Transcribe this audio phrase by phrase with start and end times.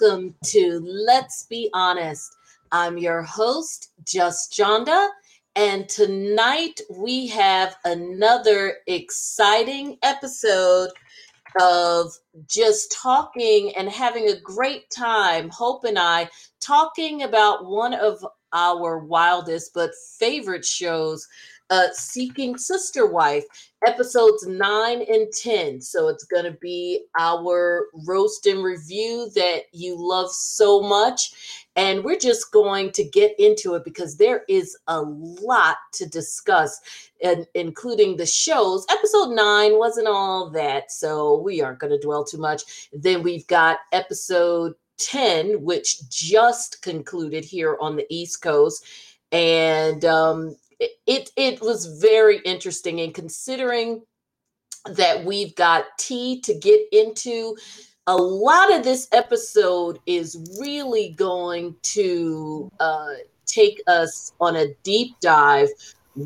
[0.00, 2.36] Welcome to Let's Be Honest.
[2.70, 5.08] I'm your host, Just Jonda,
[5.56, 10.90] and tonight we have another exciting episode
[11.60, 12.12] of
[12.46, 15.48] just talking and having a great time.
[15.48, 16.28] Hope and I
[16.60, 21.26] talking about one of our wildest but favorite shows,
[21.70, 23.44] uh, Seeking Sister Wife,
[23.86, 25.80] episodes 9 and 10.
[25.80, 31.66] So it's going to be our roast and review that you love so much.
[31.76, 36.80] And we're just going to get into it because there is a lot to discuss,
[37.22, 38.84] and including the shows.
[38.90, 42.88] Episode 9 wasn't all that, so we aren't going to dwell too much.
[42.92, 48.84] Then we've got episode 10, which just concluded here on the East Coast.
[49.30, 54.02] And um, it it was very interesting and considering
[54.86, 57.56] that we've got tea to get into
[58.06, 63.10] a lot of this episode is really going to uh,
[63.44, 65.68] take us on a deep dive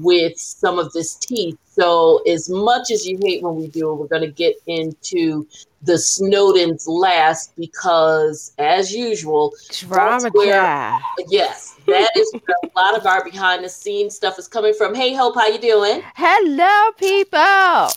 [0.00, 1.58] with some of this teeth.
[1.66, 5.46] So, as much as you hate when we do it, we're going to get into
[5.82, 10.30] the Snowdens last because, as usual, drama.
[10.30, 10.98] Where,
[11.28, 14.94] yes, that is where a lot of our behind the scenes stuff is coming from.
[14.94, 16.02] Hey, Hope, how you doing?
[16.14, 17.88] Hello, people.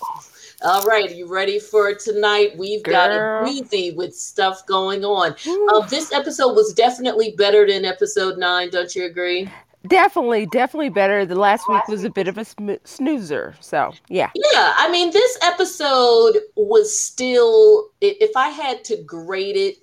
[0.62, 2.58] All right, are you ready for tonight?
[2.58, 2.94] We've Girl.
[2.94, 5.36] got a breezy with stuff going on.
[5.74, 8.70] Um, this episode was definitely better than episode nine.
[8.70, 9.50] Don't you agree?
[9.88, 11.26] Definitely, definitely better.
[11.26, 12.46] The last week was a bit of a
[12.84, 13.56] snoozer.
[13.60, 14.30] So, yeah.
[14.36, 14.74] Yeah.
[14.78, 19.78] I mean, this episode was still, if I had to grade it,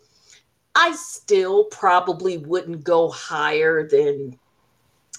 [0.75, 4.38] I still probably wouldn't go higher than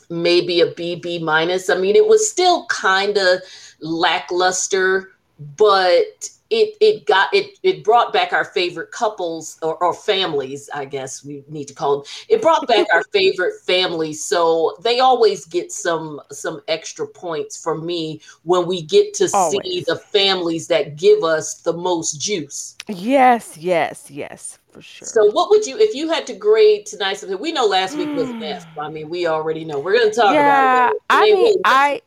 [0.10, 1.70] maybe a BB minus.
[1.70, 3.40] I mean, it was still kind of
[3.80, 5.12] lackluster,
[5.58, 10.86] but it it got it it brought back our favorite couples or, or, families i
[10.86, 15.46] guess we need to call them it brought back our favorite families so they always
[15.46, 19.60] get some some extra points from me when we get to always.
[19.64, 22.76] see the families that give us the most juice.
[22.88, 25.08] Yes yes yes for sure.
[25.08, 28.10] so what would you if you had to grade tonight something we know last week
[28.10, 28.44] was hmm.
[28.44, 29.80] f i mean we already know.
[29.80, 32.02] We're going to talk yeah, about it i mean i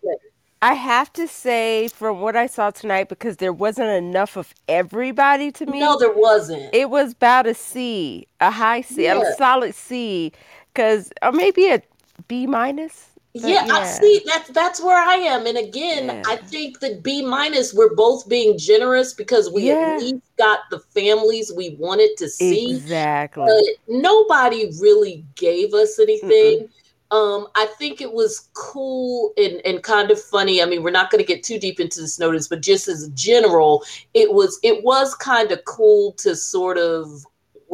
[0.62, 5.52] I have to say, from what I saw tonight, because there wasn't enough of everybody
[5.52, 5.80] to me.
[5.80, 6.74] No, there wasn't.
[6.74, 9.20] It was about a C, a high C, yeah.
[9.20, 10.32] a solid C,
[10.72, 11.82] because or uh, maybe a
[12.26, 13.10] B minus.
[13.34, 14.22] Yeah, yeah, I see.
[14.24, 15.46] That's that's where I am.
[15.46, 16.22] And again, yeah.
[16.26, 19.96] I think that B minus, we're both being generous because we yeah.
[19.96, 22.74] at least got the families we wanted to see.
[22.74, 23.44] Exactly.
[23.44, 26.60] But nobody really gave us anything.
[26.60, 26.70] Mm-mm.
[27.10, 30.60] Um, I think it was cool and, and kind of funny.
[30.60, 33.08] I mean, we're not going to get too deep into the Snowdens, but just as
[33.10, 33.84] general,
[34.14, 37.24] it was it was kind of cool to sort of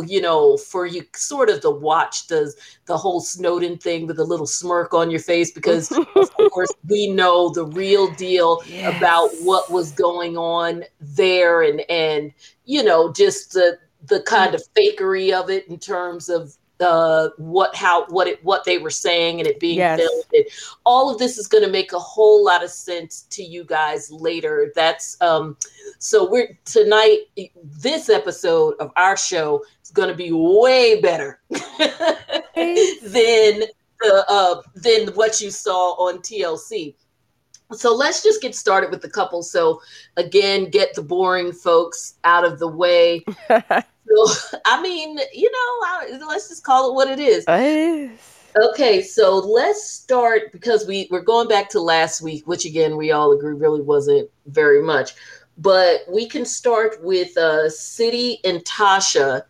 [0.07, 2.53] you know, for you sort of to watch the
[2.87, 7.09] the whole Snowden thing with a little smirk on your face because of course we
[7.09, 8.97] know the real deal yes.
[8.97, 12.33] about what was going on there and and
[12.65, 17.75] you know just the the kind of fakery of it in terms of the what
[17.77, 20.01] how what it what they were saying and it being yes.
[20.01, 20.47] filmed.
[20.85, 24.11] all of this is going to make a whole lot of sense to you guys
[24.11, 24.73] later.
[24.75, 25.57] That's um
[26.01, 27.21] so we're tonight
[27.63, 31.61] this episode of our show is going to be way better than
[34.01, 36.97] the uh than what you saw on TLC.
[37.71, 39.45] So let's just get started with the couple.
[39.45, 39.81] So
[40.17, 43.25] again, get the boring folks out of the way.
[44.07, 47.45] So, I mean, you know, let's just call it what it is.
[47.49, 48.33] It is.
[48.71, 53.11] Okay, so let's start because we we're going back to last week, which again we
[53.11, 55.13] all agree really wasn't very much,
[55.57, 59.45] but we can start with uh, City and Tasha.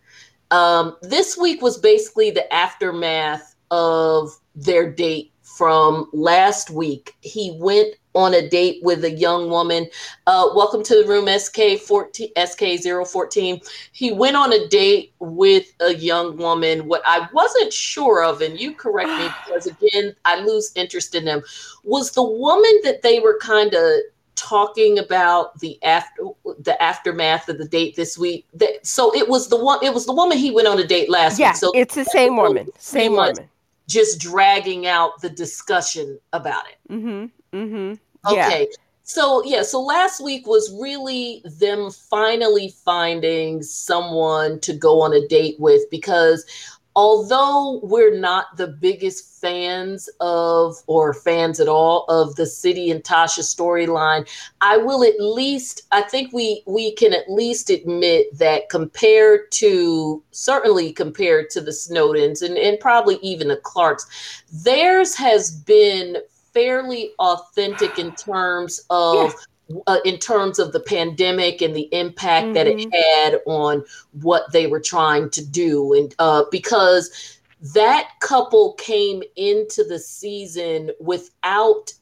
[0.53, 7.17] Um, this week was basically the aftermath of their date from last week.
[7.23, 9.89] He went on a date with a young woman.
[10.27, 13.61] Uh, welcome to the room, SK 14, SK 014.
[13.93, 16.87] He went on a date with a young woman.
[16.87, 21.25] What I wasn't sure of, and you correct me because again, I lose interest in
[21.25, 21.43] them,
[21.85, 23.91] was the woman that they were kind of
[24.35, 26.23] talking about the after
[26.59, 28.47] the aftermath of the date this week.
[28.55, 29.79] That, so it was the one.
[29.83, 31.57] It was the woman he went on a date last yeah, week.
[31.57, 32.69] So it's the same woman.
[32.79, 33.49] Same woman.
[33.89, 36.93] Just dragging out the discussion about it.
[36.93, 37.27] Mm-hmm.
[37.53, 37.95] Mm-hmm.
[38.33, 38.61] Okay.
[38.61, 38.77] Yeah.
[39.05, 45.27] So yeah, so last week was really them finally finding someone to go on a
[45.27, 46.47] date with because
[46.95, 53.03] although we're not the biggest fans of or fans at all of the City and
[53.03, 54.29] Tasha storyline,
[54.61, 60.23] I will at least I think we we can at least admit that compared to
[60.31, 64.07] certainly compared to the Snowdens and, and probably even the Clarks,
[64.53, 66.19] theirs has been
[66.53, 69.39] fairly authentic in terms of yeah
[69.87, 72.55] uh, in terms of the pandemic and the impact mm-hmm.
[72.55, 73.31] that it mm-hmm.
[73.31, 73.85] had on
[74.21, 75.95] what they were trying to do.
[75.95, 77.41] And uh, because
[77.75, 81.93] that couple came into the season without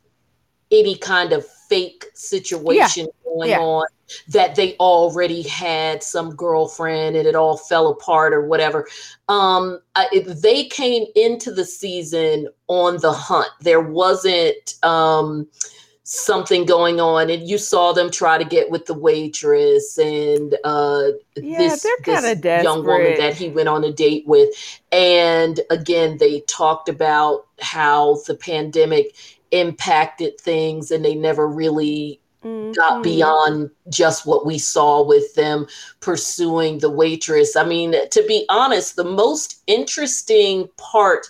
[0.70, 3.30] any kind of fake situation yeah.
[3.32, 3.60] going yeah.
[3.60, 3.86] on
[4.28, 8.88] that they already had some girlfriend and it all fell apart or whatever
[9.28, 9.80] um
[10.12, 15.46] it, they came into the season on the hunt there wasn't um
[16.02, 21.04] something going on and you saw them try to get with the waitress and uh
[21.36, 24.48] yeah, this, this young woman that he went on a date with
[24.90, 29.14] and again they talked about how the pandemic
[29.50, 32.72] impacted things and they never really mm-hmm.
[32.72, 35.66] got beyond just what we saw with them
[36.00, 41.26] pursuing the waitress i mean to be honest the most interesting part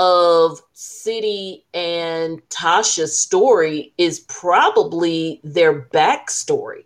[0.00, 6.84] of City and Tasha's story is probably their backstory.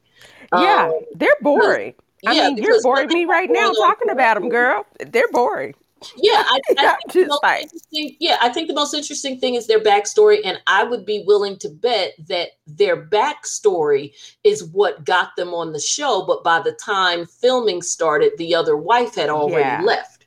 [0.52, 1.94] Yeah, um, they're boring.
[2.26, 4.84] I yeah, mean, you're boring me right now talking about them, girl.
[4.98, 5.74] They're boring.
[6.16, 7.68] Yeah, I, I think like...
[7.90, 11.58] yeah, I think the most interesting thing is their backstory, and I would be willing
[11.58, 14.12] to bet that their backstory
[14.42, 16.24] is what got them on the show.
[16.26, 19.82] But by the time filming started, the other wife had already yeah.
[19.82, 20.26] left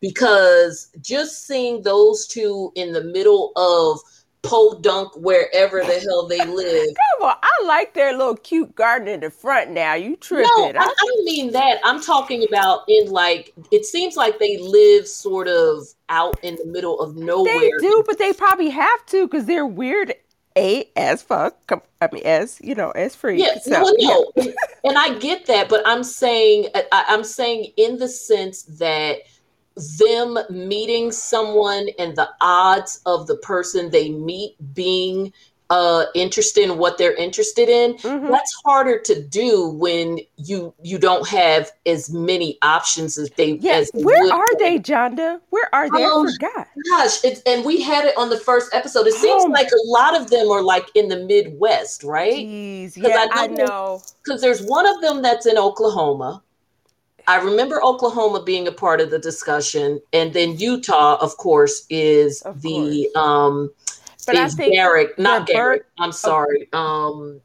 [0.00, 4.00] because just seeing those two in the middle of
[4.42, 6.88] podunk wherever the hell they live.
[7.18, 9.94] Come on, I like their little cute garden in the front now.
[9.94, 10.50] You tripping.
[10.56, 11.78] No, I, I don't mean that.
[11.84, 16.66] I'm talking about in like it seems like they live sort of out in the
[16.66, 17.58] middle of nowhere.
[17.58, 20.14] They do, but they probably have to because they're weird
[20.56, 21.56] a as fuck.
[22.00, 23.40] I mean, as you know, as free.
[23.40, 24.52] Yeah, so, no, no, yeah.
[24.84, 29.18] and I get that, but I'm saying, I, I'm saying in the sense that
[29.98, 35.32] them meeting someone and the odds of the person they meet being
[35.70, 38.30] uh interested in what they're interested in mm-hmm.
[38.30, 43.88] that's harder to do when you you don't have as many options as they yes
[43.94, 45.40] as where are they jonda?
[45.50, 46.04] Where are they?
[46.04, 46.66] Oh, forgot.
[46.90, 49.06] gosh it's, and we had it on the first episode.
[49.06, 49.48] It seems oh.
[49.48, 52.44] like a lot of them are like in the midwest right?
[52.46, 56.42] Jeez, yeah i know because there's one of them that's in oklahoma
[57.26, 62.42] I remember Oklahoma being a part of the discussion, and then Utah, of course, is
[62.42, 63.16] of the course.
[63.16, 63.70] um,
[64.26, 65.84] but is I think Garrick, not Garrick.
[65.98, 66.68] I'm sorry.
[66.72, 67.40] Um,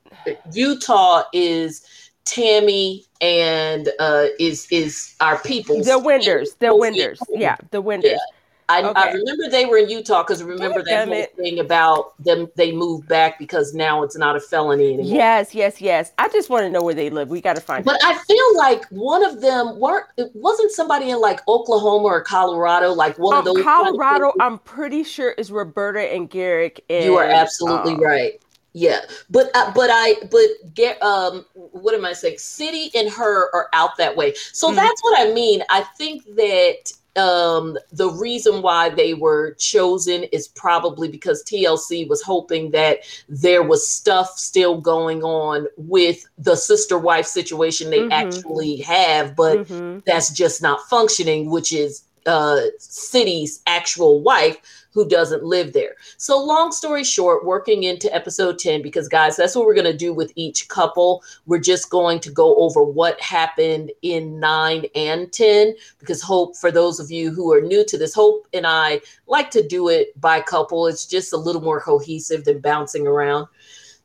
[0.53, 1.85] Utah is
[2.25, 5.83] Tammy and uh, is is our people.
[5.83, 8.11] The Winders, the Winders, yeah, the Winders.
[8.11, 8.34] Yeah.
[8.67, 8.99] I, okay.
[8.99, 11.35] I, remember they were in Utah because remember that whole it.
[11.35, 15.15] thing about them they moved back because now it's not a felony anymore.
[15.15, 16.13] Yes, yes, yes.
[16.17, 17.29] I just want to know where they live.
[17.29, 17.85] We got to find.
[17.85, 20.07] But I feel like one of them weren't.
[20.17, 23.63] It wasn't somebody in like Oklahoma or Colorado, like one um, of those.
[23.63, 26.83] Colorado, I'm pretty sure is Roberta and Garrick.
[26.89, 28.41] And, you are absolutely um, right.
[28.73, 32.39] Yeah, but uh, but I but get um what am I saying?
[32.39, 34.75] City and her are out that way, so mm-hmm.
[34.75, 35.63] that's what I mean.
[35.69, 42.21] I think that um, the reason why they were chosen is probably because TLC was
[42.21, 48.11] hoping that there was stuff still going on with the sister wife situation they mm-hmm.
[48.11, 49.99] actually have, but mm-hmm.
[50.05, 54.57] that's just not functioning, which is uh, City's actual wife
[54.95, 55.95] who doesn't live there.
[56.17, 59.95] So, long story short, working into episode 10, because guys, that's what we're going to
[59.95, 61.21] do with each couple.
[61.45, 66.71] We're just going to go over what happened in 9 and 10, because Hope, for
[66.71, 70.19] those of you who are new to this, Hope and I like to do it
[70.19, 70.87] by couple.
[70.87, 73.47] It's just a little more cohesive than bouncing around.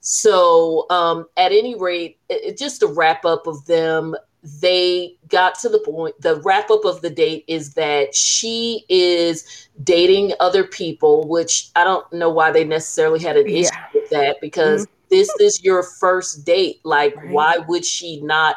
[0.01, 5.69] So, um, at any rate, it, just a wrap up of them they got to
[5.69, 11.29] the point the wrap up of the date is that she is dating other people
[11.29, 14.95] which i don't know why they necessarily had an issue with that because mm-hmm.
[15.11, 17.31] this is your first date like right.
[17.31, 18.57] why would she not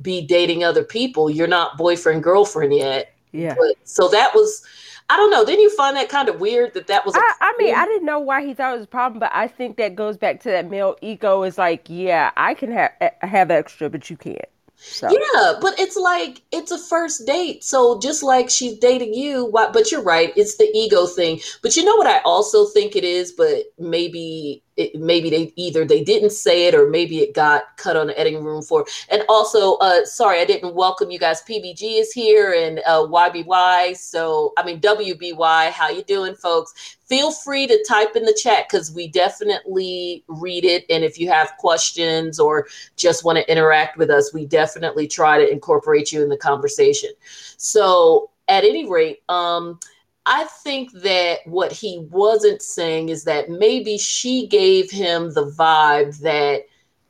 [0.00, 4.64] be dating other people you're not boyfriend girlfriend yet yeah but, so that was
[5.10, 5.44] I don't know.
[5.44, 7.14] Didn't you find that kind of weird that that was?
[7.14, 9.46] I, I mean, I didn't know why he thought it was a problem, but I
[9.46, 11.42] think that goes back to that male ego.
[11.42, 14.38] Is like, yeah, I can have have extra, but you can't.
[14.84, 15.08] So.
[15.10, 17.62] Yeah, but it's like it's a first date.
[17.62, 21.40] So just like she's dating you, but you're right, it's the ego thing.
[21.62, 25.84] But you know what I also think it is, but maybe it, maybe they either
[25.84, 28.86] they didn't say it or maybe it got cut on the editing room floor.
[29.10, 31.42] And also, uh, sorry, I didn't welcome you guys.
[31.42, 33.96] PBG is here and uh, YBY.
[33.96, 35.70] So I mean WBY.
[35.70, 36.96] How you doing, folks?
[37.04, 40.86] Feel free to type in the chat because we definitely read it.
[40.88, 45.38] And if you have questions or just want to interact with us, we definitely try
[45.38, 47.10] to incorporate you in the conversation.
[47.58, 49.78] So at any rate, um,
[50.26, 56.18] I think that what he wasn't saying is that maybe she gave him the vibe
[56.20, 56.62] that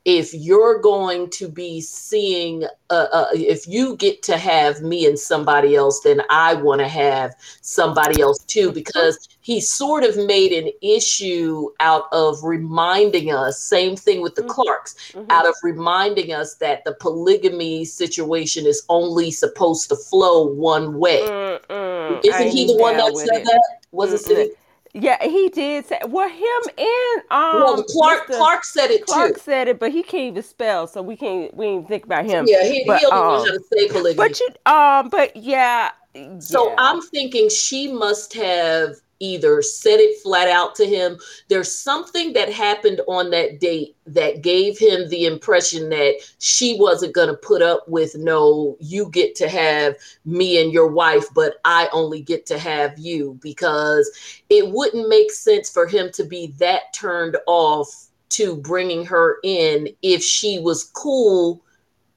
[0.04, 5.18] if you're going to be seeing, uh, uh, if you get to have me and
[5.18, 10.52] somebody else, then I want to have somebody else too, because he sort of made
[10.52, 14.50] an issue out of reminding us, same thing with the mm-hmm.
[14.50, 15.30] Clarks, mm-hmm.
[15.30, 21.20] out of reminding us that the polygamy situation is only supposed to flow one way.
[21.20, 22.24] Mm-mm.
[22.24, 23.44] Isn't he the one that said it.
[23.44, 23.78] that?
[23.92, 24.56] Was it
[24.94, 25.98] yeah, he did say.
[26.06, 27.60] Well, him and um.
[27.62, 28.36] Well, Clark Mr.
[28.36, 29.40] Clark said it Clark too.
[29.40, 32.44] said it, but he can't even spell, so we can't we ain't think about him.
[32.46, 34.14] Yeah, he, but, he only um, knows how to say polygamy.
[34.16, 35.92] But you um, but yeah.
[36.40, 36.74] So yeah.
[36.78, 41.18] I'm thinking she must have either said it flat out to him.
[41.48, 47.14] There's something that happened on that date that gave him the impression that she wasn't
[47.14, 51.54] going to put up with no, you get to have me and your wife, but
[51.64, 54.10] I only get to have you because
[54.50, 59.88] it wouldn't make sense for him to be that turned off to bringing her in
[60.02, 61.62] if she was cool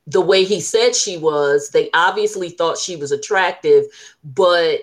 [0.08, 1.70] the way he said she was.
[1.70, 3.86] They obviously thought she was attractive,
[4.24, 4.82] but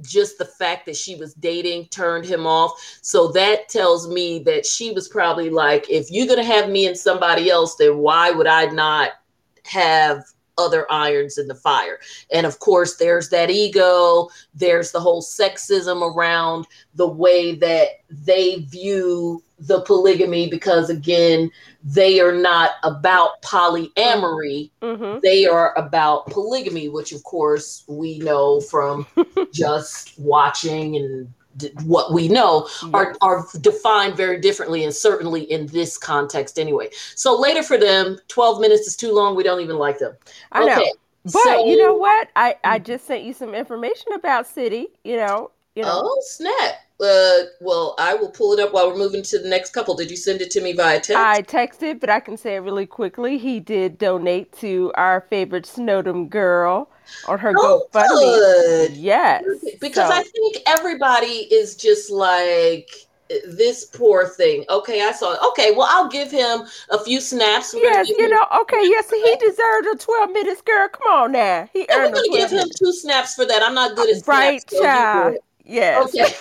[0.00, 2.98] just the fact that she was dating turned him off.
[3.00, 6.86] So that tells me that she was probably like, if you're going to have me
[6.86, 9.12] and somebody else, then why would I not
[9.64, 10.24] have
[10.58, 11.98] other irons in the fire?
[12.32, 18.56] And of course, there's that ego, there's the whole sexism around the way that they
[18.68, 21.50] view the polygamy because again
[21.84, 25.18] they are not about polyamory mm-hmm.
[25.22, 29.06] they are about polygamy which of course we know from
[29.52, 31.32] just watching and
[31.84, 32.90] what we know yes.
[32.94, 36.88] are, are defined very differently and certainly in this context anyway.
[37.14, 39.36] So later for them 12 minutes is too long.
[39.36, 40.16] We don't even like them.
[40.52, 40.76] I okay.
[40.76, 40.86] know
[41.24, 42.28] but so, you know what?
[42.36, 46.02] I i just sent you some information about city you know you know.
[46.04, 49.70] Oh snap uh, well, I will pull it up while we're moving to the next
[49.70, 49.94] couple.
[49.94, 51.16] Did you send it to me via text?
[51.16, 53.36] I texted, but I can say it really quickly.
[53.36, 56.88] He did donate to our favorite Snowden girl
[57.26, 58.08] on her oh, GoFundMe.
[58.08, 58.92] Good.
[58.92, 59.44] Yes,
[59.80, 60.14] because so.
[60.14, 62.90] I think everybody is just like
[63.48, 64.64] this poor thing.
[64.70, 65.40] Okay, I saw it.
[65.48, 67.74] Okay, well, I'll give him a few snaps.
[67.76, 68.46] Yes, you know.
[68.60, 70.88] Okay, yes, he deserved a twelve minutes, girl.
[70.88, 72.14] Come on now, he yeah, earned.
[72.14, 73.62] We're gonna give him two snaps for that.
[73.62, 75.36] I'm not good at right, snaps, child.
[75.64, 76.08] Yes.
[76.08, 76.22] Okay.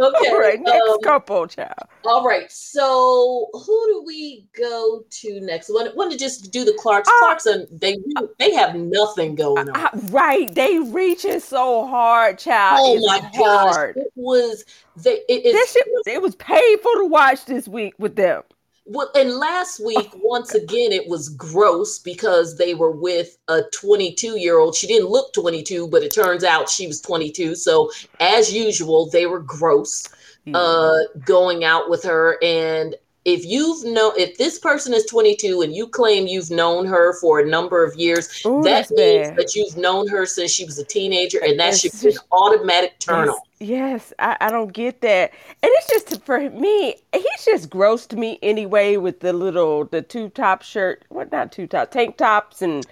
[0.00, 0.30] okay.
[0.30, 1.74] All right, next um, couple, child.
[2.04, 2.50] All right.
[2.50, 5.70] So who do we go to next?
[5.70, 7.08] Want, want to just do the Clarks?
[7.08, 7.96] Uh, Clarks, and they
[8.38, 9.76] they have nothing going on.
[9.76, 10.52] Uh, right.
[10.54, 12.80] They reaching so hard, child.
[12.82, 13.94] Oh it's my hard.
[13.94, 14.04] gosh.
[14.04, 14.64] It was
[14.96, 18.42] they it, it, shit, it was painful to watch this week with them.
[18.86, 24.38] Well, and last week, once again, it was gross because they were with a 22
[24.38, 24.74] year old.
[24.74, 27.54] She didn't look 22, but it turns out she was 22.
[27.54, 30.06] So, as usual, they were gross
[30.52, 32.36] uh, going out with her.
[32.42, 32.94] And
[33.24, 37.40] if you've known if this person is 22 and you claim you've known her for
[37.40, 39.36] a number of years Ooh, that means bad.
[39.36, 42.98] that you've known her since she was a teenager and that should be an automatic
[42.98, 44.12] turn yes, yes.
[44.18, 45.32] I, I, don't get that.
[45.62, 50.02] And it's just for me he's just gross to me anyway with the little the
[50.02, 52.84] two top shirt what not two top tank tops and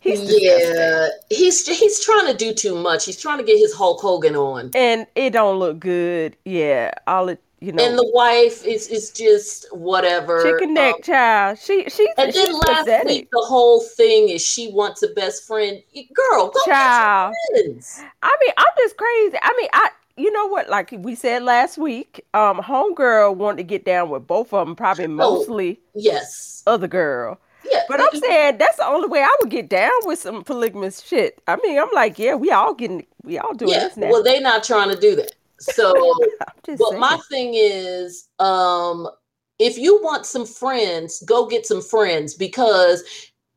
[0.00, 3.04] He's yeah, he's he's trying to do too much.
[3.04, 6.36] He's trying to get his Hulk Hogan on, and it don't look good.
[6.44, 10.42] Yeah, all it you know, and the wife is is just whatever.
[10.42, 11.58] Chicken neck um, child.
[11.58, 13.08] She she and then last pathetic.
[13.08, 15.82] week the whole thing is she wants a best friend.
[16.14, 17.34] Girl, child.
[17.54, 19.38] I mean, I'm just crazy.
[19.42, 20.68] I mean, I you know what?
[20.68, 24.76] Like we said last week, um, homegirl wanted to get down with both of them.
[24.76, 25.80] Probably oh, mostly.
[25.80, 26.62] Oh, yes.
[26.66, 27.40] Other girl.
[27.70, 31.02] Yeah, but I'm saying that's the only way I would get down with some polygamous
[31.02, 31.42] shit.
[31.48, 34.10] I mean, I'm like, yeah, we all getting, we all doing yeah, this now.
[34.10, 35.32] Well, they not trying to do that.
[35.60, 36.14] So,
[36.66, 37.00] but saying.
[37.00, 39.08] my thing is, um,
[39.58, 43.02] if you want some friends, go get some friends because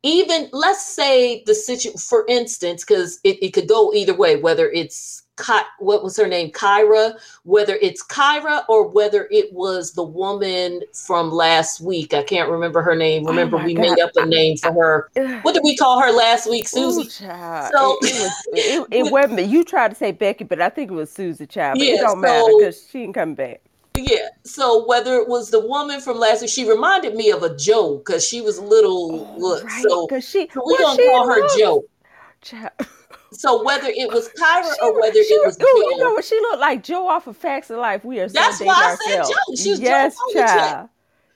[0.02, 4.68] even let's say the situation, for instance, because it, it could go either way, whether
[4.70, 10.02] it's Ky- what was her name, Kyra, whether it's Kyra or whether it was the
[10.02, 12.12] woman from last week.
[12.12, 13.24] I can't remember her name.
[13.24, 13.82] Remember, oh we God.
[13.82, 15.40] made up a name for her.
[15.40, 17.02] What did we call her last week, Susie?
[17.02, 19.46] Ooh, so it, it was it, it wasn't.
[19.48, 21.78] You tried to say Becky, but I think it was Susie Child.
[21.78, 23.62] But yeah, it don't so, matter because she didn't come back.
[23.96, 24.28] yeah.
[24.44, 27.96] So whether it was the woman from last week, she reminded me of a Joe
[27.98, 29.34] because she was a little.
[29.40, 31.84] Oh, right, so, she- we well, gonna she call her Joe.
[32.42, 32.70] Child.
[33.32, 36.24] So whether it was Kyra She or whether she it was ooh, you know what?
[36.24, 38.04] She looked like Joe off of Facts of Life.
[38.04, 39.22] We are so That's why I said.
[39.24, 39.54] Joe.
[39.56, 40.46] She was Joe yes, Ponytail.
[40.46, 40.88] child.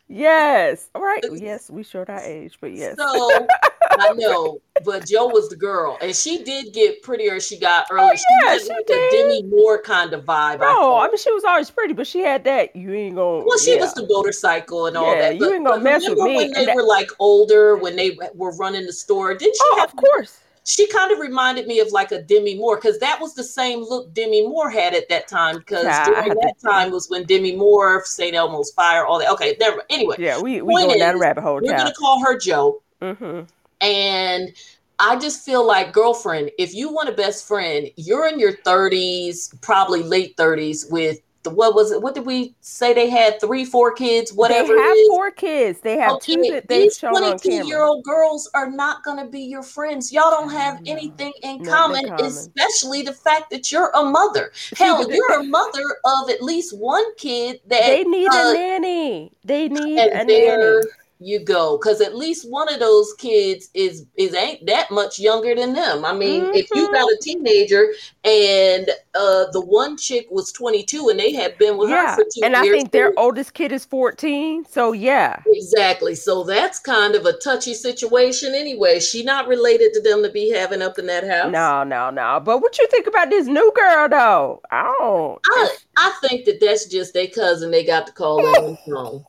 [0.08, 0.88] Yes.
[0.94, 1.24] All right.
[1.34, 2.96] Yes, we showed our age, but yes.
[2.96, 3.46] so
[3.98, 7.40] I know, but Joe was the girl, and she did get prettier.
[7.40, 8.10] She got earlier.
[8.12, 9.10] Oh, she yeah, had she like did.
[9.10, 10.60] Demi Moore kind of vibe.
[10.60, 11.04] no, thought.
[11.04, 12.76] I mean she was always pretty, but she had that.
[12.76, 13.44] You ain't gonna.
[13.44, 13.80] Well, she yeah.
[13.80, 15.36] was the motorcycle and all Yeah, that.
[15.38, 18.54] you ain't gonna mess with me, when they that- were like older, when they were
[18.56, 19.34] running the store.
[19.34, 19.88] Didn't she Oh, have?
[19.90, 20.38] of course.
[20.66, 23.84] She kind of reminded me of like a Demi Moore because that was the same
[23.84, 25.58] look Demi Moore had at that time.
[25.58, 28.34] Because Yeah, during that time was when Demi Moore, St.
[28.34, 29.30] Elmo's Fire, all that.
[29.30, 29.82] Okay, never.
[29.90, 32.82] Anyway, Yeah, we we going down a is, rabbit hole, we're gonna call her Joe.
[33.00, 33.42] Mm-hmm.
[33.80, 34.52] And
[34.98, 39.60] I just feel like, girlfriend, if you want a best friend, you're in your 30s,
[39.60, 41.20] probably late 30s, with
[41.50, 42.00] what was it?
[42.02, 43.40] What did we say they had?
[43.40, 45.80] Three, four kids, whatever they have four kids.
[45.80, 47.66] They have two Okay, that they've these shown on 22 camera.
[47.66, 50.12] year old girls are not going to be your friends.
[50.12, 52.24] Y'all don't have No, anything in common, common.
[52.26, 54.52] especially the fact that you're a mother.
[54.76, 59.32] Hell, you're a mother of at least one kid that They need uh, a nanny.
[59.44, 60.80] They need a nanny.
[61.18, 65.54] You go because at least one of those kids is is ain't that much younger
[65.54, 66.92] than them i mean if you Mhm.
[66.92, 67.92] got a teenager
[68.24, 72.42] and uh the one chick was 22 and they had been with her for two
[72.44, 74.66] and I years think their oldest kid is 14.
[74.68, 75.40] So yeah.
[75.46, 80.28] exactly so that's kind of a touchy situation anyway she not related to them to
[80.30, 82.40] be having up in that house No, no, no.
[82.44, 84.60] But what you think about this new girl though?
[84.70, 85.38] I don't.
[85.46, 88.92] I, I think that that's just their cousin they got to call in on the
[88.94, 89.24] phone.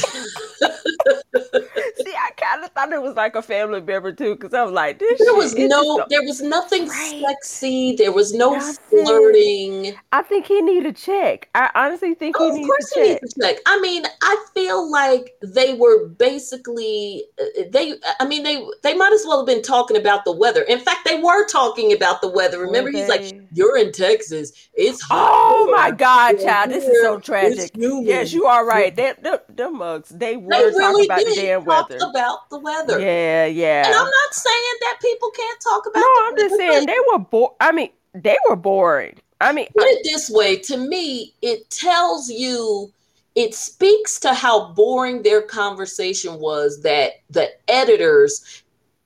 [2.02, 4.72] See, I kind of thought it was like a family member too, because I was
[4.72, 5.20] like, this.
[5.20, 7.24] There was no, there was nothing Right.
[7.28, 7.96] sexy.
[7.98, 9.06] There was no Nothing.
[9.06, 9.96] flirting.
[10.12, 11.50] I think he need a check.
[11.56, 13.58] I honestly think he Oh, of needs course, a he needs to check.
[13.66, 17.96] I mean, I feel like they were basically uh, they.
[18.20, 20.62] I mean, they they might as well have been talking about the weather.
[20.64, 22.60] In fact, they were talking about the weather.
[22.60, 23.34] Remember, he's like?
[23.54, 24.52] "You're in Texas.
[24.74, 25.92] It's hot." Oh my.
[25.92, 27.72] God, Yeah, child, this is so tragic.
[27.76, 28.96] Yes, you are right.
[28.96, 31.98] They, the, the mugs, they were They talking about the damn weather.
[32.02, 33.00] about the weather.
[33.00, 33.86] Yeah, yeah.
[33.86, 36.00] And I'm not saying that people can't talk about.
[36.00, 37.54] No, I'm just saying they were bored.
[37.60, 39.20] I mean, they were boring.
[39.42, 42.92] I mean, put it this way to me it tells you
[43.36, 48.64] it speaks to how boring their conversation was that the editors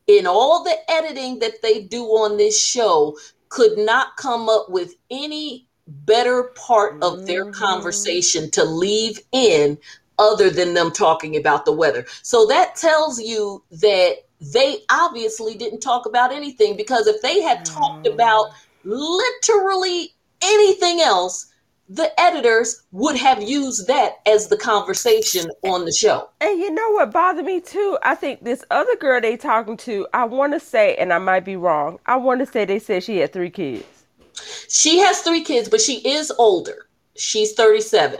[0.07, 3.15] in all the editing that they do on this show
[3.53, 7.53] could not come up with any better part of their Mhm.
[7.53, 9.77] conversation to leave in
[10.17, 12.03] other than them talking about the weather.
[12.23, 17.63] So that tells you that they obviously didn't talk about anything because if they had
[17.63, 18.13] talked Mm.
[18.15, 18.47] about
[18.83, 21.45] literally anything else,
[21.89, 26.29] the editors would have used that as the conversation on the show.
[26.41, 27.97] And you know what bothered me too?
[28.03, 31.45] I think this other girl they talking to, I want to say, and I might
[31.45, 31.99] be wrong.
[32.05, 33.85] I want to say they said she had three kids.
[34.69, 36.87] She has three kids, but she is older.
[37.15, 38.19] She's 37.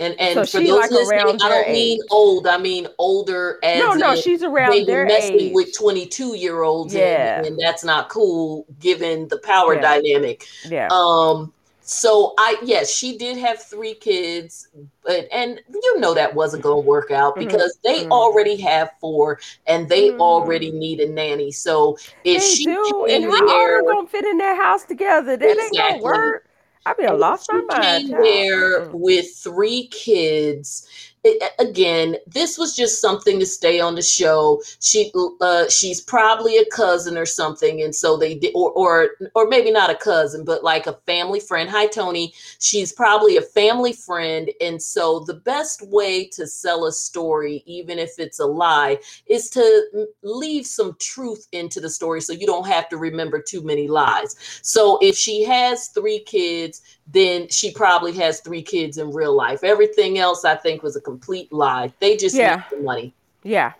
[0.00, 2.08] And and So for those like listening, I don't mean age.
[2.10, 5.54] old, I mean older as No, no, she's around they were their messing age.
[5.54, 7.38] with 22 year olds Yeah.
[7.38, 9.80] and, and that's not cool given the power Yeah.
[9.82, 10.46] dynamic.
[10.68, 10.88] Yeah.
[10.90, 11.52] Um
[11.92, 14.68] so I yes, she did have three kids,
[15.04, 18.10] but and you know that wasn't going to work out Mhm, because they mhm.
[18.10, 20.18] already have four and they Mhm.
[20.18, 21.52] already need a nanny.
[21.52, 23.06] So if they she do.
[23.10, 25.36] And how all there, them gonna fit in that house together?
[25.36, 26.46] That ain't gonna work.
[26.84, 28.04] I mean, I lost my mind.
[28.06, 30.88] came there with three kids.
[31.24, 34.62] It- again, this was just something to stay on the show.
[34.80, 39.46] She, uh, she's probably a cousin or something, and so they did, or, or, or
[39.48, 41.70] maybe not a cousin, but like a family friend.
[41.70, 42.34] Hi, Tony.
[42.58, 47.98] She's probably a family friend, and so the best way to sell a story, even
[47.98, 52.66] if it's a lie, is to leave some truth into the story, so you don't
[52.66, 54.36] have to remember too many lies.
[54.62, 59.64] So if she has three kids, then she probably has three kids in real life.
[59.64, 61.92] Everything else, I think, was a complete lie.
[61.98, 62.56] They just Yeah.
[62.56, 63.14] need the money.
[63.42, 63.72] Yeah.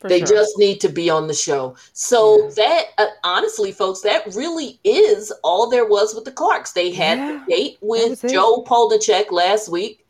[0.00, 0.28] They sure.
[0.28, 1.74] just need to be on the show.
[1.92, 2.50] So Yeah.
[2.56, 6.72] that, uh, honestly, folks, that really is all there was with the Clarks.
[6.72, 8.24] They had Yeah, the date with.
[8.28, 10.04] Joe Polniaczek last week,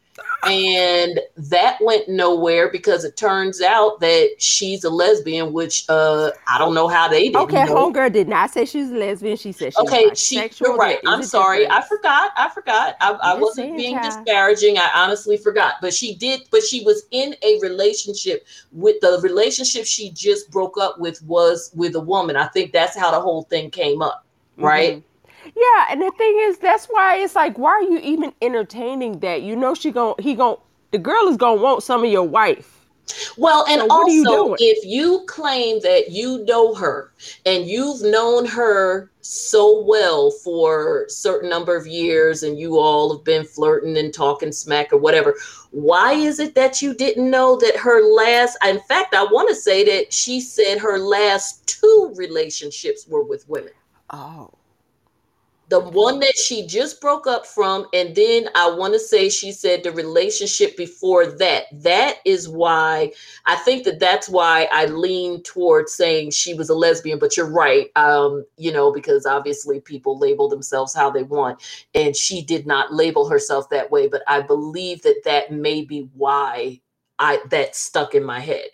[0.45, 6.59] and that went nowhere because it turns out that she's a lesbian, which uh, I
[6.59, 7.91] don't know how they didn't Okay, know.
[7.93, 9.37] homegirl did not say she was a lesbian.
[9.37, 10.99] She said she Okay, was she, you're right.
[11.07, 11.69] I'm sorry.
[11.71, 12.33] I forgot.
[12.37, 12.97] I forgot.
[13.01, 14.03] I, I wasn't being child.
[14.03, 14.79] disparaging.
[14.79, 15.75] I honestly forgot.
[15.81, 16.43] But she did.
[16.51, 21.71] But she was in a relationship with the relationship she just broke up with was
[21.75, 22.37] with a woman.
[22.37, 24.25] I think that's how the whole thing came up.
[24.57, 24.99] Right.
[24.99, 25.03] Mhm.
[25.59, 29.43] Yeah, and the thing is, that's why it's like, why are you even entertaining that?
[29.43, 30.57] You know, she gon' he gon'
[30.93, 32.87] the girl is gonna want some of your wife.
[33.37, 37.13] Well, and so also, if you claim that you know her
[37.45, 43.13] and you've known her so well for a certain number of years and you all
[43.17, 45.35] have been flirting and talking smack or whatever,
[45.73, 49.55] why is it that you didn't know that her last, in fact, I want to
[49.55, 53.73] say that she said her last two relationships were with women.
[54.11, 54.51] Oh
[55.69, 59.53] the one that she just broke up from and then i want to say she
[59.53, 61.65] said the relationship before that.
[61.73, 63.13] That is why
[63.47, 67.51] i think that that's why i lean towards saying she was a lesbian but you're
[67.51, 71.63] right um you know because obviously people label themselves how they want
[71.95, 76.09] and she did not label herself that way but i believe that that may be
[76.15, 76.81] why
[77.19, 78.67] i that stuck in my head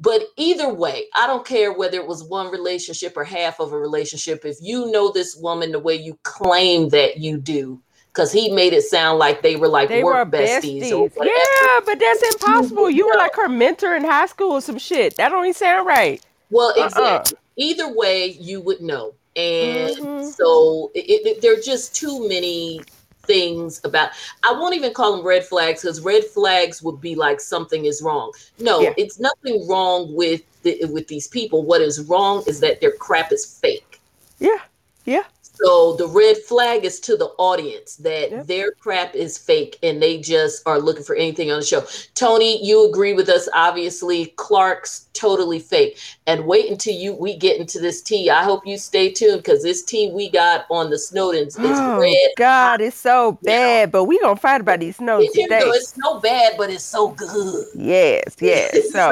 [0.00, 3.78] but either way, I don't care whether it was one relationship or half of a
[3.78, 4.44] relationship.
[4.44, 7.80] If you know this woman the way you claim that you do,
[8.12, 10.82] because he made it sound like they were like they work were besties.
[10.82, 11.12] besties.
[11.16, 12.90] yeah, but that's impossible.
[12.90, 15.16] You were like her mentor in high school or some shit.
[15.16, 16.24] That don't even sound right.
[16.50, 16.86] Well, uh-uh.
[16.86, 17.38] exactly.
[17.56, 19.14] Either way, you would know.
[19.34, 20.28] And mm-hmm.
[20.30, 22.80] so it, it, there are just too many
[23.28, 24.10] things about
[24.42, 28.02] I won't even call them red flags because red flags would be like something is
[28.02, 28.32] wrong.
[28.58, 28.94] No, yeah.
[28.96, 31.62] it's nothing wrong with the, with these people.
[31.62, 34.00] What is wrong is that their crap is fake.
[34.40, 34.58] Yeah.
[35.04, 35.24] Yeah.
[35.62, 38.46] So the red flag is to the audience that yep.
[38.46, 41.84] their crap is fake and they just are looking for anything on the show.
[42.14, 43.48] Tony, you agree with us.
[43.54, 45.98] Obviously, Clark's totally fake.
[46.26, 48.30] And wait until you we get into this tea.
[48.30, 52.00] I hope you stay tuned because this tea we got on the Snowdens is oh,
[52.00, 52.30] red.
[52.36, 53.90] God, it's so bad.
[53.90, 55.60] But we gonna fight about these Snowdens today.
[55.62, 57.66] It's so bad, but it's so good.
[57.74, 58.92] Yes, yes.
[58.92, 59.08] So,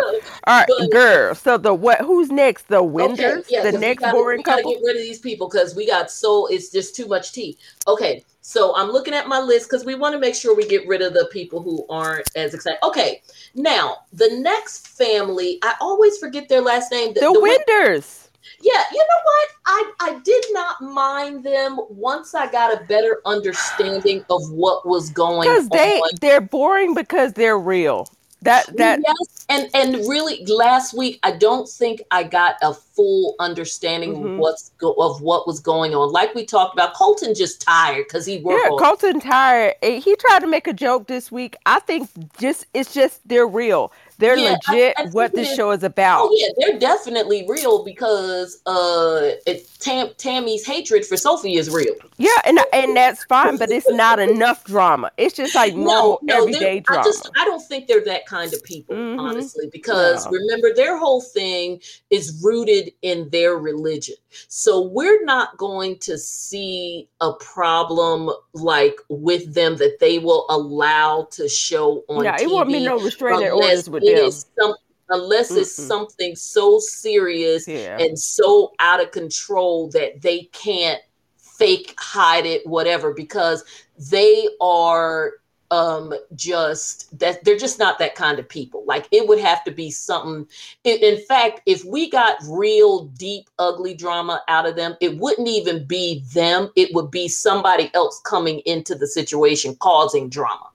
[0.47, 1.35] all right, but, girl.
[1.35, 2.01] So the what?
[2.03, 2.69] Who's next?
[2.69, 3.39] The Winders.
[3.39, 4.63] Okay, yeah, the next gotta, boring couple.
[4.63, 7.57] Gotta get rid of these people because we got so it's just too much tea.
[7.89, 10.87] Okay, so I'm looking at my list because we want to make sure we get
[10.87, 12.79] rid of the people who aren't as excited.
[12.83, 13.23] Okay,
[13.55, 17.15] now the next family, I always forget their last name.
[17.15, 18.29] The, the, the Winders.
[18.61, 19.49] Yeah, you know what?
[19.67, 25.11] I I did not mind them once I got a better understanding of what was
[25.11, 25.55] going on.
[25.55, 28.09] Because they they're boring because they're real.
[28.47, 33.35] That that yes, and and really last week I don't think I got a full
[33.39, 34.27] understanding mm-hmm.
[34.27, 36.13] of what's go, of what was going on.
[36.13, 38.63] Like we talked about, Colton just tired because he worked.
[38.65, 39.75] Yeah, Colton tired.
[39.83, 41.57] He tried to make a joke this week.
[41.67, 43.93] I think just it's just they're real.
[44.19, 46.29] They're yeah, legit I, I what this show is about.
[46.29, 51.95] Oh yeah, they're definitely real because uh it, Tam, Tammy's hatred for Sophie is real.
[52.17, 55.11] Yeah, and and that's fine, but it's not enough drama.
[55.17, 57.03] It's just like no, no, everyday drama.
[57.03, 59.21] I just I don't think they're that kind of people, mm-hmm.
[59.21, 60.33] honestly, because no.
[60.33, 64.17] remember their whole thing is rooted in their religion.
[64.49, 71.29] So we're not going to see a problem like with them that they will allow
[71.33, 72.43] to show on yeah, TV.
[72.43, 74.31] it won't be no restraining orders with them.
[74.31, 74.75] Some,
[75.09, 75.59] unless Mm-mm.
[75.59, 77.99] it's something so serious yeah.
[77.99, 81.01] and so out of control that they can't
[81.39, 83.65] fake hide it whatever because
[84.11, 85.35] they are
[85.73, 89.71] um just that they're just not that kind of people like it would have to
[89.73, 90.47] be something
[90.85, 95.49] in, in fact if we got real deep ugly drama out of them it wouldn't
[95.49, 100.69] even be them it would be somebody else coming into the situation causing drama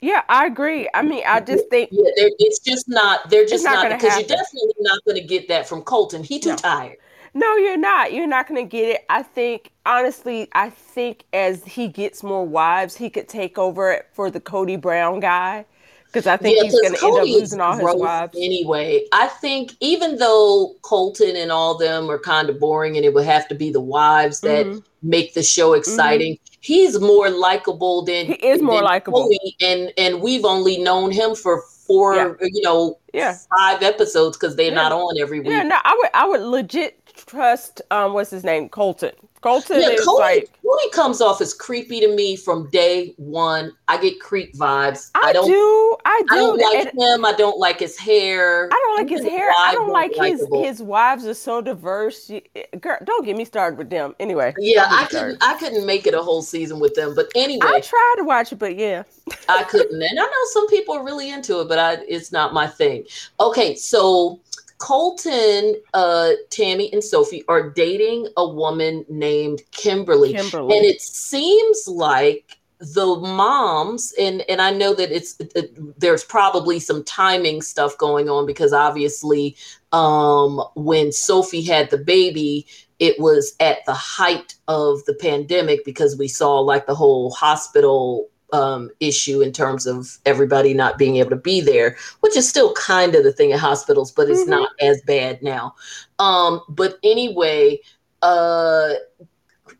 [0.00, 0.88] yeah, I agree.
[0.94, 3.30] I mean, I just think yeah, it's just not.
[3.30, 6.22] They're just not because you're definitely not going to get that from Colton.
[6.22, 6.56] He too no.
[6.56, 6.98] tired.
[7.34, 8.12] No, you're not.
[8.12, 9.04] You're not going to get it.
[9.08, 14.30] I think honestly, I think as he gets more wives, he could take over for
[14.30, 15.66] the Cody Brown guy
[16.12, 19.04] because I think yeah, he's going to end up losing all his wives anyway.
[19.12, 23.26] I think even though Colton and all them are kind of boring, and it would
[23.26, 24.78] have to be the wives that mm-hmm.
[25.02, 25.80] make the show mm-hmm.
[25.80, 26.34] exciting.
[26.34, 26.44] Mm-hmm.
[26.60, 31.62] He's more likable than he is more likable, and and we've only known him for
[31.86, 32.32] four, yeah.
[32.40, 33.36] you know, yeah.
[33.56, 34.74] five episodes because they're yeah.
[34.74, 35.50] not on every week.
[35.50, 39.90] Yeah, no, I would I would legit trust um what's his name Colton Colton yeah,
[39.90, 43.72] is Cody, like Cody comes off as creepy to me from day one.
[43.86, 45.10] I get creep vibes.
[45.14, 45.96] I, I don't do.
[46.04, 46.34] I do.
[46.34, 47.24] I don't like and him.
[47.24, 48.66] I don't like his hair.
[48.66, 49.50] I don't like his hair.
[49.56, 52.30] I don't like his his wives are so diverse.
[52.30, 52.40] Eh,
[52.80, 54.14] girl, don't get me started with them.
[54.18, 54.54] Anyway.
[54.58, 55.38] Yeah, I couldn't.
[55.40, 57.14] I couldn't make it a whole season with them.
[57.14, 59.04] But anyway, I tried to watch it, but yeah,
[59.48, 60.02] I couldn't.
[60.02, 63.04] And I know some people are really into it, but I it's not my thing.
[63.40, 64.40] Okay, so
[64.78, 70.32] Colton, uh, Tammy, and Sophie are dating a woman named Kimberly.
[70.32, 70.76] Kimberly.
[70.76, 76.78] And it seems like the moms and and I know that it's it, there's probably
[76.78, 79.56] some timing stuff going on because obviously
[79.90, 82.68] um when Sophie had the baby
[83.00, 88.28] it was at the height of the pandemic because we saw like the whole hospital
[88.52, 92.72] um, issue in terms of everybody not being able to be there, which is still
[92.74, 94.50] kind of the thing in hospitals, but it's mm-hmm.
[94.50, 95.74] not as bad now.
[96.18, 97.80] Um, but anyway,
[98.22, 98.90] uh,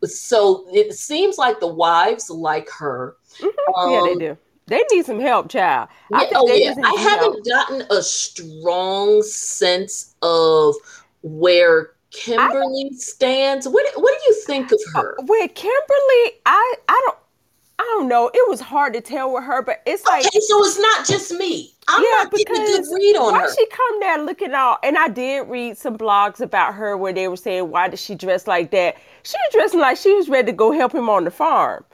[0.03, 3.15] so it seems like the wives like her.
[3.39, 3.73] Mm-hmm.
[3.75, 4.37] Um, yeah, they um, do.
[4.67, 5.89] They need some help, child.
[6.13, 6.75] I, yeah, oh, yeah.
[6.83, 7.45] I haven't help.
[7.45, 10.75] gotten a strong sense of
[11.23, 13.67] where Kimberly stands.
[13.67, 15.15] What What do you think of her?
[15.21, 17.17] With Kimberly, I I don't
[17.79, 18.29] I don't know.
[18.33, 21.31] It was hard to tell with her, but it's like okay, so it's not just
[21.31, 21.73] me.
[21.87, 23.55] I'm yeah, not getting a good read on why her.
[23.55, 24.77] she come there looking all?
[24.83, 28.15] And I did read some blogs about her where they were saying why did she
[28.15, 28.97] dress like that?
[29.23, 31.85] She was dressing like she was ready to go help him on the farm.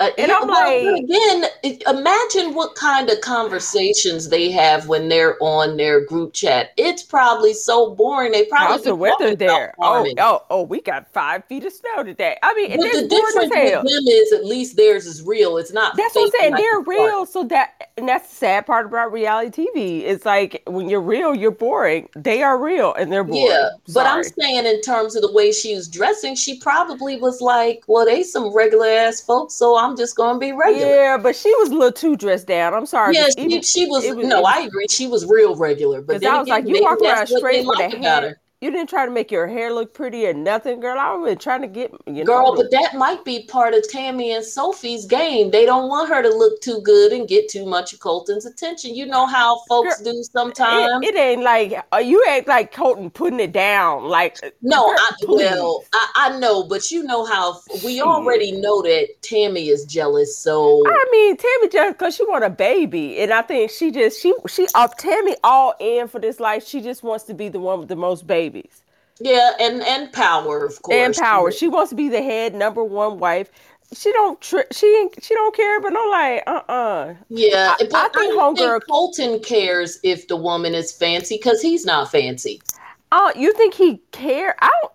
[0.00, 1.44] Uh, and I'm like, again,
[1.88, 6.70] imagine what kind of conversations they have when they're on their group chat.
[6.76, 8.30] It's probably so boring.
[8.30, 9.74] They probably how's the weather there?
[9.80, 12.36] Oh, oh, oh, we got five feet of snow today.
[12.44, 15.56] I mean, but the difference with them is at least theirs is real.
[15.56, 15.96] It's not.
[15.96, 16.52] That's what I'm saying.
[16.52, 17.26] Like they're real.
[17.26, 20.02] So that and that's the sad part about reality TV.
[20.02, 22.08] It's like when you're real, you're boring.
[22.14, 23.50] They are real and they're boring.
[23.50, 27.40] Yeah, but I'm saying in terms of the way she was dressing, she probably was
[27.40, 30.86] like, well, they some regular ass folks, so I'm I'm just gonna be regular.
[30.86, 32.74] Yeah, but she was a little too dressed down.
[32.74, 33.14] I'm sorry.
[33.14, 34.86] Yeah, she, she was, was, No, I agree.
[34.88, 36.02] She was real regular.
[36.02, 39.06] But I was again, like, you walk around straight with a hair you didn't try
[39.06, 40.98] to make your hair look pretty or nothing, girl.
[40.98, 42.42] I was trying to get you know.
[42.42, 45.52] Girl, but that might be part of Tammy and Sophie's game.
[45.52, 48.96] They don't want her to look too good and get too much of Colton's attention.
[48.96, 51.06] You know how folks girl, do sometimes.
[51.06, 54.08] It, it, ain't like uh, you ain't like Colton putting it down.
[54.08, 59.08] Like no, I, well, I, I, know, but you know how we already know that
[59.22, 60.36] Tammy is jealous.
[60.36, 64.20] So I mean, Tammy jealous because she want a baby, and I think she just
[64.20, 66.66] she she up uh, Tammy all in for this life.
[66.66, 68.82] She just wants to be the one with the most baby babies.
[69.20, 70.96] Yeah, and and power, of course.
[70.96, 71.50] And power.
[71.50, 73.50] She wants to be the head number one wife.
[73.92, 74.40] She don't.
[74.40, 76.72] Tri- she she don't care, but I'm like, uh, uh-uh.
[76.72, 81.60] uh Yeah, I, but I think homegirl Colton cares if the woman is fancy because
[81.60, 82.60] he's not fancy.
[83.10, 84.54] Oh, uh, you think he care?
[84.60, 84.92] I don't.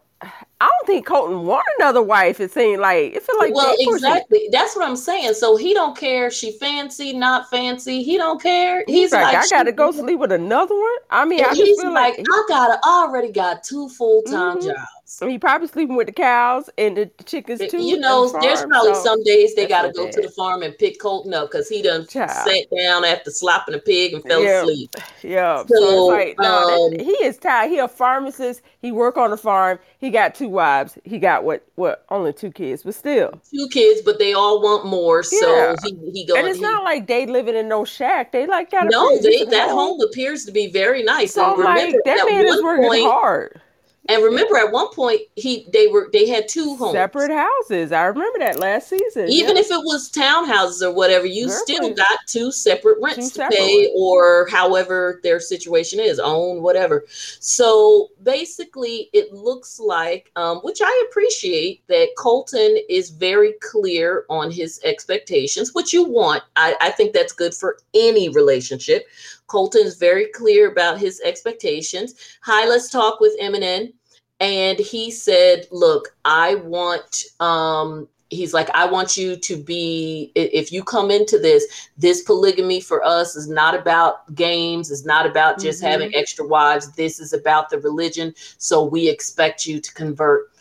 [0.63, 2.39] I don't think Colton want another wife.
[2.39, 4.47] It seemed like it feel like well, exactly.
[4.49, 5.33] That's what I'm saying.
[5.33, 6.31] So he don't care.
[6.31, 8.01] She fancy, not fancy.
[8.01, 8.85] He don't care.
[8.87, 10.97] He's, he's like, like, I gotta go sleep with another one.
[11.09, 14.67] I mean, I he's feel like, like I gotta already got two full time mm-hmm.
[14.67, 15.02] jobs.
[15.21, 17.81] I mean, probably sleeping with the cows and the chickens too.
[17.81, 20.63] You know, the there's probably so some days they got to go to the farm
[20.63, 22.31] and pick Colton up because he done Child.
[22.31, 24.95] sat down after slapping a pig and fell asleep.
[25.21, 25.63] Yeah.
[25.67, 27.69] So, so like, no, um, that, he is tired.
[27.69, 28.61] He a pharmacist.
[28.81, 29.79] He work on the farm.
[29.99, 30.97] He got two wives.
[31.03, 31.65] He got what?
[31.75, 32.05] What?
[32.09, 34.01] Only two kids, but still two kids.
[34.01, 35.23] But they all want more.
[35.23, 35.75] So yeah.
[35.83, 36.39] he he going.
[36.39, 38.31] And it's he, not like they living in no shack.
[38.31, 39.17] They like got no.
[39.19, 39.99] They, that home.
[39.99, 41.33] home appears to be very nice.
[41.33, 43.61] So and remember, like, that man is working point, hard
[44.09, 47.93] and remember, at one point, he they were they had two homes, separate houses.
[47.93, 49.29] I remember that last season.
[49.29, 49.61] Even yeah.
[49.61, 53.91] if it was townhouses or whatever, you still got two separate rents two to pay,
[53.95, 57.05] or however their situation is, own whatever.
[57.39, 64.51] So basically, it looks like, um, which I appreciate, that Colton is very clear on
[64.51, 66.43] his expectations, which you want.
[66.57, 69.07] I, I think that's good for any relationship.
[69.47, 72.15] Colton is very clear about his expectations.
[72.41, 73.93] Hi, let's talk with Eminem.
[74.39, 80.71] And he said, Look, I want, um, he's like, I want you to be, if
[80.71, 85.59] you come into this, this polygamy for us is not about games, it's not about
[85.59, 85.91] just mm-hmm.
[85.91, 86.91] having extra wives.
[86.93, 88.33] This is about the religion.
[88.57, 90.51] So we expect you to convert.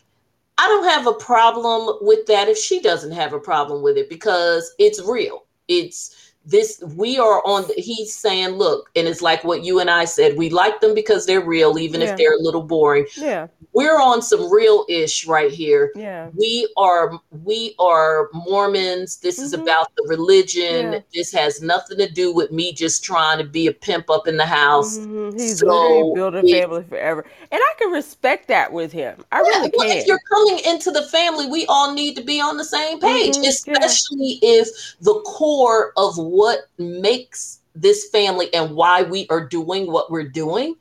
[0.59, 4.09] I don't have a problem with that if she doesn't have a problem with it
[4.09, 5.45] because it's real.
[5.67, 10.05] It's, this we are on he's saying look and it's like what you and i
[10.05, 12.09] said we like them because they're real even yeah.
[12.11, 13.07] if they're a little boring.
[13.17, 13.49] Yeah.
[13.75, 15.93] We're on some real ish right here.
[15.95, 16.31] Yeah.
[16.35, 19.17] We are we are mormons.
[19.19, 19.45] This mm-hmm.
[19.45, 20.93] is about the religion.
[20.93, 21.01] Yeah.
[21.15, 24.37] this has nothing to do with me just trying to be a pimp up in
[24.37, 24.99] the house.
[24.99, 25.39] Mm-hmm.
[25.39, 27.25] he's so literally building a family forever.
[27.51, 29.25] And i can respect that with him.
[29.33, 29.99] I yeah, really well, can.
[29.99, 33.37] if you're coming into the family we all need to be on the same page
[33.37, 33.45] mm-hmm.
[33.45, 34.69] especially if
[35.01, 40.75] the core of what makes this family and why we are doing what we're doing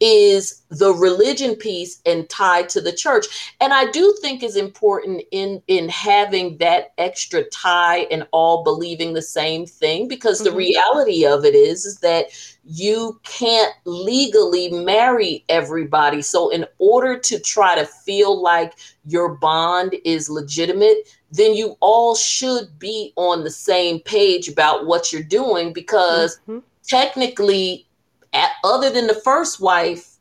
[0.00, 5.22] is the religion piece and tied to the church and i do think is important
[5.32, 10.50] in in having that extra tie and all believing the same thing because mm-hmm.
[10.50, 12.26] the reality of it is is that
[12.64, 18.74] you can't legally marry everybody so in order to try to feel like
[19.06, 25.12] your bond is legitimate then you all should be on the same page about what
[25.12, 26.58] you're doing because mm-hmm.
[26.86, 27.86] technically
[28.32, 30.16] at, other than the first wife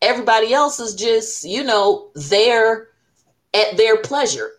[0.00, 2.88] everybody else is just you know there
[3.54, 4.50] at their pleasure.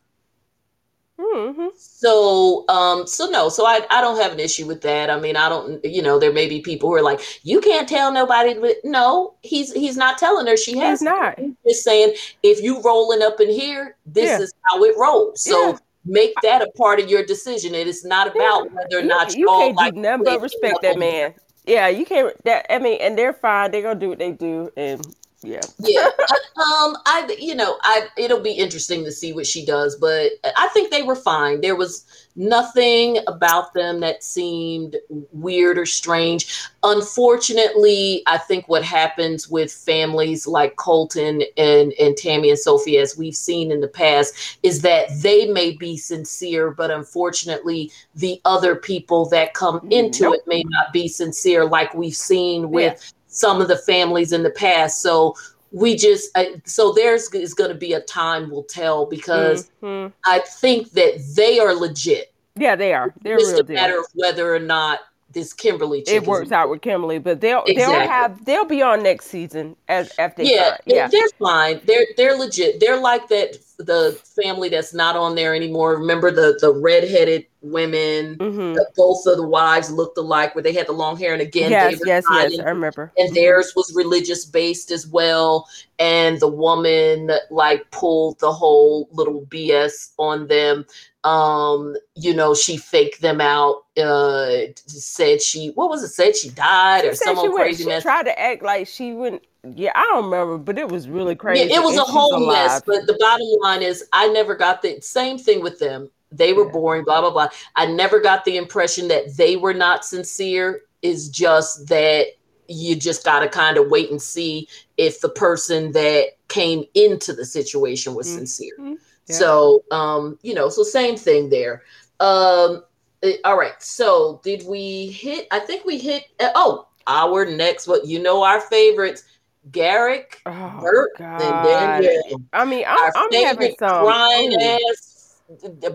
[1.20, 1.68] Mm-hmm.
[1.76, 5.10] So, um, so no, so I, I don't have an issue with that.
[5.10, 7.90] I mean, I don't, you know, there may be people who are like, you can't
[7.90, 11.38] tell nobody, but no, he's he's not telling her she has he's not.
[11.38, 14.40] He's just saying if you rolling up in here, this yeah.
[14.40, 15.44] is how it rolls.
[15.44, 15.78] So yeah.
[16.06, 17.76] Make that a part of your decision.
[17.76, 18.72] It is not about yeah.
[18.74, 21.34] whether or not you, you can't like do nothing but respect that man.
[21.66, 22.34] Yeah, you can't.
[22.46, 23.72] That I mean, and they're fine.
[23.72, 25.02] They're gonna do what they do, and
[25.42, 25.62] yeah.
[25.78, 26.10] Yeah.
[26.58, 30.68] Um i you know i it'll be interesting to see what she does but i
[30.74, 31.62] think they were fine.
[31.62, 34.98] There was nothing about them that seemed
[35.32, 36.70] weird or strange.
[36.84, 43.18] Unfortunately i think what happens with families like colton and and tammy and sophie as
[43.18, 48.76] we've seen in the past is that they may be sincere but unfortunately the other
[48.76, 50.36] people that come into nope.
[50.36, 54.44] it may not be sincere like we've seen with yeah some of the families in
[54.44, 55.02] the past.
[55.02, 55.36] So
[55.72, 60.14] we just uh, so there's is going to be a time will tell because mm-hmm.
[60.26, 62.34] I think that they are legit.
[62.56, 63.14] Yeah, they are.
[63.22, 65.00] They're just a matter of whether or not
[65.32, 66.04] this Kimberly.
[66.08, 67.76] It works out with Kimberly, but they'll exactly.
[67.76, 71.82] they'll have they'll be on next season as after yeah yeah they're fine.
[71.86, 72.80] They're they're legit.
[72.80, 75.96] They're like that the family that's not on there anymore.
[75.96, 78.38] Remember the the redheaded women?
[78.38, 78.74] Mm-hmm.
[78.74, 81.34] The, both of the wives looked alike, where they had the long hair.
[81.34, 83.12] And again, yes, yes, yes, I remember.
[83.18, 83.36] And mm-hmm.
[83.36, 85.68] theirs was religious based as well.
[86.00, 90.86] And the woman like pulled the whole little BS on them
[91.26, 94.52] um you know she faked them out uh
[94.86, 96.08] said she what was it?
[96.08, 99.42] Said she died or some crazy she mess tried to act like she wouldn't
[99.76, 102.82] yeah i don't remember but it was really crazy yeah, it was a whole mess
[102.88, 106.10] but the bottom line is i never got the same thing with them.
[106.32, 106.72] They were yeah.
[106.72, 107.50] boring blah blah blah.
[107.76, 110.82] I never got the impression that they were not sincere.
[111.02, 112.28] Is just that
[112.68, 117.34] you just got to kind of wait and see if the person that came into
[117.34, 118.46] the situation was mm-hmm.
[118.46, 118.98] sincere
[119.30, 121.84] so, um, you know, so same thing there.
[122.20, 122.84] Um,
[123.24, 123.82] eh, all right.
[123.82, 125.48] So, did we hit?
[125.52, 126.26] I think we hit.
[126.40, 129.24] Uh, oh, our next, what you know, our favorites,
[129.72, 131.42] Garrick, oh, Burt, God.
[131.42, 132.42] and Danielle.
[132.54, 135.42] I mean, I'm, I'm having some crying ass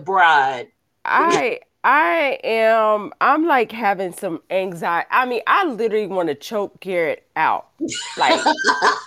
[0.03, 0.67] bride.
[1.03, 1.59] I.
[1.87, 5.07] I am I'm like having some anxiety.
[5.11, 7.67] I mean, I literally want to choke Garrett out.
[8.17, 8.43] Like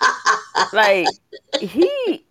[0.73, 1.07] like
[1.59, 2.25] he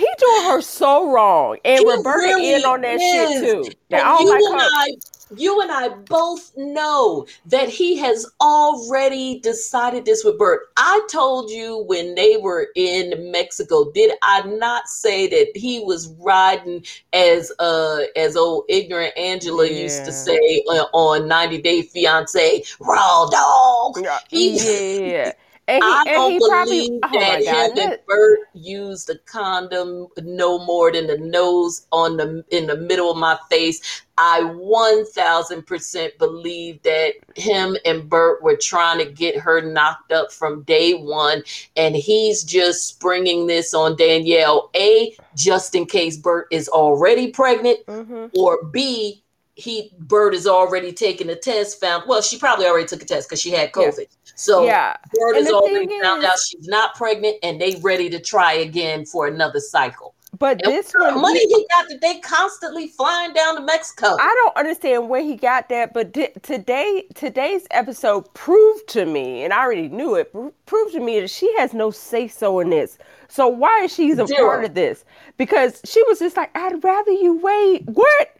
[0.00, 3.40] he doing her so wrong, and he Roberta really in on that is.
[3.40, 3.70] shit too.
[3.90, 4.88] Now, you like and I,
[5.36, 10.62] you and I both know that he has already decided this with Burt.
[10.76, 16.08] I told you when they were in Mexico, did I not say that he was
[16.18, 19.82] riding as uh as old ignorant Angela yeah.
[19.82, 24.04] used to say uh, on 90 Day Fiance, raw dog.
[24.28, 25.32] He, yeah.
[25.70, 30.58] And he, I don't believe probably, oh that him and Burt used a condom no
[30.64, 34.02] more than the nose on the in the middle of my face.
[34.18, 40.10] I one thousand percent believe that him and Burt were trying to get her knocked
[40.10, 41.44] up from day one,
[41.76, 44.70] and he's just springing this on Danielle.
[44.74, 48.26] A just in case Burt is already pregnant, mm-hmm.
[48.36, 49.22] or B
[49.54, 51.80] he Bird is already taking a test.
[51.80, 53.98] Found well, she probably already took a test because she had COVID.
[53.98, 54.32] Yeah.
[54.34, 54.96] So yeah.
[55.12, 59.04] Burt has already found is, out she's not pregnant, and they ready to try again
[59.04, 60.14] for another cycle.
[60.38, 64.16] But and this one, money he got that they constantly flying down to Mexico.
[64.18, 69.42] I don't understand where he got that, but di- today today's episode proved to me,
[69.42, 70.32] and I already knew it,
[70.66, 72.96] proved to me that she has no say so in this.
[73.28, 75.04] So why is she even part of this?
[75.36, 77.86] Because she was just like, I'd rather you wait.
[77.86, 78.36] What?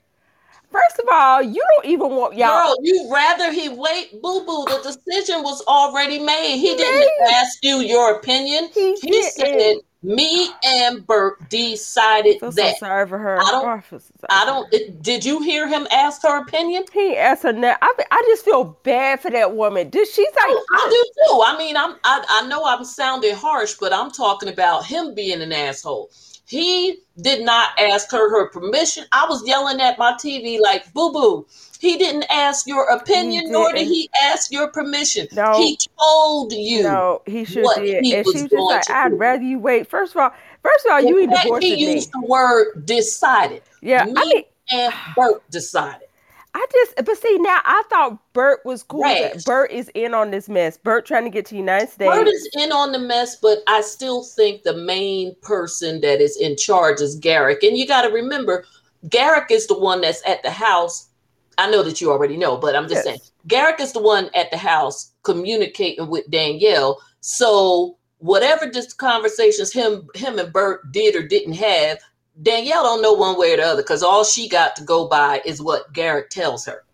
[0.71, 2.69] First of all, you don't even want y'all.
[2.69, 4.65] Girl, you rather he wait, boo boo.
[4.67, 6.59] The decision was already made.
[6.59, 8.71] He didn't ask you your opinion.
[8.73, 13.41] He, he said, "Me and Burt decided I that." So sorry for her.
[13.41, 13.67] I don't.
[13.67, 15.03] Oh, I don't.
[15.03, 16.85] Did you hear him ask her opinion?
[16.93, 17.53] He asked her.
[17.53, 19.91] Now, I, I just feel bad for that woman.
[19.91, 20.45] Did she's like?
[20.47, 21.43] Oh, I do too.
[21.47, 21.97] I mean, I'm.
[22.05, 26.11] I, I know I'm sounding harsh, but I'm talking about him being an asshole.
[26.51, 29.05] He did not ask her her permission.
[29.13, 31.47] I was yelling at my TV like, boo boo.
[31.79, 35.29] He didn't ask your opinion, nor did he ask your permission.
[35.33, 36.83] No, he told you.
[36.83, 38.05] No, he should did.
[38.05, 39.15] He and was just like, I'd do.
[39.15, 39.89] rather you wait.
[39.89, 40.33] First of all,
[40.65, 41.63] first of all, you need divorce.
[41.63, 43.63] He used the word decided.
[43.81, 46.09] Yeah, Me I mean, and Burt decided.
[46.53, 49.05] I just, but see, now I thought Burt was cool.
[49.47, 50.77] Burt is in on this mess.
[50.77, 52.13] Burt trying to get to the United States.
[52.13, 56.37] Burt is in on the mess, but I still think the main person that is
[56.37, 57.63] in charge is Garrick.
[57.63, 58.65] And you got to remember,
[59.09, 61.09] Garrick is the one that's at the house.
[61.57, 63.05] I know that you already know, but I'm just yes.
[63.05, 67.01] saying, Garrick is the one at the house communicating with Danielle.
[67.21, 71.99] So whatever just conversations him him and Bert did or didn't have,
[72.43, 75.43] Danielle don't know one way or the other because all she got to go by
[75.45, 76.85] is what Garrett tells her.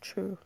[0.00, 0.38] True.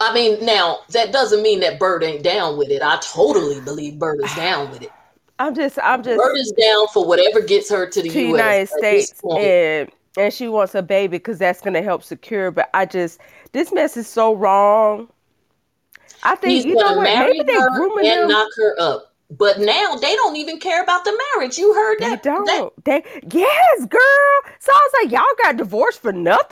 [0.00, 2.82] I mean, now that doesn't mean that Bird ain't down with it.
[2.82, 4.90] I totally believe Bird is down with it.
[5.38, 6.18] I'm just, I'm just.
[6.18, 10.32] Bird is down for whatever gets her to the to US United States, and and
[10.32, 12.50] she wants a baby because that's going to help secure.
[12.50, 13.20] But I just,
[13.52, 15.08] this mess is so wrong.
[16.22, 17.04] I think He's you know what?
[17.04, 18.28] marry Maybe they her grooming and them.
[18.28, 19.13] knock her up.
[19.38, 21.58] But now they don't even care about the marriage.
[21.58, 22.22] You heard that?
[22.22, 22.84] They don't.
[22.84, 24.52] that They yes, girl.
[24.60, 26.48] So I was like, y'all got divorced for nothing.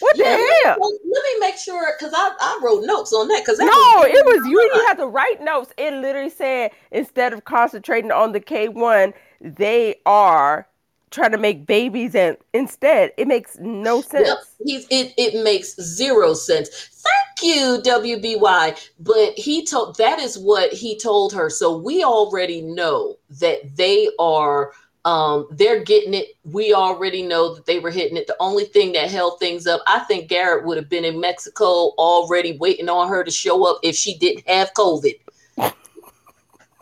[0.00, 0.76] What yeah, the let, hell?
[0.80, 3.66] well, let me make sure because I, I wrote notes on that because No,
[4.02, 4.60] it was you.
[4.74, 5.72] You had to write notes.
[5.76, 10.66] It literally said instead of concentrating on the K one, they are
[11.12, 14.26] trying to make babies, and instead, it makes no sense.
[14.26, 15.14] Yep, he's it.
[15.16, 16.88] It makes zero sense.
[17.02, 18.90] Thank you, WBY.
[19.00, 21.50] But he told that is what he told her.
[21.50, 24.72] So we already know that they are.
[25.04, 26.36] Um, they're getting it.
[26.44, 28.28] We already know that they were hitting it.
[28.28, 31.90] The only thing that held things up, I think Garrett would have been in Mexico
[31.98, 35.14] already waiting on her to show up if she didn't have COVID.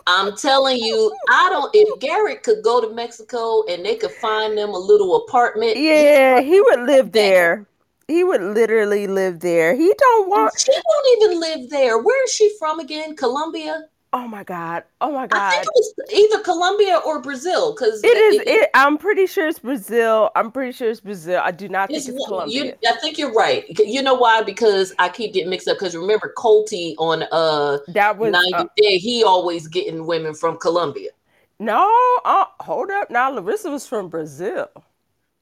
[0.06, 1.70] I'm telling you, I don't.
[1.72, 6.40] If Garrett could go to Mexico and they could find them a little apartment, Yeah,
[6.40, 7.66] he would live there.
[8.10, 9.72] He would literally live there.
[9.76, 10.58] He don't want.
[10.58, 11.96] She don't even live there.
[11.96, 13.14] Where is she from again?
[13.14, 13.84] Colombia?
[14.12, 14.82] Oh my god.
[15.00, 15.40] Oh my god!
[15.40, 18.42] I think it was either Colombia or Brazil because It is.
[18.44, 20.30] It, I'm pretty sure it's Brazil.
[20.34, 21.40] I'm pretty sure it's Brazil.
[21.44, 22.76] I do not think it's, it's you, Colombia.
[22.88, 23.64] I think you're right.
[23.78, 24.42] You know why?
[24.42, 25.78] Because I keep getting mixed up.
[25.78, 30.58] Because remember, Colty on uh That was 90 uh, Day, he always getting women from
[30.58, 31.10] Colombia.
[31.60, 31.88] no.
[32.24, 33.08] Uh, hold up.
[33.08, 34.68] Now Larissa was from Brazil.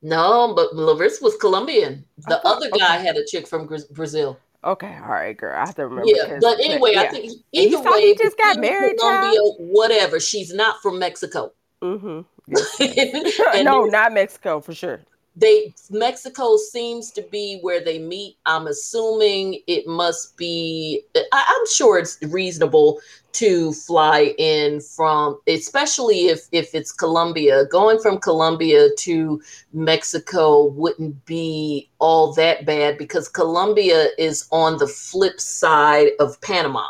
[0.02, 2.04] No, but Larissa was Colombian.
[2.18, 3.06] The thought- other guy okay.
[3.06, 4.38] had a chick from Brazil.
[4.64, 5.54] Okay, all right, girl.
[5.56, 6.10] I have to remember.
[6.12, 7.10] Yeah, but anyway, I yeah.
[7.10, 10.18] think either way, he just got married, Colombia, whatever.
[10.18, 11.52] She's not from Mexico.
[11.80, 12.20] Mm-hmm.
[13.56, 15.00] And no, not Mexico for sure.
[15.38, 18.36] They Mexico seems to be where they meet.
[18.46, 21.02] I'm assuming it must be.
[21.16, 23.00] I, I'm sure it's reasonable
[23.32, 27.66] to fly in from, especially if if it's Colombia.
[27.66, 29.40] Going from Colombia to
[29.72, 36.84] Mexico wouldn't be all that bad because Colombia is on the flip side of Panama.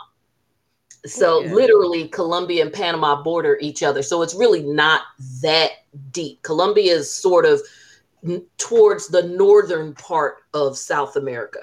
[1.07, 1.55] So Yeah.
[1.55, 4.03] literally, Colombia and Panama border each other.
[4.03, 5.03] So it's really not
[5.43, 5.71] that
[6.13, 6.43] deep.
[6.43, 7.61] Colombia is sort of
[8.57, 11.61] towards the northern part of South America.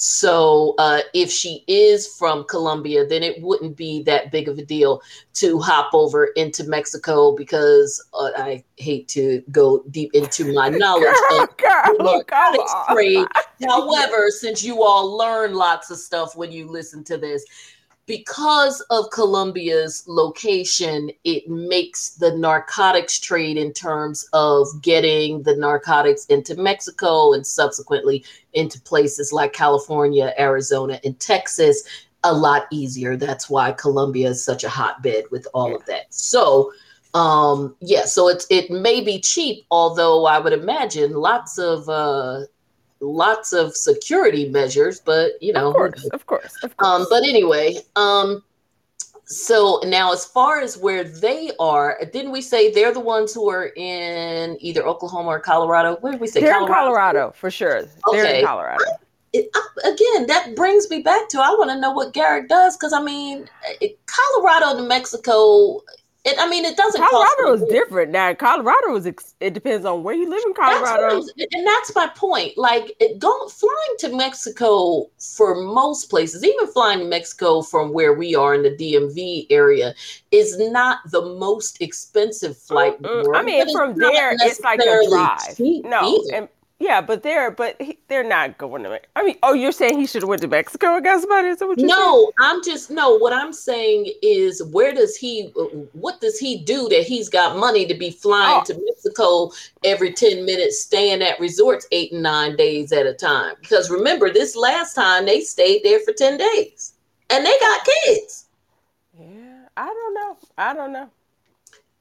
[0.00, 4.64] So uh, if she is from Colombia, then it wouldn't be that big of a
[4.64, 5.02] deal
[5.34, 11.02] to hop over into Mexico because uh, I hate to go deep into my knowledge
[11.02, 13.26] Girl, of girl, narcotics trade.
[13.66, 17.44] However, since you all learn lots of stuff when you listen to this,
[18.08, 26.24] because of Colombia's location, it makes the narcotics trade in terms of getting the narcotics
[26.26, 31.84] into Mexico and subsequently into places like California, Arizona, and Texas
[32.24, 33.14] a lot easier.
[33.14, 36.12] That's why Colombia is such a hotbed with all of that.
[36.12, 36.72] So,
[37.12, 42.44] um, yeah, so it's it may be cheap, although I would imagine lots of uh
[43.00, 47.00] lots of security measures, but you know, Of course, of course, of course.
[47.02, 48.42] um, but anyway, um,
[49.24, 53.48] so now as far as where they are, didn't we say they're the ones who
[53.50, 55.96] are in either Oklahoma or Colorado?
[56.00, 56.40] Where did we say?
[56.40, 57.84] they're in Colorado for sure.
[58.10, 58.82] They're in Colorado.
[59.34, 62.76] It, I- again, that brings me back to I want to know what Garrett does
[62.78, 63.46] because I mean,
[63.82, 65.82] it, Colorado to Mexico.
[66.28, 67.00] It, I mean, it doesn't.
[67.00, 68.10] cost Colorado is different.
[68.12, 69.06] Now, Colorado is.
[69.06, 71.16] Ex- it depends on where you live in Colorado.
[71.16, 72.58] I'm- and that's my point.
[72.58, 78.12] Like it, going flying to Mexico for most places, even flying to Mexico from where
[78.12, 79.94] we are in the DMV area,
[80.30, 83.00] is not the most expensive flight.
[83.00, 83.34] Mm-mm.
[83.34, 85.58] I mean, from there, it's like a drive.
[85.58, 86.48] No, and
[86.80, 89.00] yeah, but they're but he, they're not going to.
[89.16, 91.48] I mean, oh, you're saying he should have went to Mexico and got somebody?
[91.48, 92.00] Is that what you're saying?
[92.00, 93.16] No, I'm just no.
[93.16, 95.46] What I'm saying is, where does he?
[95.92, 98.64] What does he do that he's got money to be flying Oh.
[98.64, 99.50] to Mexico
[99.84, 103.54] every ten minutes, staying at resorts eight and nine days at a time?
[103.60, 106.94] Because remember, this last time they stayed there for ten days,
[107.30, 108.46] and they got kids.
[109.18, 110.36] Yeah, I don't know.
[110.56, 111.10] I don't know.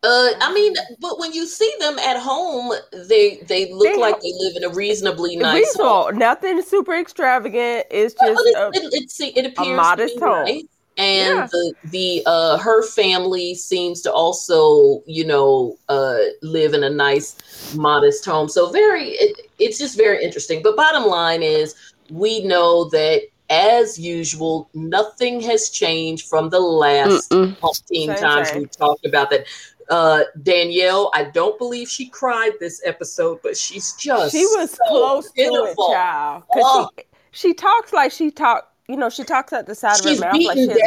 [0.04, 2.72] Uh, I mean, but when you see them at home,
[3.10, 6.18] they they look They- like they live in a reasonably nice Reasonable, home.
[6.20, 7.88] nothing super extravagant.
[7.89, 10.45] It's just it, uh, it, it, it appears modest to be home.
[10.45, 10.64] nice.
[11.00, 11.48] And Yeah.
[11.52, 17.36] the the uh her family seems to also, you know, uh live in a nice
[17.76, 18.50] modest home.
[18.50, 20.62] So very it, it's just very interesting.
[20.62, 21.74] But bottom line is
[22.12, 29.06] we know that as usual, nothing has changed from the last 15 times we talked
[29.06, 29.45] about that.
[29.89, 34.77] Uh, Danielle, I don't believe she cried this episode, but she's just she was so
[34.88, 35.65] close pitiful.
[35.65, 36.43] to it, child.
[36.55, 36.89] Oh.
[36.97, 40.25] She, she talks like she talked, you know, she talks at the side she's of
[40.25, 40.77] her mouth like she has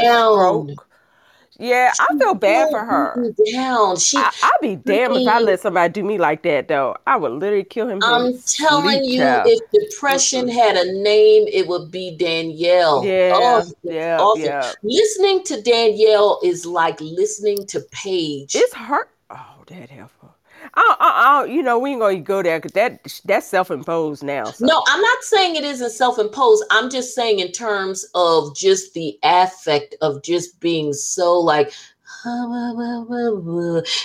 [1.60, 1.88] down.
[1.88, 2.08] a stroke.
[2.08, 3.34] Yeah, I feel bad for her.
[3.52, 3.96] Down.
[3.96, 4.30] She, I,
[4.60, 6.96] would be damned if I let somebody do me like that, though.
[7.06, 8.00] I would literally kill him.
[8.02, 9.48] I'm telling you, child.
[9.48, 13.04] if depression had a name, it would be Danielle.
[13.04, 14.44] Yeah, oh, yeah, awesome.
[14.44, 14.72] yeah.
[14.82, 18.54] Listening to Danielle is like listening to Paige.
[18.54, 19.10] It's hurt.
[19.30, 20.29] Oh, that helpful.
[20.74, 24.44] I, I, I, you know, we ain't gonna go there because that that's self-imposed now.
[24.44, 24.66] So.
[24.66, 26.64] No, I'm not saying it isn't self-imposed.
[26.70, 31.72] I'm just saying in terms of just the affect of just being so like.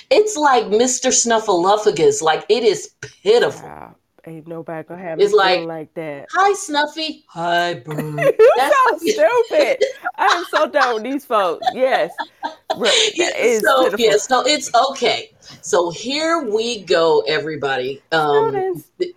[0.10, 1.12] It's like Mr.
[1.12, 2.22] Snuffleupagus.
[2.22, 3.68] Like it is pitiful.
[3.68, 3.96] Wow.
[4.28, 6.28] Ain't nobody gonna have it's like, like that.
[6.32, 7.26] Hi, Snuffy.
[7.28, 8.36] Hi, Bird.
[8.58, 8.98] That's so
[9.48, 9.84] stupid.
[10.16, 11.66] I'm so done with these folks.
[11.74, 12.12] Yes.
[12.78, 15.32] It's so, yeah, so it's okay.
[15.62, 18.02] So here we go, everybody.
[18.12, 19.14] Um, the,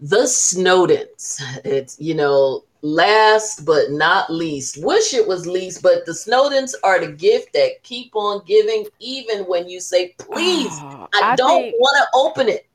[0.00, 1.40] the Snowdens.
[1.64, 4.82] It's you know last but not least.
[4.82, 9.44] Wish it was least, but the Snowdens are the gift that keep on giving, even
[9.44, 12.66] when you say, "Please, oh, I, I, don't want to open it."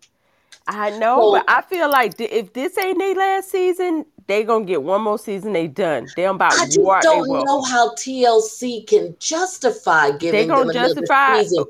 [0.72, 4.64] I know, so, but I feel like if this ain't their last season, they gonna
[4.64, 5.52] get one more season.
[5.52, 6.08] They done.
[6.16, 6.54] They about.
[6.54, 11.66] I just don't know how TLC can justify giving they them justify, season,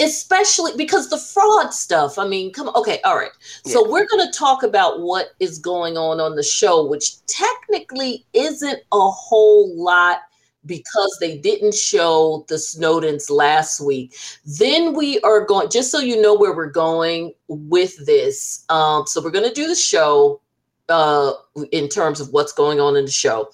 [0.00, 2.18] especially because the fraud stuff.
[2.18, 2.74] I mean, come on.
[2.76, 3.30] Okay, all right.
[3.64, 3.72] Yeah.
[3.72, 8.78] So we're gonna talk about what is going on on the show, which technically isn't
[8.92, 10.20] a whole lot
[10.66, 14.14] because they didn't show the Snowdens last week.
[14.44, 18.64] Then we are going, just so you know where we're going with this.
[18.68, 20.40] Um, so we're going to do the show
[20.88, 21.32] uh,
[21.72, 23.48] in terms of what's going on in the show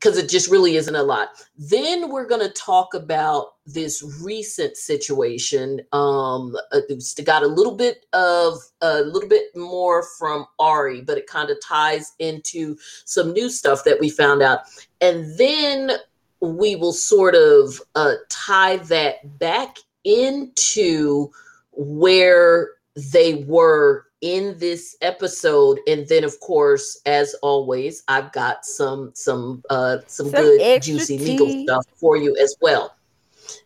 [0.00, 1.28] because it just really isn't a lot.
[1.58, 5.80] Then we're going to talk about this recent situation.
[5.92, 6.80] Um, uh,
[7.24, 11.58] got a little bit of a little bit more from Ari, but it kind of
[11.62, 14.60] ties into some new stuff that we found out.
[15.02, 15.92] And then
[16.40, 21.30] we will sort of uh, tie that back into
[21.72, 29.10] where they were in this episode and then of course as always i've got some
[29.14, 31.24] some uh some, some good juicy tea.
[31.24, 32.94] legal stuff for you as well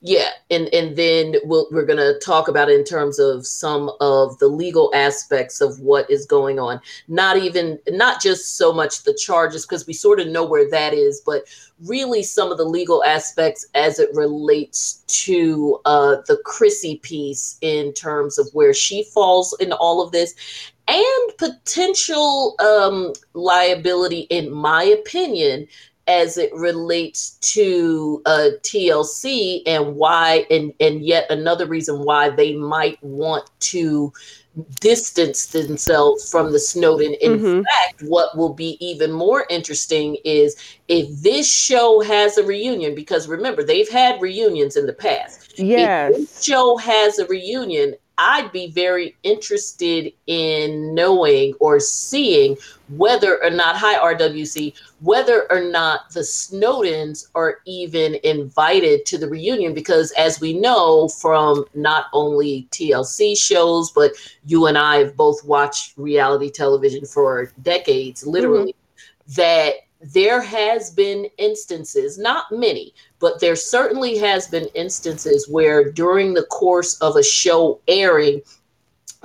[0.01, 4.39] yeah and and then we'll, we're going to talk about in terms of some of
[4.39, 6.81] the legal aspects of what is going on.
[7.09, 10.95] Not even not just so much the charges because we sort of know where that
[10.95, 11.45] is but
[11.87, 17.93] really some of the legal aspects as it relates to uh, the chrissy piece in
[17.93, 20.35] terms of where she falls in all of this
[20.87, 25.67] and potential um, liability in my opinion
[26.07, 32.55] as it relates to uh, TLC and why, and and yet another reason why they
[32.55, 34.13] might want to
[34.81, 37.15] distance themselves from the Snowden.
[37.21, 37.63] In mm-hmm.
[37.63, 40.57] fact, what will be even more interesting is
[40.89, 45.59] if this show has a reunion, because remember they've had reunions in the past.
[45.59, 52.57] Yes, if this show has a reunion, I'd be very interested in knowing or seeing
[52.91, 59.29] whether or not, hi RWC, whether or not the Snowdens are even invited to the
[59.29, 59.75] reunion.
[59.75, 64.13] Because as we know from not only TLC shows, but
[64.47, 69.33] you and I have both watched reality television for decades, literally, mm-hmm.
[69.35, 69.75] that
[70.13, 76.45] there has been instances, not many, but there certainly has been instances where during the
[76.45, 78.43] course of a show airing,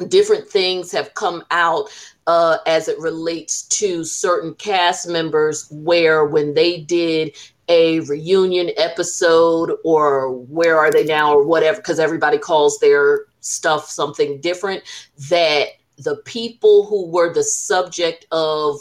[0.08, 1.90] different things have come out
[2.28, 7.36] uh, as it relates to certain cast members where when they did
[7.68, 13.90] a reunion episode or where are they now or whatever because everybody calls their stuff
[13.90, 14.84] something different
[15.30, 15.68] that
[16.00, 18.80] the people who were the subject of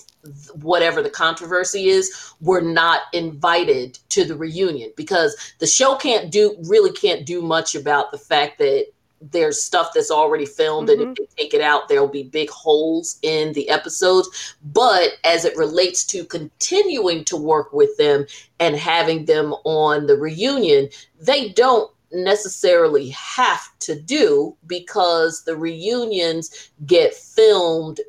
[0.55, 6.57] whatever the controversy is were not invited to the reunion because the show can't do
[6.69, 8.87] really can't do much about the fact that
[9.21, 11.01] there's stuff that's already filmed mm-hmm.
[11.01, 11.35] and if mm-hmm.
[11.37, 16.05] they take it out there'll be big holes in the episodes but as it relates
[16.05, 18.27] to continuing to work with them
[18.61, 20.89] and having them on the reunion
[21.21, 28.01] they don't necessarily have to do because the reunions get filmed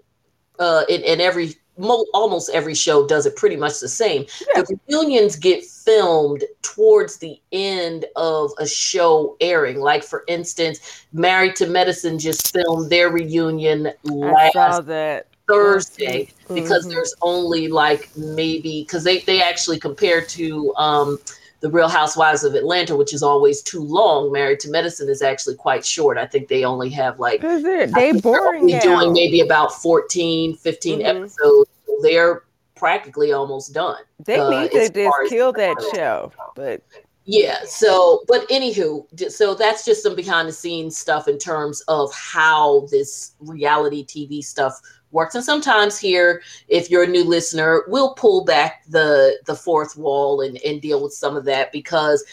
[0.60, 4.26] uh, in, in every mo- almost every show does it pretty much the same.
[4.54, 4.62] Yeah.
[4.62, 9.80] The reunions get filmed towards the end of a show airing.
[9.80, 14.56] Like for instance, Married to Medicine just filmed their reunion last.
[14.56, 15.28] I saw that.
[15.48, 16.54] Thursday mm-hmm.
[16.54, 16.92] because mm-hmm.
[16.92, 21.18] there's only like maybe because they they actually compare to um
[21.62, 24.32] the Real Housewives of Atlanta, which is always too long.
[24.32, 26.18] Married to Medicine is actually quite short.
[26.18, 27.94] I think they only have like is it?
[27.94, 31.06] They boring they're doing maybe about 14, 15 mm-hmm.
[31.06, 31.70] episodes.
[32.02, 32.44] They're
[32.76, 34.02] practically almost done.
[34.24, 36.82] They uh, need to just kill that show, but
[37.26, 37.60] yeah.
[37.66, 42.88] So, but anywho, so that's just some behind the scenes stuff in terms of how
[42.90, 44.80] this reality TV stuff
[45.12, 45.36] works.
[45.36, 50.42] And sometimes here, if you're a new listener, we'll pull back the the fourth wall
[50.42, 52.24] and, and deal with some of that because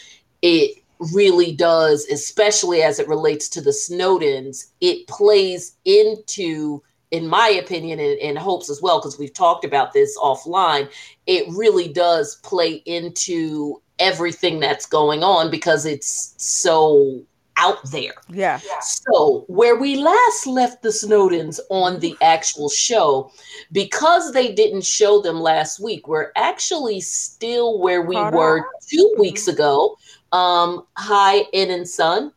[0.41, 7.47] it really does, especially as it relates to the Snowdens, it plays into in my
[7.47, 10.89] opinion and, and hopes as well because we've talked about this offline
[11.25, 17.21] it really does play into everything that's going on because it's so
[17.57, 18.13] out there.
[18.29, 18.59] Yeah.
[18.81, 23.31] So, where we last left the Snowdens on the actual show,
[23.71, 28.65] because they didn't show them last week, we're actually still where we Caught were up.
[28.89, 29.97] 2 weeks ago.
[30.31, 32.31] Um, hi, N and Son.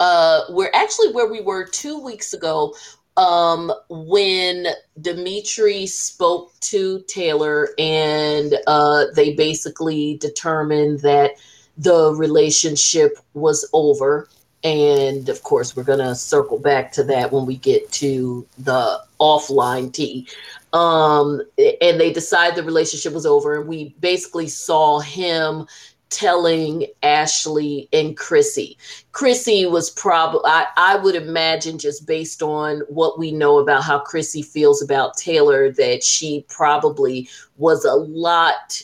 [0.00, 2.74] Uh, we're actually where we were two weeks ago
[3.16, 4.66] um, when
[5.00, 11.32] Dimitri spoke to Taylor and uh, they basically determined that
[11.76, 14.28] the relationship was over.
[14.62, 19.02] And of course, we're going to circle back to that when we get to the
[19.20, 20.26] offline tea.
[20.72, 23.60] Um, and they decide the relationship was over.
[23.60, 25.66] And we basically saw him
[26.10, 28.78] telling Ashley and Chrissy.
[29.12, 33.98] Chrissy was probably, I, I would imagine, just based on what we know about how
[33.98, 38.82] Chrissy feels about Taylor, that she probably was a lot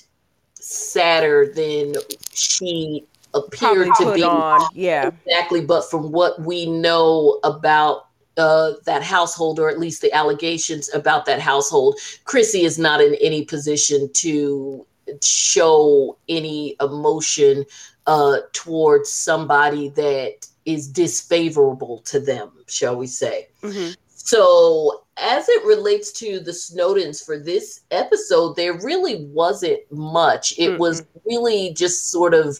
[0.54, 1.94] sadder than
[2.40, 4.22] she appeared to be.
[4.22, 4.60] On.
[4.74, 5.10] Yeah.
[5.26, 5.64] Exactly.
[5.64, 11.26] But from what we know about uh, that household, or at least the allegations about
[11.26, 14.86] that household, Chrissy is not in any position to
[15.22, 17.64] show any emotion
[18.06, 23.48] uh, towards somebody that is disfavorable to them, shall we say.
[23.62, 23.92] Mm-hmm.
[24.08, 30.58] So, as it relates to the Snowdens for this episode, there really wasn't much.
[30.58, 32.58] It mm was really just sort of,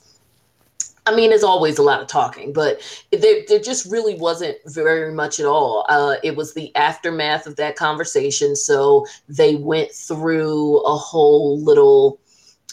[1.07, 5.13] I mean, there's always a lot of talking, but there, there just really wasn't very
[5.13, 5.87] much at all.
[5.89, 8.55] Uh, it was the aftermath of that conversation.
[8.55, 12.21] So, they went through a whole little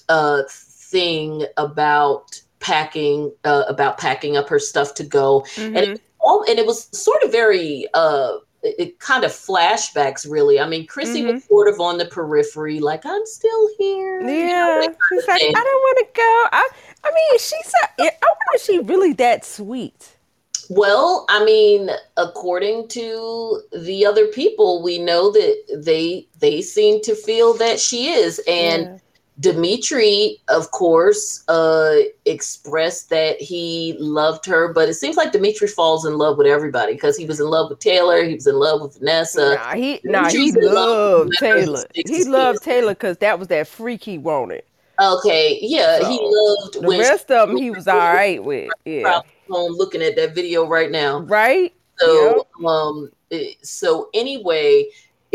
[0.10, 5.78] uh, thing about packing uh, about packing up her stuff to go mm-hmm.
[5.78, 10.30] and it, all and it was sort of very uh it, it kind of flashbacks
[10.30, 10.60] really.
[10.60, 11.36] I mean chrissy mm-hmm.
[11.36, 14.22] was sort of on the periphery like i'm still here.
[14.22, 16.46] Yeah you know, she's like i don't want to go.
[16.52, 16.70] I
[17.04, 20.18] i mean she's a, i wonder if she really that sweet.
[20.70, 27.16] Well, I mean, according to the other people, we know that they they seem to
[27.16, 28.98] feel that she is, and yeah.
[29.40, 36.06] Dimitri, of course, uh, expressed that he loved her, but it seems like Dimitri falls
[36.06, 38.82] in love with everybody because he was in love with Taylor, he was in love
[38.82, 39.56] with Vanessa.
[39.56, 41.84] Nah, he, nah, he loved Taylor.
[41.94, 44.64] He loved Taylor because that was that freak he wanted.
[45.00, 47.58] Okay, yeah, so, he loved the rest of them.
[47.58, 48.72] He was all right with.
[48.86, 49.22] Yeah,
[49.54, 51.20] I'm looking at that video right now.
[51.20, 51.74] Right.
[52.00, 52.66] So, yep.
[52.66, 53.12] um,
[53.62, 54.88] so anyway,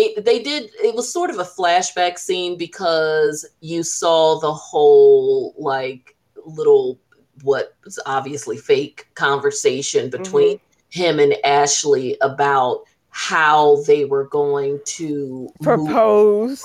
[0.03, 5.55] it, they did it was sort of a flashback scene because you saw the whole
[5.59, 6.99] like little
[7.43, 11.01] what was obviously fake conversation between mm-hmm.
[11.01, 16.65] him and Ashley about how they were going to propose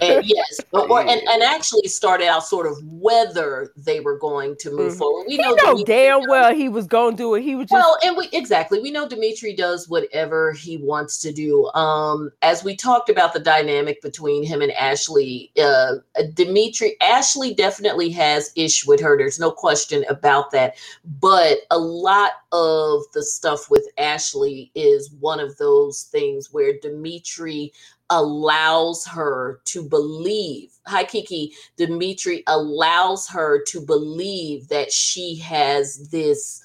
[0.00, 4.56] and yes, but, or, and, and actually started out sort of whether they were going
[4.60, 4.98] to move mm-hmm.
[4.98, 5.26] forward.
[5.28, 7.42] We know, know damn well he was going to do it.
[7.42, 7.72] He was just...
[7.72, 11.66] well, and we exactly we know Dimitri does whatever he wants to do.
[11.74, 15.94] Um, as we talked about the dynamic between him and Ashley, uh,
[16.34, 19.16] Dimitri Ashley definitely has ish with her.
[19.16, 20.76] There's no question about that.
[21.20, 27.72] But a lot of the stuff with Ashley is one of those things where Dimitri
[28.12, 30.70] allows her to believe.
[30.86, 31.54] Hi, Kiki.
[31.76, 36.62] Dimitri allows her to believe that she has this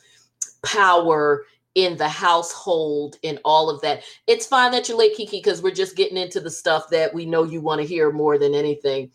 [0.61, 4.03] power in the household and all of that.
[4.27, 7.25] It's fine that you're late, Kiki, because we're just getting into the stuff that we
[7.25, 9.09] know you want to hear more than anything.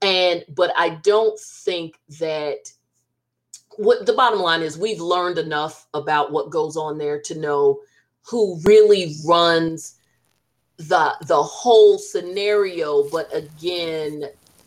[0.00, 2.58] And, but I don't think that
[3.78, 7.80] what the bottom line is we've learned enough about what goes on there to know
[8.22, 9.96] who really runs
[10.76, 14.24] the the whole scenario but again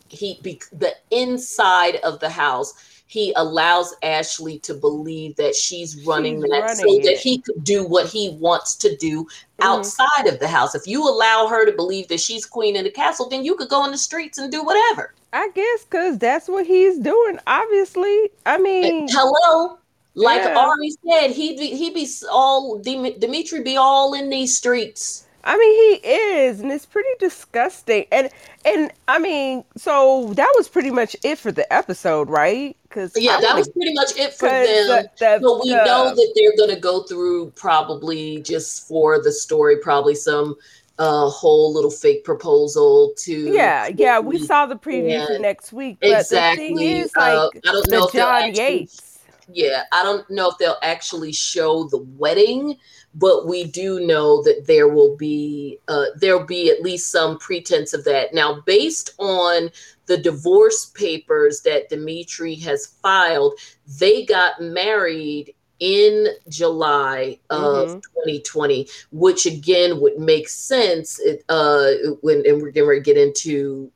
[0.09, 2.73] he be, the inside of the house
[3.07, 7.03] he allows Ashley to believe that she's running she's that running so it.
[7.03, 9.63] that he could do what he wants to do mm-hmm.
[9.63, 10.75] outside of the house.
[10.75, 13.69] If you allow her to believe that she's queen in the castle, then you could
[13.69, 15.13] go in the streets and do whatever.
[15.31, 17.39] I guess because that's what he's doing.
[17.47, 19.77] Obviously, I mean, hello.
[20.15, 20.57] Like yeah.
[20.57, 25.26] Ari said, he'd be, he be all Dimitri be all in these streets.
[25.47, 28.05] I mean, he is, and it's pretty disgusting.
[28.11, 28.29] And
[28.65, 32.75] and I mean, so that was pretty much it for the episode, right?
[32.83, 34.65] Because yeah, that was pretty much it for them.
[34.65, 39.23] The, the, but we the, know that they're going to go through probably just for
[39.23, 40.57] the story, probably some
[40.99, 45.95] uh whole little fake proposal to yeah yeah we saw the preview for next week
[46.01, 49.06] but exactly the thing is, like, uh, i don't know if john yates
[49.51, 52.77] yeah i don't know if they'll actually show the wedding
[53.17, 57.93] but we do know that there will be uh, there'll be at least some pretense
[57.93, 58.33] of that.
[58.33, 59.71] Now based on
[60.05, 63.53] the divorce papers that dimitri has filed
[63.99, 67.99] they got married in July of mm-hmm.
[67.99, 71.19] 2020, which again would make sense.
[71.19, 73.91] it, uh, when and we're going to get into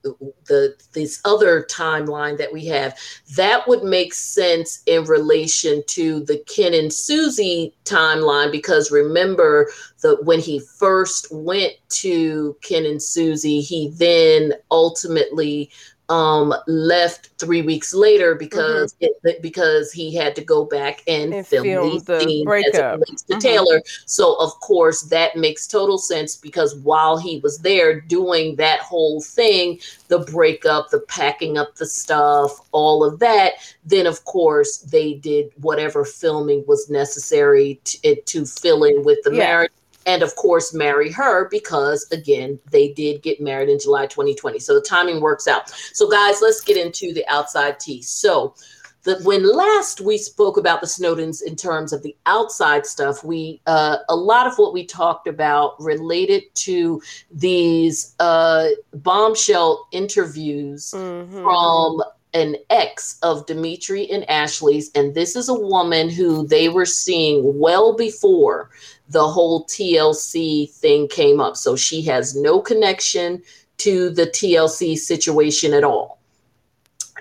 [0.45, 2.97] the this other timeline that we have,
[3.35, 9.69] that would make sense in relation to the Ken and Susie timeline because remember
[10.01, 15.71] the when he first went to Ken and Susie, he then ultimately
[16.11, 19.27] um, left three weeks later because mm-hmm.
[19.27, 22.73] it, because he had to go back and, and film, film the scene breakup.
[22.73, 23.39] as it relates to mm-hmm.
[23.39, 23.81] Taylor.
[24.05, 29.21] So of course that makes total sense because while he was there doing that whole
[29.21, 33.53] thing, the breakup, the packing up the stuff, all of that,
[33.85, 39.31] then of course they did whatever filming was necessary to, to fill in with the
[39.31, 39.39] yeah.
[39.39, 39.71] marriage
[40.05, 44.73] and of course marry her because again they did get married in july 2020 so
[44.73, 45.69] the timing works out.
[45.69, 48.01] So guys let's get into the outside tea.
[48.01, 48.55] So
[49.03, 53.59] the, when last we spoke about the snowdens in terms of the outside stuff we
[53.65, 61.41] uh, a lot of what we talked about related to these uh, bombshell interviews mm-hmm.
[61.41, 66.85] from an ex of Dimitri and Ashley's, and this is a woman who they were
[66.85, 68.69] seeing well before
[69.11, 71.57] the whole TLC thing came up.
[71.57, 73.41] So she has no connection
[73.77, 76.19] to the TLC situation at all.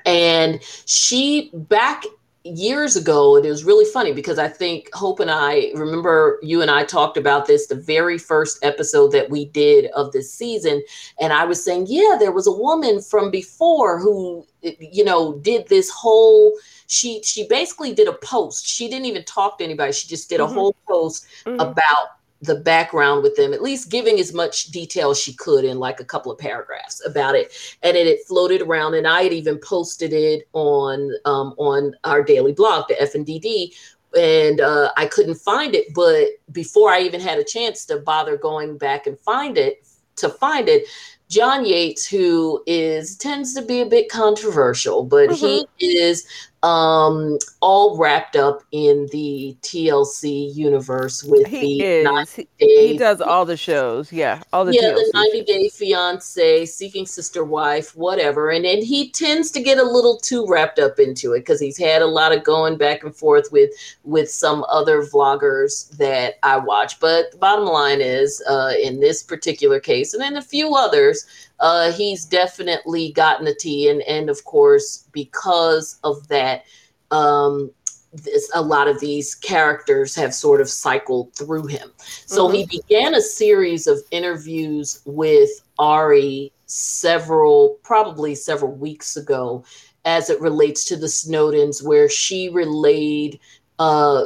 [0.07, 2.05] And she back
[2.45, 6.63] years ago, and it was really funny because I think Hope and I remember you
[6.63, 10.83] and I talked about this the very first episode that we did of this season.
[11.21, 15.69] And I was saying, yeah, there was a woman from before who, you know, did
[15.69, 16.53] this whole
[16.91, 18.67] she she basically did a post.
[18.67, 19.93] She didn't even talk to anybody.
[19.93, 20.55] She just did a mm-hmm.
[20.55, 21.61] whole post mm-hmm.
[21.61, 25.79] about the background with them, at least giving as much detail as she could in
[25.79, 27.53] like a couple of paragraphs about it.
[27.83, 32.25] And then it floated around, and I had even posted it on um, on our
[32.25, 33.73] daily blog, the FNDD,
[34.19, 35.95] and uh, I couldn't find it.
[35.95, 39.87] But before I even had a chance to bother going back and find it,
[40.17, 40.89] to find it,
[41.29, 45.71] John Yates, who is tends to be a bit controversial, but mm-hmm.
[45.79, 46.27] he is
[46.63, 52.35] um, all wrapped up in the TLC universe with he the is.
[52.35, 56.67] He, he, does all the shows, yeah, all the yeah, TLC the 90 Day Fiance,
[56.67, 60.99] Seeking Sister Wife, whatever, and and he tends to get a little too wrapped up
[60.99, 63.71] into it because he's had a lot of going back and forth with
[64.05, 67.01] with some other vloggers that I watch.
[67.01, 71.25] But the bottom line is, uh, in this particular case, and in a few others,
[71.61, 73.89] uh, he's definitely gotten the tea.
[73.89, 76.65] And, and of course, because of that,
[77.11, 77.71] um,
[78.13, 81.93] this, a lot of these characters have sort of cycled through him.
[82.27, 82.57] So mm-hmm.
[82.57, 89.65] he began a series of interviews with Ari several, probably several weeks ago,
[90.05, 93.39] as it relates to the Snowdens, where she relayed
[93.79, 94.25] uh,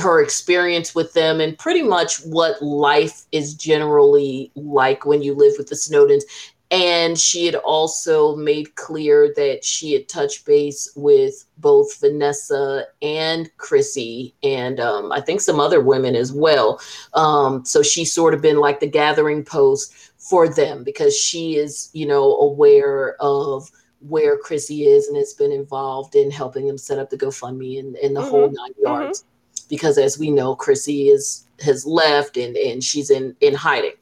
[0.00, 5.54] her experience with them and pretty much what life is generally like when you live
[5.56, 6.24] with the Snowdens
[6.70, 13.50] and she had also made clear that she had touched base with both Vanessa and
[13.56, 16.80] Chrissy, and um, I think some other women as well.
[17.14, 21.90] Um, so she's sort of been like the gathering post for them because she is,
[21.94, 26.98] you know, aware of where Chrissy is and has been involved in helping them set
[26.98, 28.30] up the GoFundMe and, and the mm-hmm.
[28.30, 28.82] whole 9 mm-hmm.
[28.82, 29.20] yards.
[29.20, 29.68] Mm-hmm.
[29.68, 33.94] Because as we know, Chrissy is has left and, and she's in, in hiding.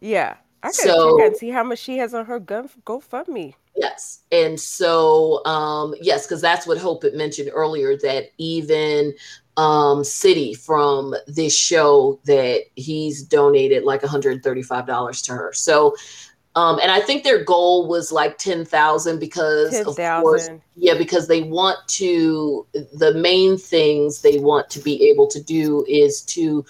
[0.00, 0.36] Yeah.
[0.62, 3.54] I can so, check and see how much she has on her gun GoFundMe.
[3.74, 4.20] Yes.
[4.30, 9.14] And so, um, yes, because that's what Hope had mentioned earlier that even
[9.56, 15.52] um, City from this show that he's donated like $135 to her.
[15.52, 15.96] So
[16.54, 20.20] Um, and I think their goal was like 10,000 because 10, of 000.
[20.20, 25.42] course, yeah, because they want to, the main things they want to be able to
[25.42, 26.64] do is to,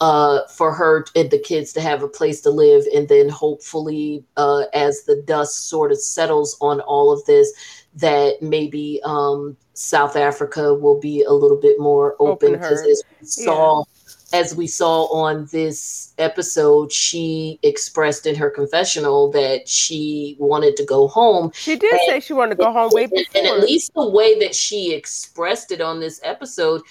[0.00, 2.84] uh, for her and the kids to have a place to live.
[2.94, 7.52] And then hopefully, uh, as the dust sort of settles on all of this,
[7.94, 13.26] that maybe um, South Africa will be a little bit more open because as we
[13.26, 13.84] saw,
[14.32, 14.38] yeah.
[14.38, 20.84] as we saw on this episode, she expressed in her confessional that she wanted to
[20.84, 21.50] go home.
[21.54, 23.24] She did and, say she wanted to go home way before.
[23.34, 26.82] And at least the way that she expressed it on this episode,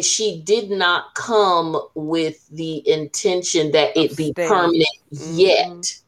[0.00, 5.38] she did not come with the intention that it be permanent mm-hmm.
[5.38, 6.00] yet.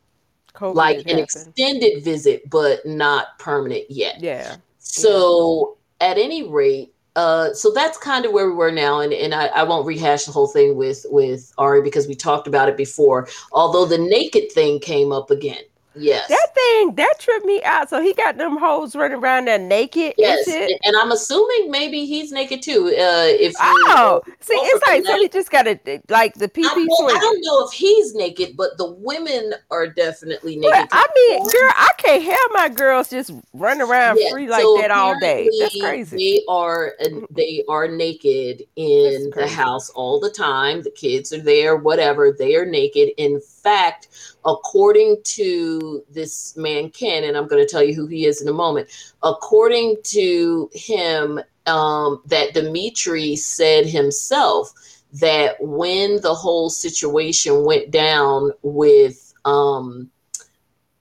[0.55, 4.21] COVID like an extended visit, but not permanent yet.
[4.21, 4.57] Yeah.
[4.79, 6.11] So yeah.
[6.11, 9.47] at any rate, uh, so that's kind of where we were now, and, and I,
[9.47, 13.29] I won't rehash the whole thing with with Ari because we talked about it before.
[13.53, 15.63] Although the naked thing came up again,
[15.95, 16.29] Yes.
[16.29, 17.91] That thing that tripped me out.
[17.91, 20.15] So he got them hoes running around there naked.
[20.17, 22.87] Yes, and I'm assuming maybe he's naked too.
[22.89, 25.79] Uh, if oh, see, it's like so he just got a
[26.09, 26.65] like the PP.
[26.65, 30.71] I, well, I don't know if he's naked, but the women are definitely naked.
[30.71, 34.63] Well, I mean, girl, I can't have my girls just run around yeah, free like
[34.63, 35.51] so that all day.
[35.61, 36.17] That's crazy.
[36.17, 36.95] They are
[37.31, 40.83] they are naked in the house all the time.
[40.83, 42.33] The kids are there, whatever.
[42.33, 43.11] They are naked.
[43.19, 44.09] In fact
[44.45, 48.49] according to this man Ken, and I'm going to tell you who he is in
[48.49, 48.89] a moment.
[49.23, 54.73] According to him, um, that Dimitri said himself
[55.15, 60.11] that when the whole situation went down with, um,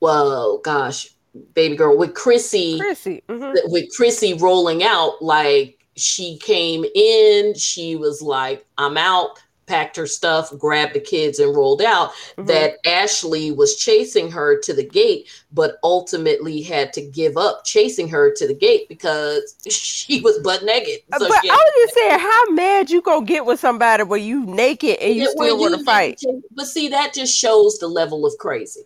[0.01, 1.07] well, gosh,
[1.53, 3.23] baby girl, with Chrissy, Chrissy.
[3.29, 3.71] Mm-hmm.
[3.71, 9.41] with Chrissy rolling out, like she came in, she was like, I'm out
[9.71, 12.11] packed her stuff, grabbed the kids, and rolled out.
[12.11, 12.45] Mm-hmm.
[12.45, 18.09] That Ashley was chasing her to the gate, but ultimately had to give up chasing
[18.09, 20.99] her to the gate because she was butt naked.
[21.13, 24.19] Uh, so but I was just saying, how mad you gonna get with somebody where
[24.19, 26.21] you naked and you yeah, still want to fight?
[26.51, 28.81] But see, that just shows the level of crazy.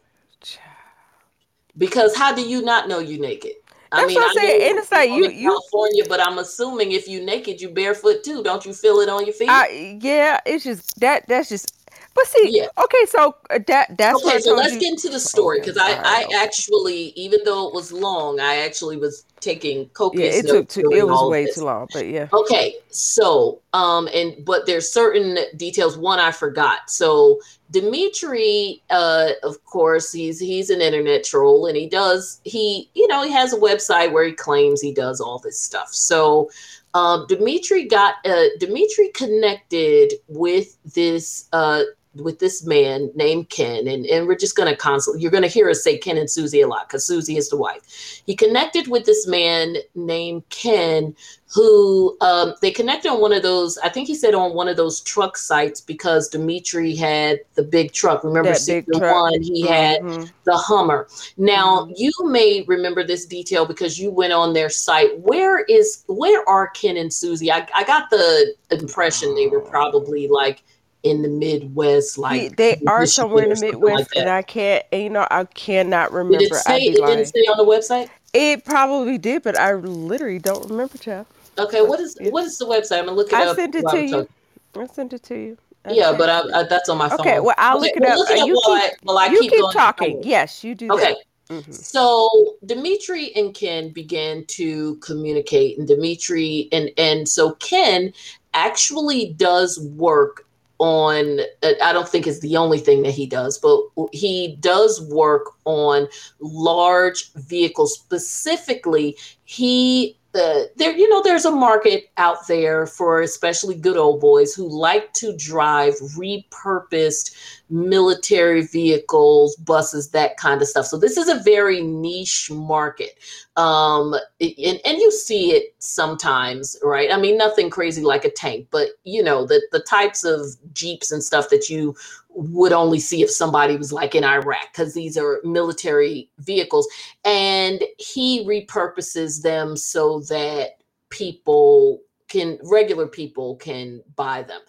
[1.77, 3.53] Because how do you not know you naked?
[3.95, 4.69] That's I mean, what I'm saying.
[4.69, 8.43] And it's like you, you California, but I'm assuming if you naked, you barefoot too.
[8.43, 9.49] Don't you feel it on your feet?
[9.49, 11.27] I, yeah, it's just that.
[11.27, 11.71] That's just.
[12.15, 12.67] But see, yeah.
[12.81, 14.39] okay, so uh, that that's okay.
[14.39, 14.79] So let's you.
[14.79, 16.35] get into the story because okay, I, right, I okay.
[16.35, 20.89] actually, even though it was long, I actually was taking copious yeah, it took too,
[20.93, 21.55] it was way this.
[21.55, 22.29] too long, but yeah.
[22.31, 25.97] Okay, so um, and but there's certain details.
[25.97, 26.89] One I forgot.
[26.89, 27.41] So
[27.71, 33.23] Dimitri, uh, of course, he's he's an internet troll, and he does he you know
[33.23, 35.89] he has a website where he claims he does all this stuff.
[35.89, 36.49] So
[36.93, 41.83] um, Dimitri got uh, Dimitri connected with this uh,
[42.15, 45.19] with this man named Ken, and, and we're just going to consult.
[45.19, 47.57] You're going to hear us say Ken and Susie a lot because Susie is the
[47.57, 48.21] wife.
[48.25, 51.15] He connected with this man named Ken,
[51.53, 53.77] who um, they connected on one of those.
[53.79, 57.91] I think he said on one of those truck sites because Dimitri had the big
[57.91, 58.23] truck.
[58.23, 60.21] Remember, that season one, he mm-hmm.
[60.21, 61.07] had the Hummer.
[61.37, 61.93] Now mm-hmm.
[61.95, 65.19] you may remember this detail because you went on their site.
[65.19, 67.51] Where is where are Ken and Susie?
[67.51, 70.63] I, I got the impression they were probably like
[71.05, 75.09] in the Midwest, like they are somewhere in the Midwest, like and I can't, you
[75.09, 76.39] know, I cannot remember.
[76.39, 78.09] Did it say it didn't say on the website?
[78.33, 81.27] It probably did, but I literally don't remember, Jeff.
[81.57, 82.99] Okay, what is what is the website?
[82.99, 83.53] I'm gonna look it I up.
[83.53, 84.27] I sent it to you.
[84.75, 85.57] I sent it to you.
[85.85, 85.95] Okay.
[85.95, 87.19] Yeah, but I, I, that's on my phone.
[87.19, 88.17] Okay, well I'll okay, look it up.
[88.17, 90.23] Look it up you while, keep, I, while I you keep, keep talking.
[90.23, 90.91] Yes, you do.
[90.91, 91.15] Okay.
[91.49, 91.71] Mm-hmm.
[91.71, 98.11] So Dimitri and Ken began to communicate, and Dimitri and and so Ken
[98.55, 100.47] actually does work
[100.79, 101.39] on
[101.81, 103.79] i don't think it's the only thing that he does but
[104.11, 106.07] he does work on
[106.39, 107.93] large vehicles.
[107.93, 114.19] Specifically he uh, there you know there's a market out there for especially good old
[114.19, 117.33] boys who like to drive repurposed
[117.69, 123.17] military vehicles buses that kind of stuff so this is a very niche market
[123.55, 128.67] um and, and you see it sometimes right i mean nothing crazy like a tank
[128.71, 130.41] but you know the the types of
[130.73, 131.95] jeeps and stuff that you
[132.35, 136.87] would only see if somebody was like in Iraq because these are military vehicles.
[137.23, 140.71] And he repurposes them so that
[141.09, 144.61] people can, regular people can buy them.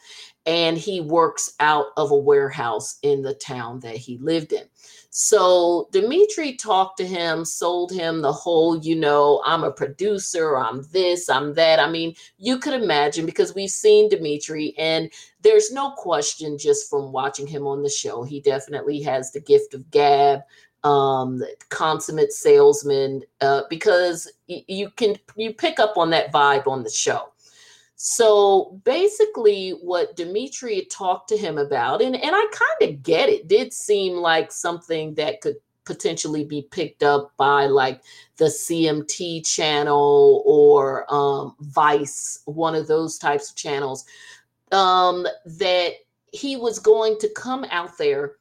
[0.47, 4.65] And he works out of a warehouse in the town that he lived in.
[5.11, 10.85] So Dimitri talked to him, sold him the whole, you know, I'm a producer, I'm
[10.93, 11.81] this, I'm that.
[11.81, 15.11] I mean, you could imagine because we've seen Dimitri, and
[15.43, 19.75] there's no question just from watching him on the show, he definitely has the gift
[19.75, 20.41] of gab.
[20.85, 26.85] um, consummate salesman, uh, because y- you can you pick up on that vibe on
[26.85, 27.33] the show.
[27.97, 33.49] So basically, what Dimitri talked to him about, and, and I kind of get it,
[33.49, 38.03] did seem like something that could potentially be picked up by like
[38.37, 44.05] the CMT channel or um, Vice, one of those types of channels,
[44.73, 45.93] um, that
[46.33, 48.35] he was going to come out there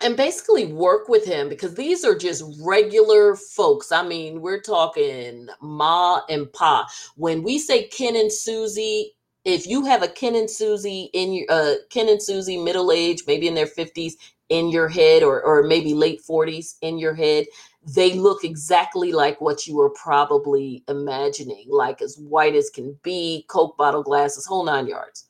[0.00, 3.92] and basically work with him because these are just regular folks.
[3.92, 6.88] I mean, we're talking Ma and Pa.
[7.16, 9.14] When we say Ken and Susie,
[9.44, 13.22] if you have a Ken and Susie in your uh, Ken and Susie middle age,
[13.26, 14.14] maybe in their 50s
[14.48, 17.46] in your head or or maybe late 40s in your head,
[17.94, 23.44] they look exactly like what you were probably imagining, like as white as can be,
[23.48, 25.26] Coke bottle glasses, whole nine yards.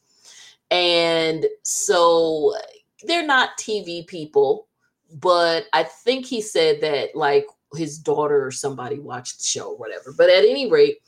[0.70, 2.54] And so
[3.03, 4.68] they're not TV people,
[5.20, 9.76] but I think he said that like his daughter or somebody watched the show or
[9.76, 10.12] whatever.
[10.16, 10.98] But at any rate,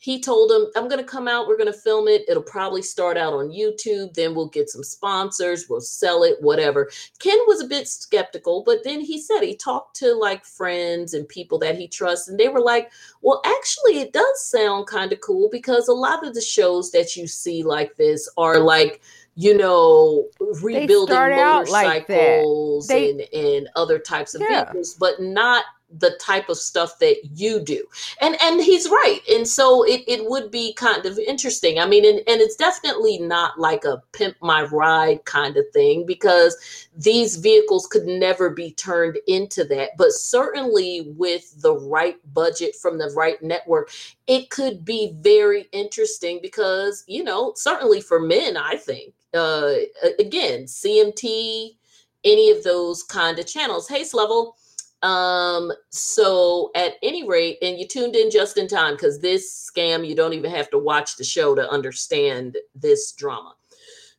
[0.00, 2.24] he told him, I'm going to come out, we're going to film it.
[2.26, 6.90] It'll probably start out on YouTube, then we'll get some sponsors, we'll sell it, whatever.
[7.18, 11.28] Ken was a bit skeptical, but then he said he talked to like friends and
[11.28, 12.90] people that he trusts, and they were like,
[13.20, 17.14] Well, actually, it does sound kind of cool because a lot of the shows that
[17.14, 19.02] you see like this are like,
[19.34, 20.28] you know,
[20.60, 24.64] rebuilding motorcycles like they, and, and other types of yeah.
[24.64, 25.64] vehicles, but not
[25.98, 27.84] the type of stuff that you do.
[28.20, 29.20] And and he's right.
[29.28, 31.78] And so it, it would be kind of interesting.
[31.78, 36.06] I mean and, and it's definitely not like a pimp my ride kind of thing
[36.06, 36.56] because
[36.96, 39.90] these vehicles could never be turned into that.
[39.96, 43.90] But certainly with the right budget from the right network
[44.26, 49.74] it could be very interesting because you know certainly for men i think uh
[50.18, 51.76] again cmt
[52.24, 54.56] any of those kind of channels hey level
[55.02, 60.06] um, so at any rate, and you tuned in just in time because this scam,
[60.06, 63.54] you don't even have to watch the show to understand this drama.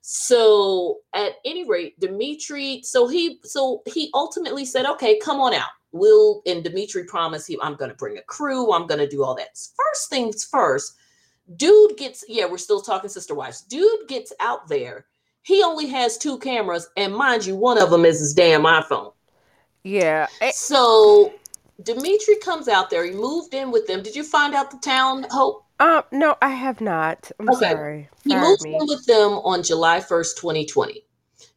[0.01, 5.69] So at any rate, Dimitri, so he so he ultimately said, okay, come on out.
[5.91, 9.49] We'll and Dimitri promised he I'm gonna bring a crew, I'm gonna do all that.
[9.55, 10.95] First things first,
[11.55, 13.61] dude gets, yeah, we're still talking sister wives.
[13.61, 15.05] Dude gets out there.
[15.43, 19.13] He only has two cameras, and mind you, one of them is his damn iPhone.
[19.83, 20.27] Yeah.
[20.41, 21.33] It- so
[21.83, 23.03] Dimitri comes out there.
[23.03, 24.03] He moved in with them.
[24.03, 25.65] Did you find out the town, Hope?
[25.79, 27.31] Um, no, I have not.
[27.39, 27.71] I'm okay.
[27.71, 28.09] sorry.
[28.23, 28.75] He moved me.
[28.75, 31.03] in with them on July 1st, 2020.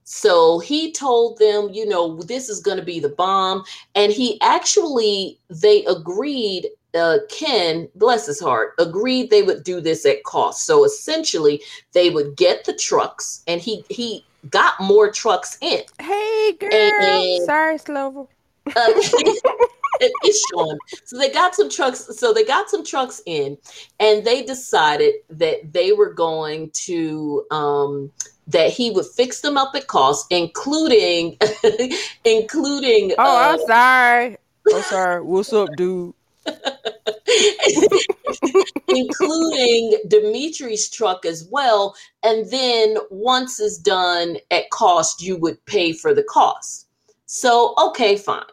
[0.05, 3.65] So he told them, you know, this is going to be the bomb.
[3.95, 10.07] And he actually, they agreed, uh, Ken, bless his heart, agreed they would do this
[10.07, 10.67] at cost.
[10.67, 15.81] So essentially, they would get the trucks and he, he, got more trucks in.
[15.99, 16.71] Hey, girl.
[16.73, 18.29] And, Sorry, Slovo.
[18.67, 18.73] Uh,
[20.01, 20.79] it's showing.
[21.05, 22.09] So they got some trucks.
[22.19, 23.59] So they got some trucks in,
[24.01, 28.11] and they decided that they were going to um,
[28.49, 31.39] that he would fix them up at cost, including
[32.25, 33.13] including.
[33.19, 34.37] Oh, uh, I'm sorry.
[34.75, 35.23] I'm sorry.
[35.23, 36.15] What's up, dude?
[38.89, 41.95] including Dimitri's truck as well.
[42.23, 46.89] And then once it's done at cost, you would pay for the cost.
[47.27, 48.45] So, okay, fine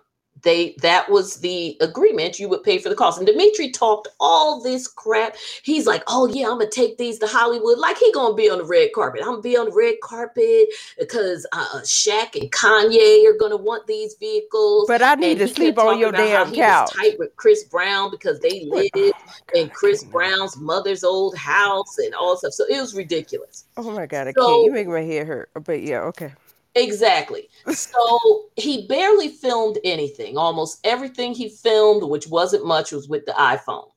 [0.43, 3.17] they that was the agreement you would pay for the cost.
[3.17, 5.35] And dimitri talked all this crap.
[5.63, 7.77] He's like oh yeah i'm gonna take these to hollywood.
[7.77, 9.21] Like he gonna be on the red carpet.
[9.21, 10.67] I'm gonna be on the red carpet
[10.99, 14.85] because uh Shaq and kanye are gonna want these vehicles.
[14.87, 16.91] But i need and to sleep on your damn couch.
[16.93, 19.11] tight with chris brown because they live oh,
[19.53, 22.53] in chris brown's mother's old house and all stuff.
[22.53, 23.65] So it was ridiculous.
[23.77, 25.49] Oh my god i so, can't you make my head hurt.
[25.65, 26.33] But yeah okay
[26.75, 27.49] Exactly.
[27.69, 30.37] So he barely filmed anything.
[30.37, 33.89] Almost everything he filmed, which wasn't much, was with the iPhone.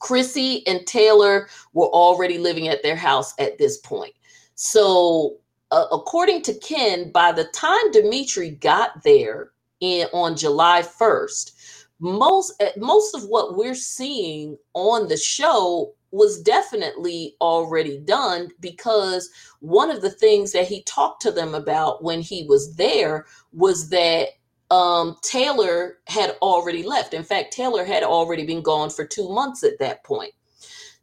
[0.00, 4.14] Chrissy and Taylor were already living at their house at this point.
[4.54, 5.36] So,
[5.70, 11.52] uh, according to Ken, by the time Dimitri got there in on July 1st,
[12.00, 19.90] most most of what we're seeing on the show was definitely already done because one
[19.90, 24.28] of the things that he talked to them about when he was there was that
[24.70, 27.14] um, Taylor had already left.
[27.14, 30.32] In fact, Taylor had already been gone for two months at that point.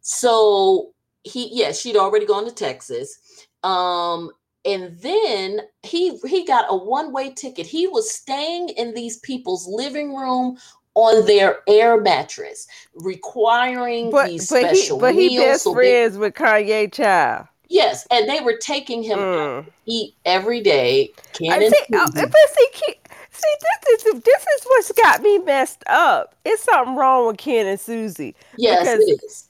[0.02, 0.94] So
[1.24, 3.48] he, yeah, she'd already gone to Texas.
[3.64, 4.32] Um,
[4.66, 7.66] and then he he got a one way ticket.
[7.66, 10.58] He was staying in these people's living room
[11.00, 15.30] on their air mattress, requiring but, these but special he, but meals.
[15.30, 17.48] But he best so friends they, with Kanye Child.
[17.70, 19.66] Yes, and they were taking him mm.
[19.86, 21.12] eat every day.
[21.34, 22.96] Can see, uh, but see,
[23.40, 26.36] See, this is this is what's got me messed up.
[26.44, 28.36] It's something wrong with Ken and Susie.
[28.58, 29.50] Yes, because, it is.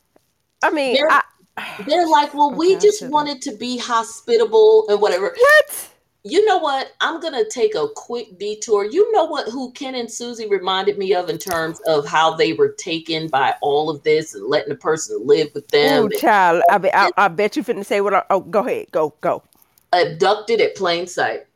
[0.64, 1.24] I mean, they're, I,
[1.88, 5.36] they're like, well, okay, we just wanted to be hospitable and whatever.
[5.36, 5.89] What?
[6.24, 6.92] You know what?
[7.00, 8.86] I'm gonna take a quick detour.
[8.86, 9.48] You know what?
[9.48, 13.56] Who Ken and Susie reminded me of in terms of how they were taken by
[13.62, 16.04] all of this and letting the person live with them.
[16.04, 16.62] Oh, child!
[16.70, 18.14] I, be, I, I bet you finna say what?
[18.14, 18.88] I, oh, go ahead.
[18.92, 19.44] Go go.
[19.94, 21.48] Abducted at plain sight.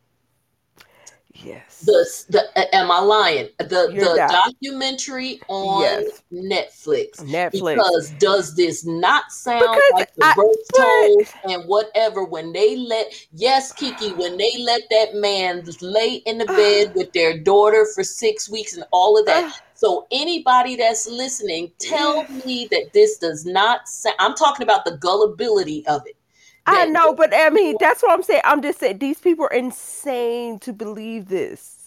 [1.36, 1.82] Yes.
[1.82, 3.50] The the am I lying?
[3.58, 4.28] The You're the
[4.62, 6.22] documentary on yes.
[6.32, 7.18] Netflix.
[7.22, 7.76] Netflix.
[7.76, 13.14] Because does this not sound because like the birth toll and whatever when they let
[13.34, 16.56] yes, Kiki, when they let that man lay in the ah.
[16.56, 19.46] bed with their daughter for six weeks and all of that.
[19.46, 19.60] Ah.
[19.74, 24.98] So anybody that's listening, tell me that this does not sound I'm talking about the
[24.98, 26.16] gullibility of it.
[26.66, 28.42] I know, but I mean, that's what I'm saying.
[28.44, 31.84] I'm just saying these people are insane to believe this.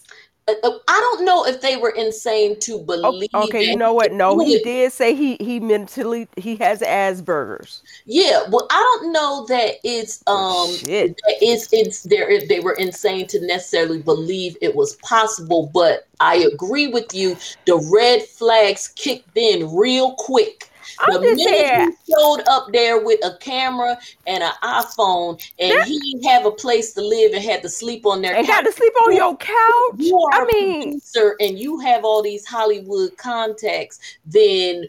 [0.47, 3.29] Uh, uh, I don't know if they were insane to believe.
[3.33, 4.13] Okay, you know what?
[4.13, 7.81] No, he did say he he mentally he has Asperger's.
[8.05, 11.17] Yeah, well, I don't know that it's um Shit.
[11.17, 16.35] that it's it's there they were insane to necessarily believe it was possible, but I
[16.53, 17.35] agree with you.
[17.65, 20.69] The red flags kicked in real quick
[20.99, 21.91] I'm the minute saying.
[22.05, 26.93] he showed up there with a camera and an iPhone, and he have a place
[26.93, 28.55] to live and had to sleep on their and couch.
[28.55, 29.55] got to sleep on your couch.
[29.97, 33.99] You are I mean, producer, and you have all these Hollywood contacts.
[34.25, 34.87] Then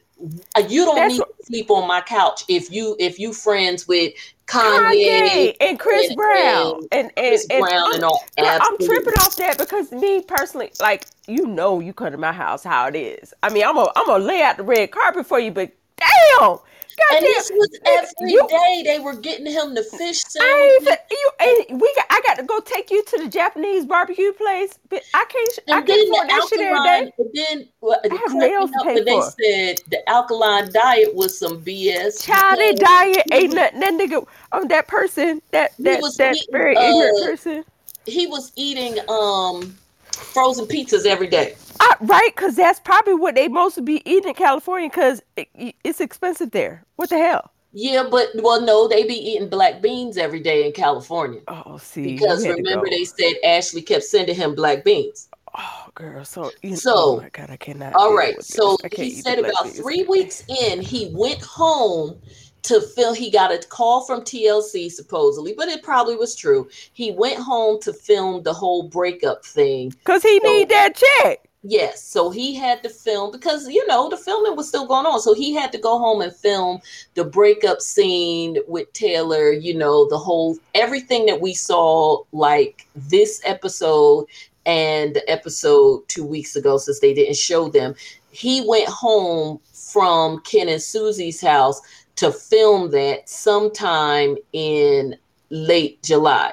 [0.68, 4.12] you don't need to sleep on my couch if you if you friends with
[4.46, 8.24] Kanye, Kanye and Chris and, Brown and, and, Chris and, Brown and, all.
[8.38, 12.64] I'm tripping off that because me personally, like you know, you come to my house
[12.64, 13.32] how it is.
[13.42, 16.58] I mean, I'm gonna I'm gonna lay out the red carpet for you, but damn.
[16.98, 17.32] God and damn.
[17.32, 20.98] this was every you, day they were getting him the fish sandwich.
[21.10, 21.30] You
[21.70, 24.78] we got, I got to go take you to the Japanese barbecue place.
[24.88, 25.58] But I can't.
[25.68, 27.12] And I can't afford that shit every day.
[27.16, 31.62] But then well, I have nails to pay they said the alkaline diet was some
[31.62, 32.24] BS.
[32.24, 33.80] Child, that diet ain't nothing.
[33.80, 37.64] That nigga, um, that person, that that that eating, very uh, ignorant person.
[38.06, 39.76] He was eating um
[40.10, 41.54] frozen pizzas every day.
[41.80, 46.00] Uh, right, because that's probably what they mostly be eating in California because it, it's
[46.00, 46.84] expensive there.
[46.96, 47.52] What the hell?
[47.72, 51.40] Yeah, but well, no, they be eating black beans every day in California.
[51.48, 55.28] Oh, see, because remember they said Ashley kept sending him black beans.
[55.56, 57.94] Oh, girl, so you know, so oh my god, I cannot.
[57.94, 62.18] All right, so he said about three weeks in, he went home
[62.62, 66.68] to film he got a call from TLC supposedly, but it probably was true.
[66.92, 71.47] He went home to film the whole breakup thing cuz he so, need that check.
[71.64, 75.20] Yes, so he had to film because you know the filming was still going on.
[75.20, 76.80] So he had to go home and film
[77.14, 83.42] the breakup scene with Taylor, you know, the whole everything that we saw like this
[83.44, 84.26] episode
[84.66, 87.94] and the episode 2 weeks ago since they didn't show them.
[88.30, 91.80] He went home from Ken and Susie's house
[92.16, 95.16] to film that sometime in
[95.50, 96.52] late July.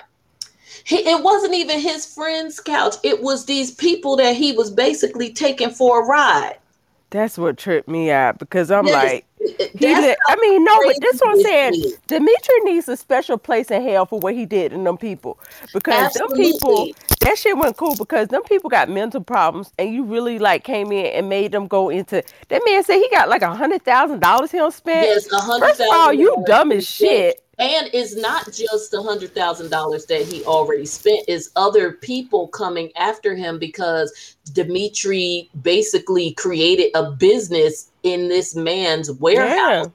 [0.83, 2.95] He, it wasn't even his friend's couch.
[3.03, 6.57] It was these people that he was basically taking for a ride.
[7.11, 11.21] That's what tripped me out because I'm yes, like, li- I mean, no, but this
[11.21, 11.93] one saying.
[12.07, 15.39] Dimitri needs a special place in hell for what he did in them people
[15.71, 16.43] because Absolutely.
[16.43, 16.87] them people,
[17.21, 20.91] that shit went cool because them people got mental problems and you really like came
[20.91, 22.23] in and made them go into.
[22.49, 25.07] That man said he got like a hundred thousand dollars he spent.
[25.07, 25.67] Yes, a hundred.
[25.67, 27.44] First of all, you dumb as shit.
[27.57, 32.47] And it's not just the hundred thousand dollars that he already spent; is other people
[32.49, 39.85] coming after him because Dimitri basically created a business in this man's warehouse.
[39.85, 39.91] Yeah.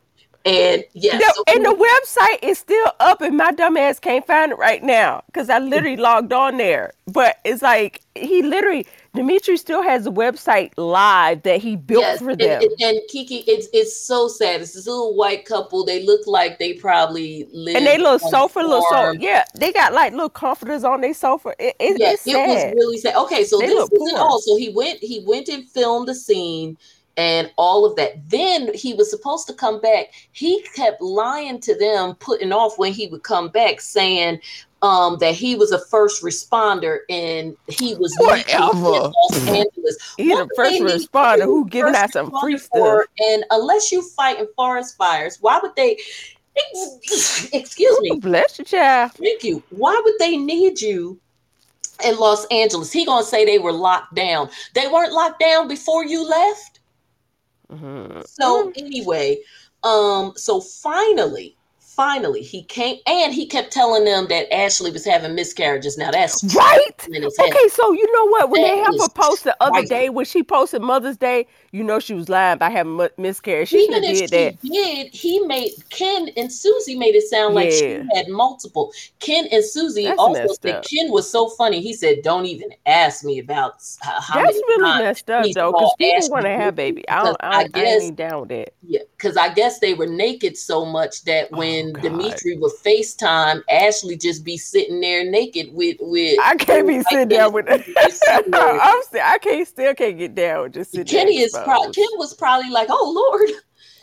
[0.46, 4.26] And yes, the, so and the website is still up, and my dumb ass can't
[4.26, 6.92] find it right now because I literally logged on there.
[7.06, 12.20] But it's like he literally Dimitri still has a website live that he built yes,
[12.20, 12.62] for them.
[12.62, 14.62] And, and, Kiki, it's it's so sad.
[14.62, 15.84] It's this little white couple.
[15.84, 17.76] They look like they probably live.
[17.76, 19.18] And they little sofa, little sofa.
[19.20, 21.54] Yeah, they got like little comforters on their sofa.
[21.58, 23.16] It, it, yes, it was really sad.
[23.16, 24.40] Okay, so they this isn't all.
[24.40, 25.00] So he went.
[25.00, 26.78] He went and filmed the scene
[27.20, 28.30] and all of that.
[28.30, 30.06] Then he was supposed to come back.
[30.32, 34.40] He kept lying to them, putting off when he would come back, saying
[34.80, 38.72] um, that he was a first responder and he was whatever.
[38.80, 40.14] Los Angeles.
[40.16, 43.04] He's a first responder who giving out some free stuff.
[43.18, 45.98] And unless you fight in forest fires, why would they?
[47.52, 48.18] Excuse me.
[48.18, 49.12] Bless you, child.
[49.12, 49.62] Thank you.
[49.68, 51.20] Why would they need you
[52.02, 52.90] in Los Angeles?
[52.90, 54.48] He gonna say they were locked down.
[54.74, 56.79] They weren't locked down before you left.
[57.70, 58.20] Mm-hmm.
[58.26, 59.38] So anyway,
[59.82, 61.56] um, so finally,
[62.00, 65.98] finally he came and he kept telling them that Ashley was having miscarriages.
[65.98, 66.80] Now that's right.
[66.98, 68.48] Okay, so you know what?
[68.48, 71.84] When that they have a post the other day when she posted Mother's Day, you
[71.84, 73.68] know she was lying about having miscarriage.
[73.68, 74.62] She Even if did she that.
[74.62, 77.76] did, he made Ken and Susie made it sound like yeah.
[77.76, 78.92] she had multiple.
[79.18, 80.84] Ken and Susie that's also said up.
[80.84, 81.82] Ken was so funny.
[81.82, 86.28] He said, "Don't even ask me about how." That's really messed up though, because people
[86.30, 87.06] want to have baby.
[87.10, 87.36] I don't.
[87.40, 88.72] I, I, guess, I ain't down with that.
[88.82, 91.58] Yeah, because I guess they were naked so much that oh,
[91.96, 96.38] oh, Dimitri would FaceTime, Ashley just be sitting there naked with with.
[96.42, 97.66] I can't be oh, sitting down with.
[97.70, 101.06] I'm still, I can't still can't get down with just sitting.
[101.06, 103.50] Kenny is pro- Kim was probably like, "Oh Lord."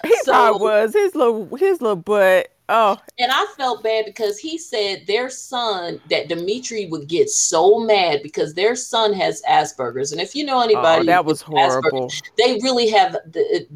[0.03, 2.98] He so, probably was his little his little butt Oh.
[3.18, 8.22] And I felt bad because he said their son, that Dimitri would get so mad
[8.23, 10.11] because their son has Asperger's.
[10.11, 12.11] And if you know anybody, oh, that was horrible.
[12.38, 13.18] They really have,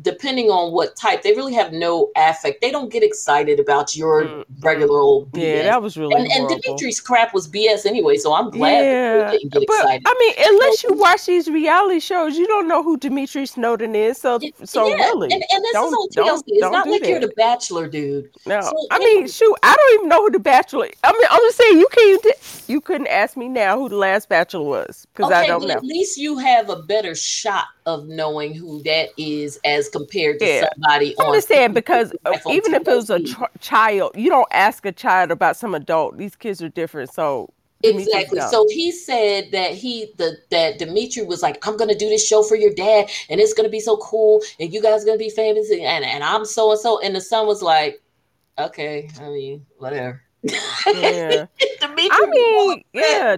[0.02, 2.62] depending on what type, they really have no affect.
[2.62, 4.46] They don't get excited about your mm.
[4.60, 5.42] regular old BS.
[5.42, 8.18] Yeah, that was really and, and, Dimitri's crap was BS anyway.
[8.18, 9.32] So I'm glad yeah.
[9.32, 10.04] didn't get excited.
[10.04, 13.96] But, I mean, unless you watch these reality shows, you don't know who Dimitri Snowden
[13.96, 14.18] is.
[14.18, 14.96] So, so yeah.
[14.96, 15.32] really.
[15.32, 16.44] And, and this don't, is on TLC.
[16.48, 17.10] It's not like that.
[17.10, 18.30] you're the Bachelor, dude.
[18.46, 18.62] No.
[18.62, 20.90] So, I mean, shoot, I don't even know who the Bachelor.
[21.04, 22.64] I mean, I'm just saying you can't.
[22.68, 25.76] You couldn't ask me now who the last Bachelor was because okay, I don't know.
[25.76, 30.46] At least you have a better shot of knowing who that is as compared to
[30.46, 30.70] yeah.
[30.74, 31.16] somebody.
[31.20, 34.86] I'm just saying because uh, even if it was a tr- child, you don't ask
[34.86, 36.18] a child about some adult.
[36.18, 37.52] These kids are different, so
[37.84, 38.40] Exactly.
[38.42, 42.44] So he said that he the that Dimitri was like, I'm gonna do this show
[42.44, 45.30] for your dad, and it's gonna be so cool, and you guys are gonna be
[45.30, 47.00] famous, and and I'm so and so.
[47.00, 48.01] And the son was like,
[48.66, 50.22] okay, I mean, whatever.
[50.44, 51.46] Yeah.
[51.82, 53.38] I mean, yeah.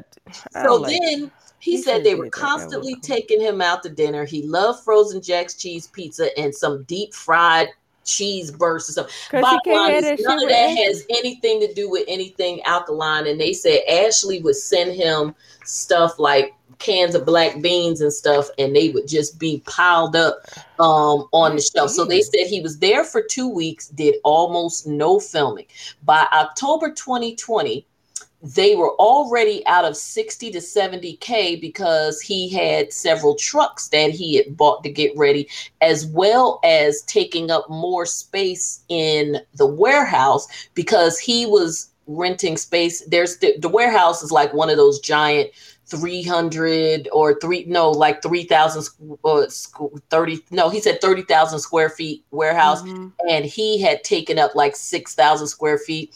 [0.64, 4.26] So like then he, he said they were constantly taking him out to dinner.
[4.26, 7.70] He loved frozen Jack's cheese pizza and some deep fried
[8.06, 9.42] cheese bursts or something.
[9.42, 13.28] Bottom line is none of that has anything to do with anything alkaline.
[13.28, 15.36] And they said Ashley would send him
[15.66, 16.54] stuff like
[16.84, 20.42] cans of black beans and stuff, and they would just be piled up
[20.80, 21.90] um, on the shelf.
[21.90, 25.66] So they said he was there for two weeks, did almost no filming.
[26.04, 27.88] By October 2020,
[28.44, 34.36] they were already out of 60 to 70k because he had several trucks that he
[34.36, 35.48] had bought to get ready
[35.80, 43.06] as well as taking up more space in the warehouse because he was renting space
[43.08, 45.50] there's the, the warehouse is like one of those giant
[45.86, 48.90] 300 or three no like 3000
[49.26, 49.46] uh,
[50.10, 53.10] 30 no he said 30,000 square feet warehouse mm-hmm.
[53.30, 56.16] and he had taken up like 6,000 square feet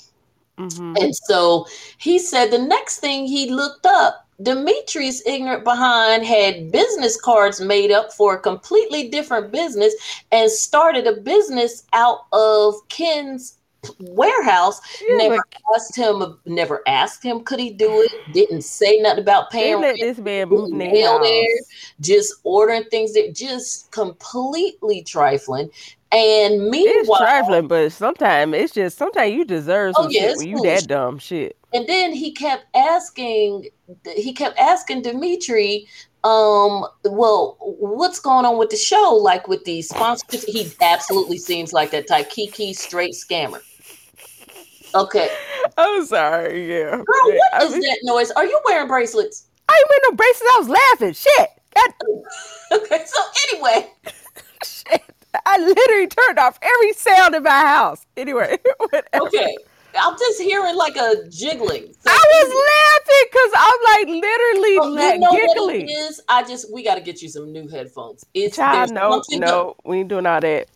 [0.57, 0.95] mm-hmm.
[1.01, 1.65] and so
[1.97, 7.91] he said the next thing he looked up Dimitri's ignorant behind had business cards made
[7.91, 9.95] up for a completely different business
[10.31, 13.56] and started a business out of Ken's
[13.99, 14.81] warehouse.
[15.07, 15.43] Yeah, never
[15.75, 16.39] asked him.
[16.45, 18.33] Never asked him could he do it.
[18.33, 19.81] Didn't say nothing about paying.
[19.81, 21.47] Let this man move there.
[21.99, 25.69] Just ordering things that just completely trifling.
[26.11, 30.21] And meanwhile, it's trifling, but sometimes it's just sometimes you deserve oh, some oh, yeah,
[30.29, 31.57] shit when you that dumb shit.
[31.73, 33.67] And then he kept asking.
[34.15, 35.87] He kept asking Dimitri
[36.23, 41.73] um well what's going on with the show like with the sponsors he absolutely seems
[41.73, 43.61] like that type kiki straight scammer
[44.95, 45.29] Okay.
[45.77, 46.69] I'm sorry.
[46.69, 46.91] Yeah.
[46.91, 48.31] Girl, what I is mean, that noise?
[48.31, 49.47] Are you wearing bracelets?
[49.69, 50.51] I ain't wearing no bracelets.
[50.53, 51.13] I was laughing.
[51.13, 51.49] Shit.
[51.75, 51.93] God.
[52.83, 53.05] okay.
[53.05, 53.21] So
[53.51, 53.91] anyway.
[54.65, 55.03] Shit.
[55.45, 58.05] I literally turned off every sound in my house.
[58.15, 58.57] Anyway.
[58.77, 59.27] Whatever.
[59.27, 59.55] Okay.
[60.01, 61.93] I'm just hearing like a jiggling.
[61.99, 65.85] So I was laughing because I'm like literally oh, you know giggling.
[65.85, 66.21] What it is?
[66.29, 68.25] I just we got to get you some new headphones.
[68.33, 70.67] It's Child, no, no, we ain't doing all that.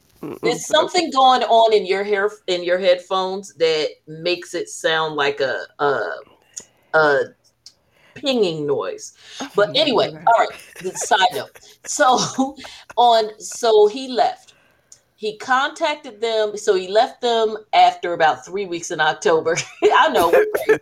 [0.43, 5.39] There's something going on in your hair in your headphones that makes it sound like
[5.39, 6.09] a a,
[6.93, 7.19] a
[8.13, 9.13] pinging noise.
[9.55, 10.95] But anyway, all right.
[10.95, 11.59] Side note.
[11.85, 12.55] So
[12.97, 14.50] on so he left.
[15.21, 16.57] He contacted them.
[16.57, 19.55] So he left them after about three weeks in October.
[19.83, 20.31] I know
[20.67, 20.79] you're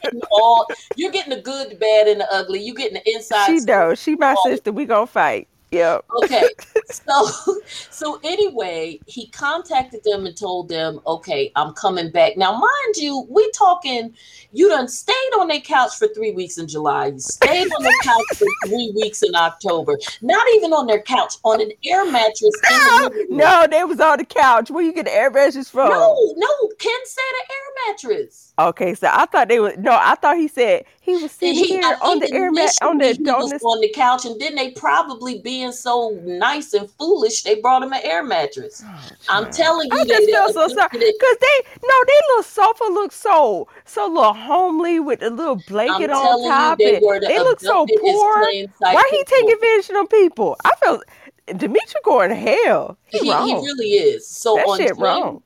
[0.00, 0.64] getting all
[0.94, 2.62] you're getting the good, the bad, and the ugly.
[2.62, 3.46] You getting the inside.
[3.46, 4.00] She knows.
[4.00, 4.70] She my sister.
[4.70, 5.48] We gonna fight.
[5.70, 5.98] Yeah.
[6.22, 6.48] Okay.
[6.90, 7.30] So
[7.90, 12.36] so anyway, he contacted them and told them, okay, I'm coming back.
[12.36, 14.12] Now, mind you, we talking
[14.52, 17.06] you done stayed on their couch for three weeks in July.
[17.06, 19.96] You stayed on their couch for three weeks in October.
[20.20, 22.54] Not even on their couch, on an air mattress.
[22.68, 24.70] No, no, they was on the couch.
[24.70, 25.90] Where you get the air mattress from?
[25.90, 26.68] No, no.
[26.78, 28.49] Ken said an air mattress.
[28.68, 31.66] Okay, so I thought they were no, I thought he said he was sitting he,
[31.66, 34.72] here on the air mat on the on, was on the couch, and then they
[34.72, 38.82] probably being so nice and foolish, they brought him an air mattress.
[38.84, 42.84] Oh, I'm telling you, I just feel so sorry because they no, they little sofa
[42.92, 46.80] look so so little homely with a little blanket on top.
[46.80, 48.46] You, they, and they look so poor.
[48.80, 50.56] Why he taking advantage of people?
[50.64, 51.02] I feel
[51.46, 52.98] Dimitri going to hell.
[53.06, 54.28] He, he, he, really is.
[54.28, 55.42] So that on shit wrong.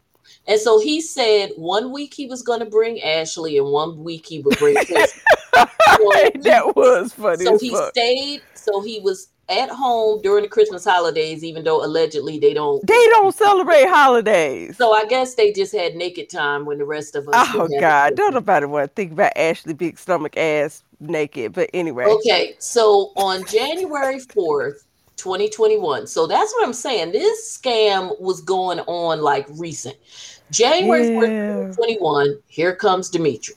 [0.46, 4.26] And so he said one week he was going to bring Ashley, and one week
[4.26, 5.12] he would bring Chris.
[5.54, 5.66] so
[6.40, 7.44] that was funny.
[7.44, 7.90] So he fuck.
[7.90, 8.42] stayed.
[8.54, 12.86] So he was at home during the Christmas holidays, even though allegedly they don't.
[12.86, 14.76] They don't celebrate holidays.
[14.76, 17.48] So I guess they just had naked time when the rest of us.
[17.54, 18.16] Oh God!
[18.16, 21.52] Don't nobody want to think about Ashley big stomach ass naked.
[21.52, 22.04] But anyway.
[22.04, 24.84] Okay, so on January fourth.
[25.16, 26.08] 2021.
[26.08, 27.12] So that's what I'm saying.
[27.12, 29.96] This scam was going on like recent.
[30.50, 31.72] January yeah.
[31.72, 33.54] 21, here comes Dimitri.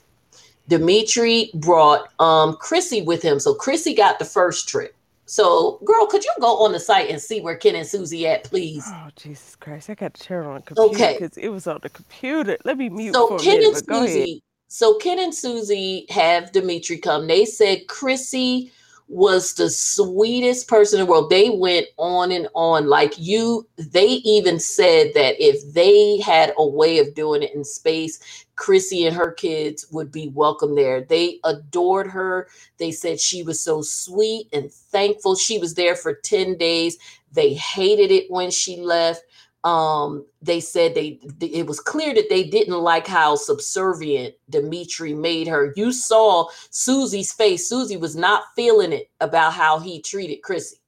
[0.68, 3.40] Dimitri brought um Chrissy with him.
[3.40, 4.94] So Chrissy got the first trip.
[5.28, 8.44] So, girl, could you go on the site and see where Ken and Susie at,
[8.44, 8.82] please?
[8.86, 9.90] Oh, Jesus Christ.
[9.90, 11.18] I got to turn on the computer okay.
[11.18, 12.56] because it was on the computer.
[12.64, 16.96] Let me mute so for Ken minute, and Susie, So Ken and Susie have Dimitri
[16.96, 17.26] come.
[17.26, 18.72] They said Chrissy
[19.08, 21.30] was the sweetest person in the world.
[21.30, 22.88] They went on and on.
[22.88, 27.64] Like you, they even said that if they had a way of doing it in
[27.64, 28.20] space,
[28.56, 31.02] Chrissy and her kids would be welcome there.
[31.02, 32.48] They adored her.
[32.78, 35.36] They said she was so sweet and thankful.
[35.36, 36.98] She was there for 10 days.
[37.32, 39.22] They hated it when she left
[39.68, 45.46] um they said they it was clear that they didn't like how subservient Dimitri made
[45.46, 45.74] her.
[45.76, 47.68] You saw Susie's face.
[47.68, 50.78] Susie was not feeling it about how he treated Chrissy.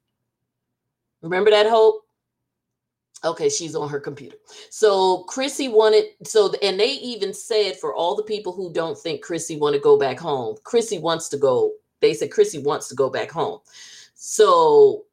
[1.21, 2.07] Remember that hope?
[3.23, 4.39] Okay, she's on her computer.
[4.71, 9.21] So Chrissy wanted so and they even said for all the people who don't think
[9.23, 11.73] Chrissy want to go back home, Chrissy wants to go.
[12.01, 13.61] They said Chrissy wants to go back home.
[14.15, 15.05] So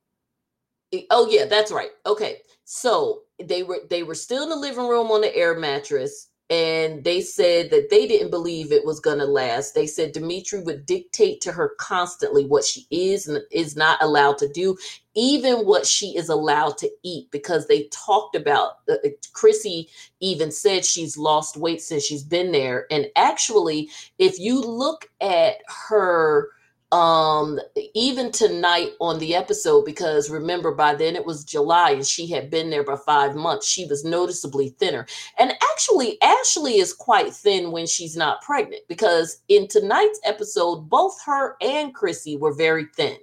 [1.12, 1.92] oh yeah, that's right.
[2.06, 2.38] Okay.
[2.64, 7.04] So they were they were still in the living room on the air mattress and
[7.04, 9.76] they said that they didn't believe it was going to last.
[9.76, 14.38] They said Dimitri would dictate to her constantly what she is and is not allowed
[14.38, 14.78] to do,
[15.14, 19.90] even what she is allowed to eat, because they talked about uh, uh Chrissy
[20.22, 22.86] even said she's lost weight since she's been there.
[22.90, 25.58] And actually, if you look at
[25.90, 26.50] her
[26.94, 27.60] um
[27.94, 32.50] even tonight on the episode because remember by then it was july and she had
[32.50, 35.06] been there for five months she was noticeably thinner
[35.38, 41.20] and actually ashley is quite thin when she's not pregnant because in tonight's episode both
[41.26, 43.18] her and chrissy were very thin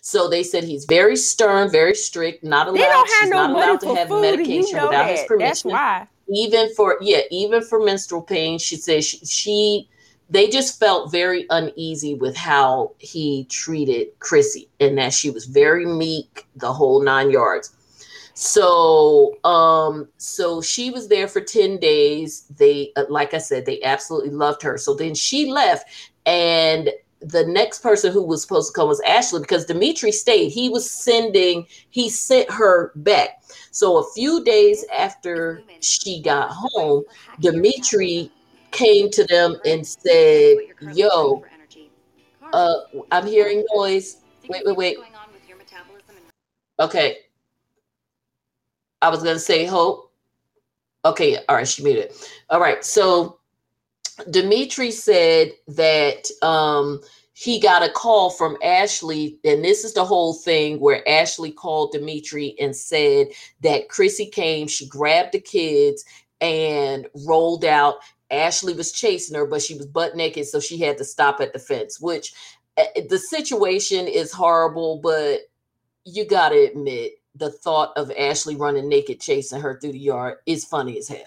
[0.00, 3.94] so they said he's very stern very strict not allowed she's no not allowed to
[3.94, 5.18] have food, medication you know without that.
[5.18, 6.08] his permission That's why.
[6.34, 9.88] even for yeah even for menstrual pain she says she, she
[10.32, 15.84] they just felt very uneasy with how he treated Chrissy and that she was very
[15.84, 17.76] meek, the whole nine yards.
[18.32, 22.46] So, um, so she was there for 10 days.
[22.56, 24.78] They, uh, like I said, they absolutely loved her.
[24.78, 25.86] So then she left,
[26.24, 26.88] and
[27.20, 30.48] the next person who was supposed to come was Ashley because Dimitri stayed.
[30.48, 33.42] He was sending, he sent her back.
[33.70, 37.04] So a few days after she got home,
[37.38, 38.32] Dimitri
[38.72, 40.56] came to them and said,
[40.94, 41.44] Yo,
[42.52, 42.74] uh,
[43.10, 44.18] I'm hearing noise.
[44.48, 44.96] Wait, wait, wait.
[46.80, 47.18] Okay.
[49.00, 50.12] I was going to say hope.
[51.04, 51.38] Okay.
[51.48, 51.68] All right.
[51.68, 52.12] She muted.
[52.50, 52.84] All right.
[52.84, 53.38] So
[54.30, 57.00] Dimitri said that um,
[57.34, 61.92] he got a call from Ashley, and this is the whole thing where Ashley called
[61.92, 63.28] Dimitri and said
[63.62, 66.04] that Chrissy came, she grabbed the kids
[66.40, 67.96] and rolled out
[68.32, 71.52] Ashley was chasing her, but she was butt naked, so she had to stop at
[71.52, 72.00] the fence.
[72.00, 72.34] Which
[72.78, 75.42] eh, eh, the situation is horrible, but
[76.04, 80.64] you gotta admit the thought of Ashley running naked chasing her through the yard is
[80.64, 81.20] funny as hell.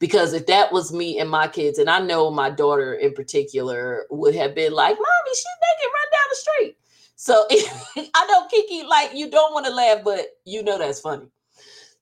[0.00, 4.06] Because if that was me and my kids, and I know my daughter in particular
[4.10, 6.78] would have been like, "Mommy, she's naked, run down the street."
[7.16, 7.46] So
[8.14, 11.26] I know Kiki, like you don't want to laugh, but you know that's funny.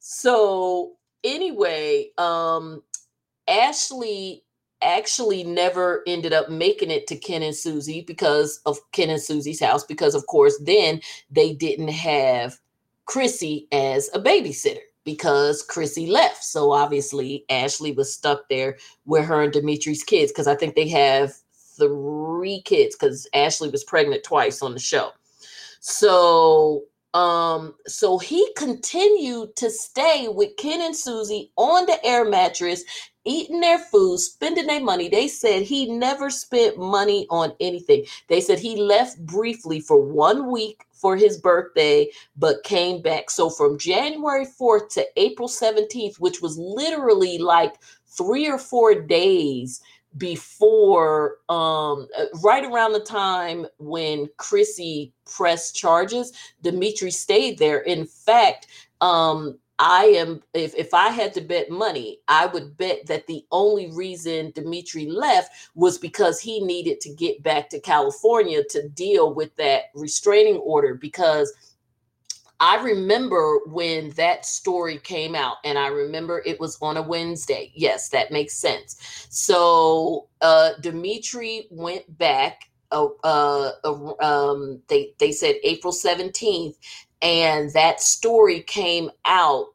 [0.01, 2.83] So anyway, um,
[3.51, 4.45] Ashley
[4.83, 9.61] actually never ended up making it to Ken and Susie because of Ken and Susie's
[9.61, 11.01] house, because of course then
[11.31, 12.59] they didn't have
[13.05, 16.45] Chrissy as a babysitter because Chrissy left.
[16.45, 20.89] So obviously Ashley was stuck there with her and Dimitri's kids because I think they
[20.89, 21.35] have
[21.77, 25.11] three kids because Ashley was pregnant twice on the show.
[25.81, 32.85] So um, so he continued to stay with Ken and Susie on the air mattress
[33.25, 35.09] eating their food, spending their money.
[35.09, 38.05] They said he never spent money on anything.
[38.29, 43.31] They said he left briefly for one week for his birthday, but came back.
[43.31, 47.77] So from January 4th to April 17th, which was literally like
[48.07, 49.81] three or four days
[50.17, 56.33] before um uh, right around the time when Chrissy pressed charges,
[56.63, 57.79] Dimitri stayed there.
[57.79, 58.67] In fact,
[59.01, 63.47] um I am if if I had to bet money, I would bet that the
[63.51, 69.35] only reason Dimitri left was because he needed to get back to California to deal
[69.35, 71.53] with that restraining order because
[72.61, 77.73] I remember when that story came out, and I remember it was on a Wednesday.
[77.75, 79.27] Yes, that makes sense.
[79.31, 82.65] So uh, Dimitri went back.
[82.93, 83.73] Uh, uh,
[84.21, 86.77] um, they they said April seventeenth,
[87.23, 89.67] and that story came out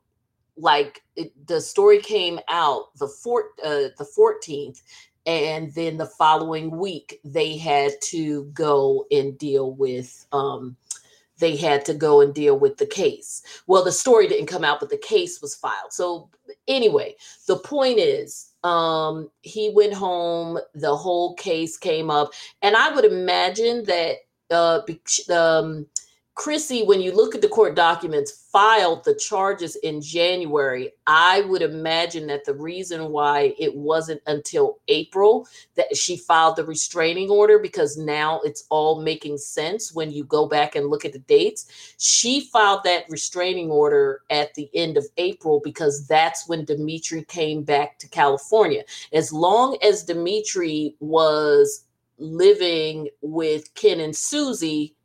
[0.58, 4.82] like it, the story came out the four, uh, the 14th
[5.26, 10.76] and then the following week they had to go and deal with um,
[11.38, 13.44] they had to go and deal with the case.
[13.68, 15.92] Well the story didn't come out but the case was filed.
[15.92, 16.30] So
[16.68, 17.16] anyway
[17.48, 22.32] the point is um, he went home the whole case came up
[22.62, 24.18] and i would imagine that
[24.52, 24.82] uh,
[25.34, 25.86] um,
[26.36, 30.92] Chrissy, when you look at the court documents, filed the charges in January.
[31.08, 36.66] I would imagine that the reason why it wasn't until April that she filed the
[36.66, 41.14] restraining order, because now it's all making sense when you go back and look at
[41.14, 41.96] the dates.
[42.00, 47.64] She filed that restraining order at the end of April because that's when Dimitri came
[47.64, 48.84] back to California.
[49.14, 51.86] As long as Dimitri was
[52.18, 54.96] living with Ken and Susie,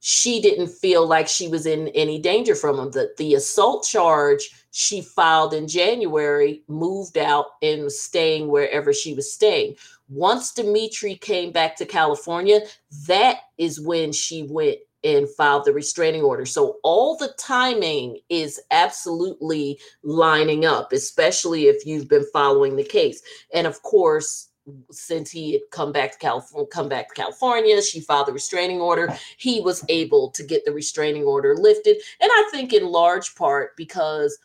[0.00, 2.90] she didn't feel like she was in any danger from him.
[2.90, 9.14] The, the assault charge she filed in January moved out and was staying wherever she
[9.14, 9.76] was staying.
[10.08, 12.60] Once Dimitri came back to California,
[13.06, 16.44] that is when she went and filed the restraining order.
[16.44, 23.22] So all the timing is absolutely lining up, especially if you've been following the case.
[23.54, 24.49] And of course,
[24.90, 28.80] since he had come back to California, come back to California, she filed the restraining
[28.80, 29.14] order.
[29.38, 33.76] He was able to get the restraining order lifted, and I think in large part
[33.76, 34.38] because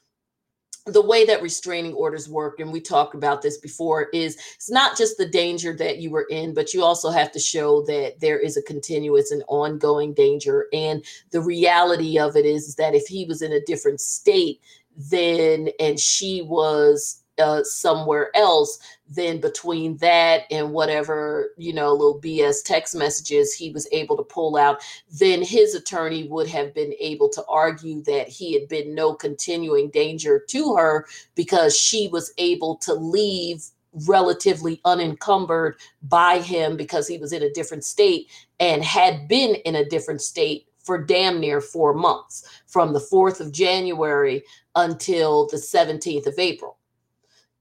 [0.87, 4.95] the way that restraining orders work, and we talked about this before, is it's not
[4.95, 8.37] just the danger that you were in, but you also have to show that there
[8.37, 10.67] is a continuous and ongoing danger.
[10.73, 14.61] And the reality of it is that if he was in a different state,
[14.95, 22.19] then and she was uh, somewhere else, then between that and whatever, you know, little
[22.19, 26.93] BS text messages he was able to pull out, then his attorney would have been
[26.99, 31.05] able to argue that he had been no continuing danger to her
[31.35, 33.65] because she was able to leave
[34.07, 38.29] relatively unencumbered by him because he was in a different state
[38.59, 43.39] and had been in a different state for damn near four months from the 4th
[43.39, 44.43] of January
[44.75, 46.74] until the 17th of April.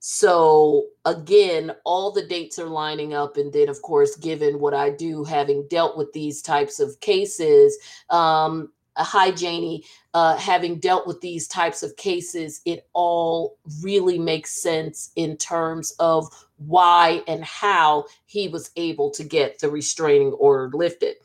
[0.06, 3.38] So again, all the dates are lining up.
[3.38, 7.78] And then, of course, given what I do, having dealt with these types of cases,
[8.10, 9.82] um, hi, Janie,
[10.12, 15.94] uh, having dealt with these types of cases, it all really makes sense in terms
[15.98, 16.28] of
[16.58, 21.16] why and how he was able to get the restraining order lifted.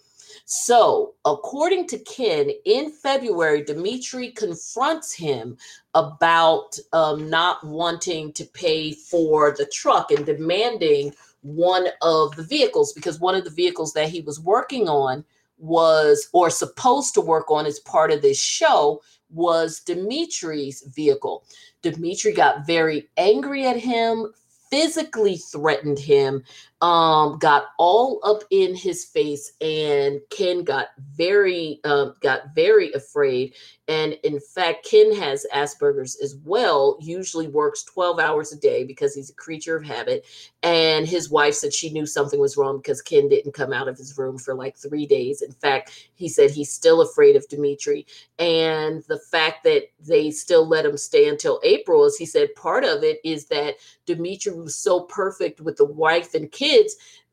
[0.52, 5.56] So, according to Ken, in February, Dimitri confronts him
[5.94, 12.94] about um, not wanting to pay for the truck and demanding one of the vehicles
[12.94, 15.24] because one of the vehicles that he was working on
[15.60, 21.44] was or supposed to work on as part of this show was Dimitri's vehicle.
[21.84, 24.34] Dimitri got very angry at him,
[24.72, 26.44] physically threatened him,
[26.82, 33.54] um, got all up in his face, and Ken got very um, got very afraid.
[33.90, 36.98] And in fact, Ken has Asperger's as well.
[37.02, 40.26] Usually works twelve hours a day because he's a creature of habit.
[40.62, 43.98] And his wife said she knew something was wrong because Ken didn't come out of
[43.98, 45.42] his room for like three days.
[45.42, 48.06] In fact, he said he's still afraid of Dimitri.
[48.38, 52.84] And the fact that they still let him stay until April, as he said, part
[52.84, 53.76] of it is that
[54.06, 56.69] Dimitri was so perfect with the wife and kids,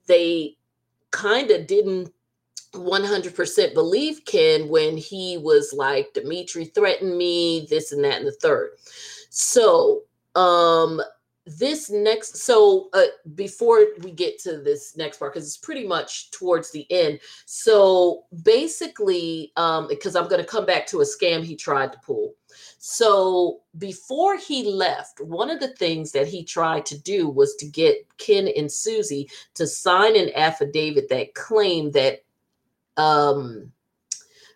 [0.07, 0.57] they
[1.11, 2.13] kind of didn't
[2.73, 8.33] 100% believe Ken when he was like, Dimitri threatened me, this and that and the
[8.33, 8.71] third.
[9.31, 10.03] So,
[10.35, 11.01] um,
[11.47, 13.05] this next so uh,
[13.37, 18.25] before we get to this next part because it's pretty much towards the end so
[18.43, 22.35] basically um because i'm going to come back to a scam he tried to pull.
[22.79, 27.67] So before he left one of the things that he tried to do was to
[27.67, 32.25] get ken and susie to sign an affidavit that claimed that
[32.97, 33.71] um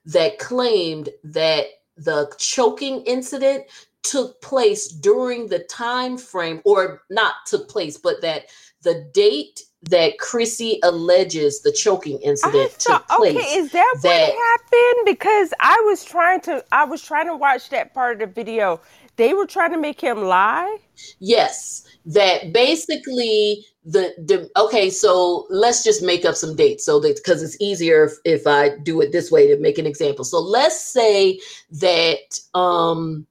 [0.06, 3.64] that claimed that the choking incident
[4.02, 8.46] took place during the time frame or not took place but that
[8.82, 13.36] the date that Chrissy alleges the choking incident thought, took place.
[13.36, 15.06] Okay, is that, that what happened?
[15.06, 18.80] Because I was trying to I was trying to watch that part of the video.
[19.16, 20.78] They were trying to make him lie?
[21.18, 21.84] Yes.
[22.06, 27.42] That basically the, the okay, so let's just make up some dates so that because
[27.42, 30.24] it's easier if, if I do it this way to make an example.
[30.24, 31.40] So let's say
[31.72, 33.26] that um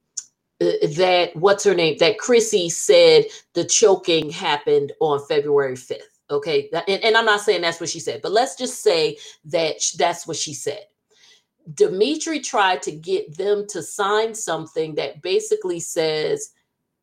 [0.60, 3.24] Uh, that what's her name that Chrissy said
[3.54, 6.02] the choking happened on February 5th.
[6.30, 6.68] Okay.
[6.86, 9.16] And, and, I'm not saying that's what she said, but let's just say
[9.46, 10.84] that that's what she said.
[11.74, 16.50] Dimitri tried to get them to sign something that basically says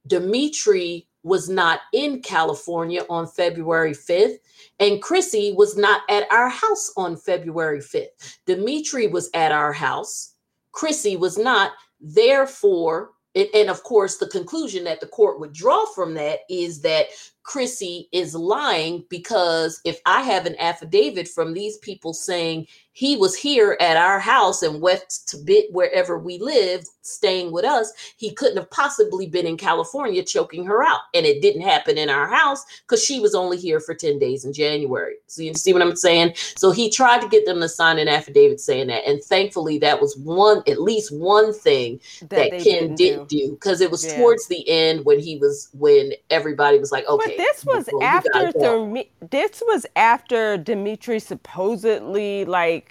[0.06, 4.38] Dimitri was not in California on February 5th,
[4.80, 8.38] and Chrissy was not at our house on February 5th.
[8.46, 10.36] Dimitri was at our house,
[10.72, 11.72] Chrissy was not.
[12.00, 16.82] Therefore, and, and of course, the conclusion that the court would draw from that is
[16.82, 17.08] that
[17.44, 22.68] Chrissy is lying because if I have an affidavit from these people saying
[22.98, 27.64] he was here at our house and West to Bit wherever we lived, staying with
[27.64, 31.02] us, he couldn't have possibly been in California choking her out.
[31.14, 34.46] And it didn't happen in our house because she was only here for 10 days
[34.46, 35.14] in January.
[35.28, 36.34] So you see what I'm saying?
[36.36, 39.08] So he tried to get them to sign an affidavit saying that.
[39.08, 43.80] And thankfully that was one at least one thing that, that Ken didn't do because
[43.80, 44.18] it was yeah.
[44.18, 49.08] towards the end when he was when everybody was like, okay this was after the,
[49.30, 52.87] this was after Dimitri supposedly like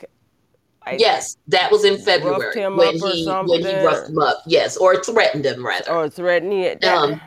[0.98, 4.42] yes, that was in February when he when he roughed him up.
[4.46, 5.90] Yes, or threatened him rather.
[5.90, 6.84] Or threatened it.
[6.84, 7.20] Um,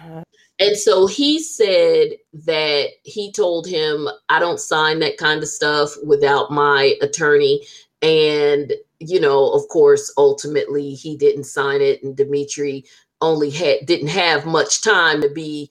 [0.59, 2.11] and so he said
[2.45, 7.65] that he told him, "I don't sign that kind of stuff without my attorney."
[8.01, 12.85] And you know, of course, ultimately he didn't sign it, and Dimitri
[13.21, 15.69] only had didn't have much time to be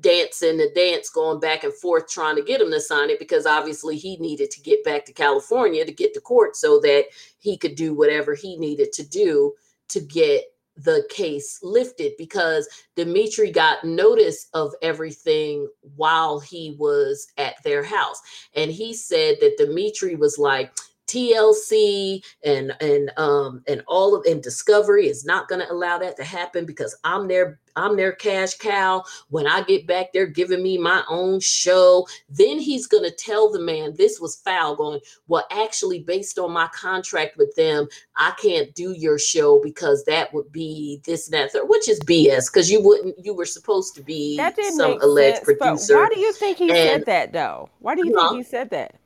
[0.00, 3.46] dancing the dance going back and forth trying to get him to sign it because
[3.46, 7.04] obviously he needed to get back to California to get to court so that
[7.38, 9.52] he could do whatever he needed to do
[9.88, 10.44] to get
[10.76, 18.20] the case lifted because Dimitri got notice of everything while he was at their house.
[18.54, 20.72] And he said that Dimitri was like
[21.08, 26.16] TLC and and um and all of and Discovery is not going to allow that
[26.16, 29.04] to happen because I'm their I'm their cash cow.
[29.30, 32.06] When I get back, they're giving me my own show.
[32.28, 34.76] Then he's going to tell the man this was foul.
[34.76, 40.04] Going well, actually, based on my contract with them, I can't do your show because
[40.04, 42.52] that would be this and that, third, which is BS.
[42.52, 44.36] Because you wouldn't, you were supposed to be
[44.70, 45.96] some alleged sense, producer.
[45.96, 47.70] Why do you think he and, said that though?
[47.78, 48.96] Why do you think he said that?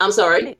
[0.00, 0.56] I'm sorry.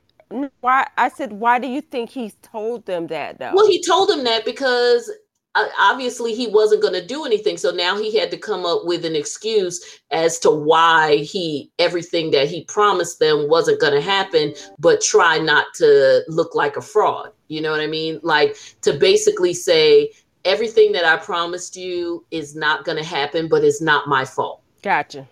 [0.60, 3.52] Why I said, why do you think he told them that though?
[3.54, 5.10] Well, he told them that because
[5.54, 8.84] uh, obviously he wasn't going to do anything so now he had to come up
[8.84, 14.00] with an excuse as to why he everything that he promised them wasn't going to
[14.00, 18.18] happen but try not to look like a fraud you know what i mean?
[18.22, 20.10] Like to basically say
[20.44, 24.62] everything that i promised you is not going to happen but it's not my fault.
[24.82, 25.28] Gotcha.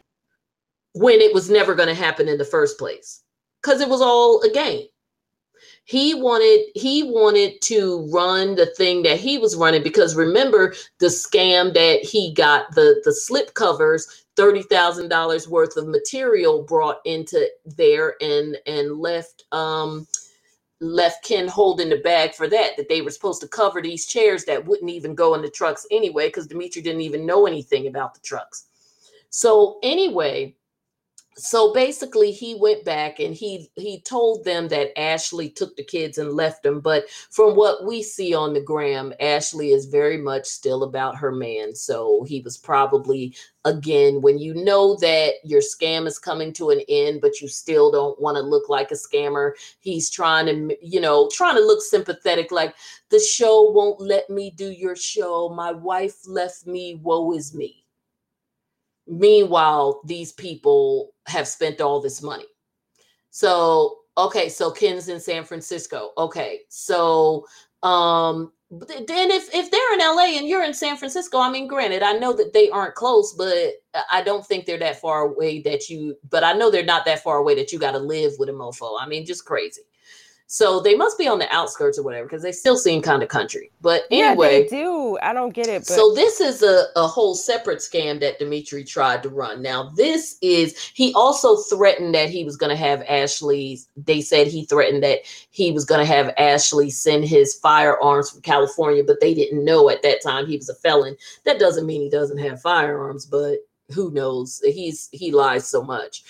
[0.94, 3.21] When it was never going to happen in the first place
[3.62, 4.86] because it was all a game
[5.84, 11.06] he wanted he wanted to run the thing that he was running because remember the
[11.06, 18.14] scam that he got the the slip covers $30,000 worth of material brought into there
[18.22, 20.06] and and left um
[20.80, 24.44] left Ken holding the bag for that that they were supposed to cover these chairs
[24.44, 28.14] that wouldn't even go in the trucks anyway cuz Dimitri didn't even know anything about
[28.14, 28.66] the trucks.
[29.30, 30.56] So anyway,
[31.36, 36.18] so basically he went back and he he told them that ashley took the kids
[36.18, 40.46] and left them but from what we see on the gram ashley is very much
[40.46, 41.74] still about her man.
[41.74, 43.34] So he was probably
[43.64, 47.92] again when you know that your scam is coming to an end but you still
[47.92, 51.80] don't want to look like a scammer he's trying to you know trying to look
[51.80, 52.74] sympathetic like
[53.10, 55.48] the show won't let me do your show.
[55.50, 56.98] My wife left me.
[57.02, 57.81] Woe is me
[59.06, 62.46] Meanwhile, these people have spent all this money.
[63.30, 66.12] So, okay, so Ken's in San Francisco.
[66.18, 67.46] Okay, so
[67.82, 72.02] um then if if they're in LA and you're in San Francisco, I mean, granted,
[72.02, 73.74] I know that they aren't close, but
[74.10, 76.16] I don't think they're that far away that you.
[76.30, 78.52] But I know they're not that far away that you got to live with a
[78.52, 78.96] mofo.
[78.98, 79.82] I mean, just crazy.
[80.52, 83.30] So they must be on the outskirts or whatever because they still seem kind of
[83.30, 83.70] country.
[83.80, 85.16] But anyway, yeah, they do.
[85.22, 85.78] I don't get it.
[85.78, 85.86] But...
[85.86, 89.62] So this is a, a whole separate scam that Dimitri tried to run.
[89.62, 93.80] Now this is he also threatened that he was going to have Ashley.
[93.96, 95.20] They said he threatened that
[95.52, 99.88] he was going to have Ashley send his firearms from California, but they didn't know
[99.88, 101.16] at that time he was a felon.
[101.44, 103.60] That doesn't mean he doesn't have firearms, but
[103.94, 104.60] who knows?
[104.62, 106.24] He's he lies so much.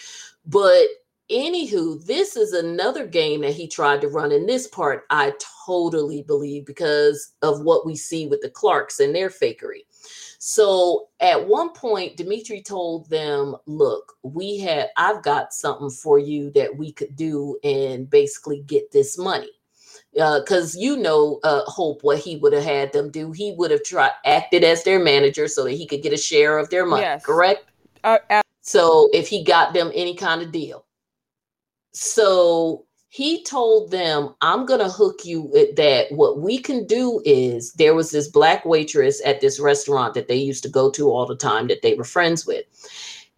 [0.47, 0.87] But
[1.33, 4.31] anywho, this is another game that he tried to run.
[4.31, 5.33] In this part, I
[5.67, 9.81] totally believe because of what we see with the Clarks and their fakery.
[10.39, 16.51] So at one point, Dimitri told them, Look, we had, I've got something for you
[16.53, 19.51] that we could do and basically get this money.
[20.13, 23.71] Because uh, you know, uh, Hope, what he would have had them do, he would
[23.71, 26.85] have tried acted as their manager so that he could get a share of their
[26.85, 27.25] money, yes.
[27.25, 27.65] correct?
[28.05, 28.19] Uh,
[28.61, 30.85] so if he got them any kind of deal.
[31.93, 36.07] So he told them, I'm going to hook you that.
[36.11, 40.37] What we can do is there was this black waitress at this restaurant that they
[40.37, 42.65] used to go to all the time that they were friends with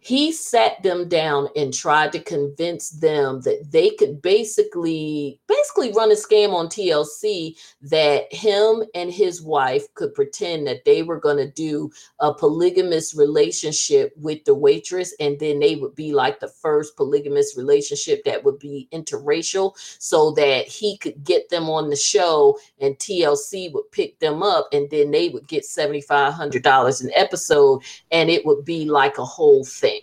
[0.05, 6.11] he sat them down and tried to convince them that they could basically basically run
[6.11, 11.37] a scam on TLC that him and his wife could pretend that they were going
[11.37, 16.49] to do a polygamous relationship with the waitress and then they would be like the
[16.49, 21.95] first polygamous relationship that would be interracial so that he could get them on the
[21.95, 27.81] show and TLC would pick them up and then they would get $7500 an episode
[28.11, 29.94] and it would be like a whole thing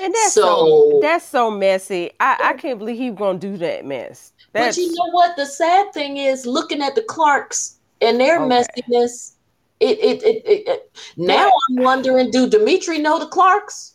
[0.00, 2.10] and that's so, so that's so messy.
[2.20, 4.32] I, I can't believe he's gonna do that mess.
[4.52, 5.36] That's, but you know what?
[5.36, 8.64] The sad thing is looking at the Clarks and their okay.
[8.64, 9.32] messiness.
[9.80, 13.94] It it, it it, it, now I'm wondering, do Dimitri know the Clarks?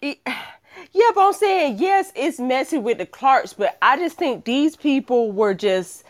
[0.00, 4.44] It, yeah, but I'm saying yes, it's messy with the Clarks, but I just think
[4.44, 6.04] these people were just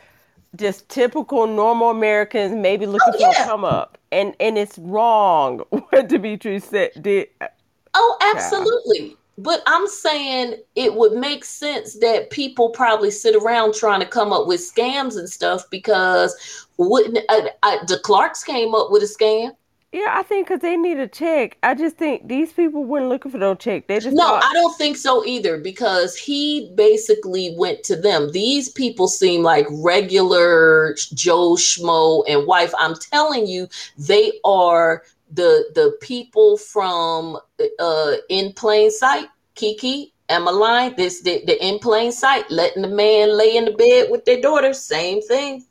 [0.57, 3.33] just typical normal Americans, maybe oh, looking oh, yeah.
[3.33, 7.29] for a come up, and and it's wrong what Dimitri said did.
[7.41, 7.49] Uh,
[7.95, 9.09] oh, absolutely.
[9.09, 9.15] Yeah.
[9.39, 14.33] But I'm saying it would make sense that people probably sit around trying to come
[14.33, 19.07] up with scams and stuff because wouldn't uh, uh, the Clarks came up with a
[19.07, 19.53] scam?
[19.93, 21.59] Yeah, I think because they need a check.
[21.63, 23.89] I just think these people weren't looking for no check.
[23.89, 28.33] They just no, thought- I don't think so either because he basically went to them.
[28.33, 32.73] These people seem like regular Joe Schmo and wife.
[32.79, 33.69] I'm telling you,
[33.99, 35.03] they are
[35.33, 37.39] the the people from
[37.79, 43.37] uh in plain sight kiki lying this the, the in plain sight letting the man
[43.37, 45.65] lay in the bed with their daughter same thing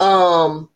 [0.00, 0.68] um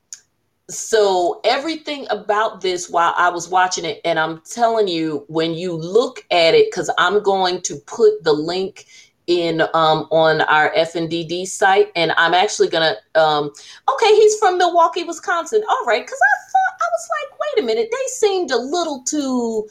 [0.69, 5.73] so everything about this while i was watching it and i'm telling you when you
[5.73, 8.87] look at it because i'm going to put the link
[9.27, 12.95] in um, on our FNDD site, and I'm actually gonna.
[13.15, 13.51] Um,
[13.93, 15.63] okay, he's from Milwaukee, Wisconsin.
[15.69, 16.46] All right, because I
[16.93, 19.69] was like, wait a minute, they seemed a little too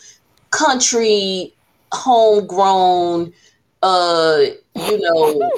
[0.51, 1.53] country,
[1.91, 3.33] homegrown.
[3.83, 5.51] Uh, you know,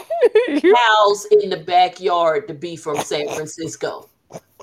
[0.75, 4.09] house in the backyard to be from San Francisco.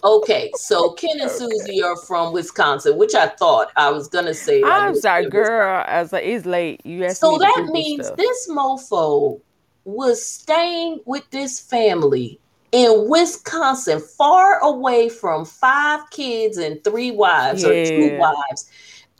[0.03, 4.63] Okay, so Ken and Susie are from Wisconsin, which I thought I was gonna say.
[4.63, 5.83] I'm sorry, girl.
[5.87, 6.85] I was like, it's late.
[6.85, 8.19] You asked so that means stuff.
[8.19, 9.41] this mofo
[9.85, 12.39] was staying with this family
[12.75, 17.69] in Wisconsin, far away from five kids and three wives yeah.
[17.69, 18.69] or two wives.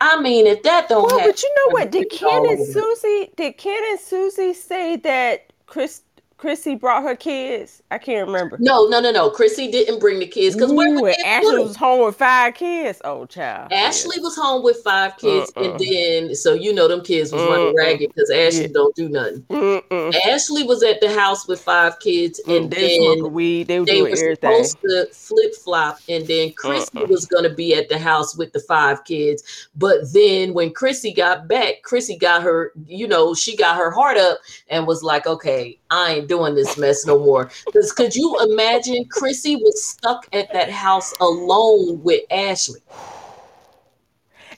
[0.01, 1.89] I mean, if that don't well, but you know what?
[1.89, 3.31] Did Ken and Susie?
[3.37, 6.01] Did Ken and Susie say that Chris
[6.37, 7.81] Chrissy brought her kids?
[7.91, 8.57] I can't remember.
[8.59, 9.29] No, no, no, no.
[9.29, 13.01] Chrissy didn't bring the kids because where Ashley was home with five kids.
[13.05, 13.71] Oh, child.
[13.71, 15.63] Ashley was home with five kids, uh-uh.
[15.63, 17.51] and then so you know them kids was uh-uh.
[17.51, 18.73] running ragged because Ashley yeah.
[18.73, 19.45] don't do nothing.
[19.49, 20.11] Uh-uh.
[20.27, 23.67] Ashley was at the house with five kids, mm, and they then weed.
[23.67, 24.35] They, they were everything.
[24.65, 27.07] supposed to flip flop, and then Chrissy uh-uh.
[27.07, 29.69] was gonna be at the house with the five kids.
[29.77, 34.17] But then when Chrissy got back, Chrissy got her, you know, she got her heart
[34.17, 38.37] up and was like, "Okay, I ain't doing this mess no more." Because could you
[38.41, 42.81] imagine Chrissy was stuck at that house alone with Ashley?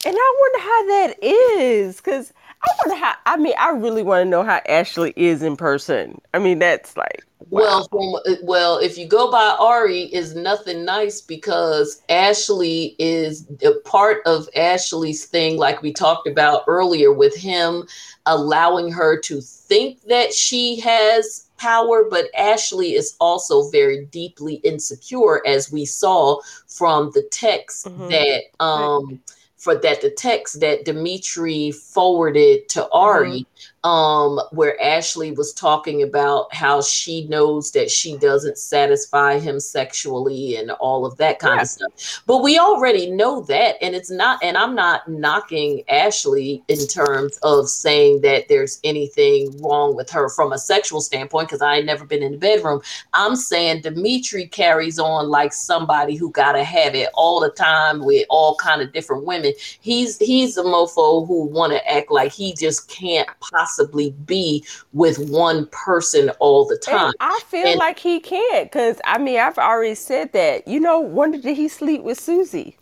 [0.06, 2.32] And I wonder how that is, because
[2.64, 3.14] I wonder how.
[3.26, 6.20] I mean, I really want to know how Ashley is in person.
[6.34, 7.62] I mean, that's like wow.
[7.62, 13.74] well, from, well, if you go by Ari, is nothing nice because Ashley is a
[13.86, 17.88] part of Ashley's thing, like we talked about earlier, with him
[18.26, 25.46] allowing her to think that she has power, but Ashley is also very deeply insecure,
[25.46, 28.10] as we saw from the text mm-hmm.
[28.10, 29.20] that um
[29.68, 33.42] for that the text that Dimitri forwarded to Ari.
[33.42, 39.60] Mm-hmm um, where Ashley was talking about how she knows that she doesn't satisfy him
[39.60, 41.62] sexually and all of that kind yeah.
[41.62, 42.24] of stuff.
[42.26, 43.76] But we already know that.
[43.82, 49.56] And it's not, and I'm not knocking Ashley in terms of saying that there's anything
[49.62, 52.82] wrong with her from a sexual standpoint, because I ain't never been in the bedroom.
[53.14, 58.26] I'm saying Dimitri carries on like somebody who gotta have it all the time with
[58.30, 59.54] all kind of different women.
[59.80, 65.18] He's he's a mofo who wanna act like he just can't possibly possibly be with
[65.30, 67.08] one person all the time.
[67.08, 70.68] And I feel and, like he can't because I mean I've already said that.
[70.68, 72.78] You know, when did he sleep with Susie?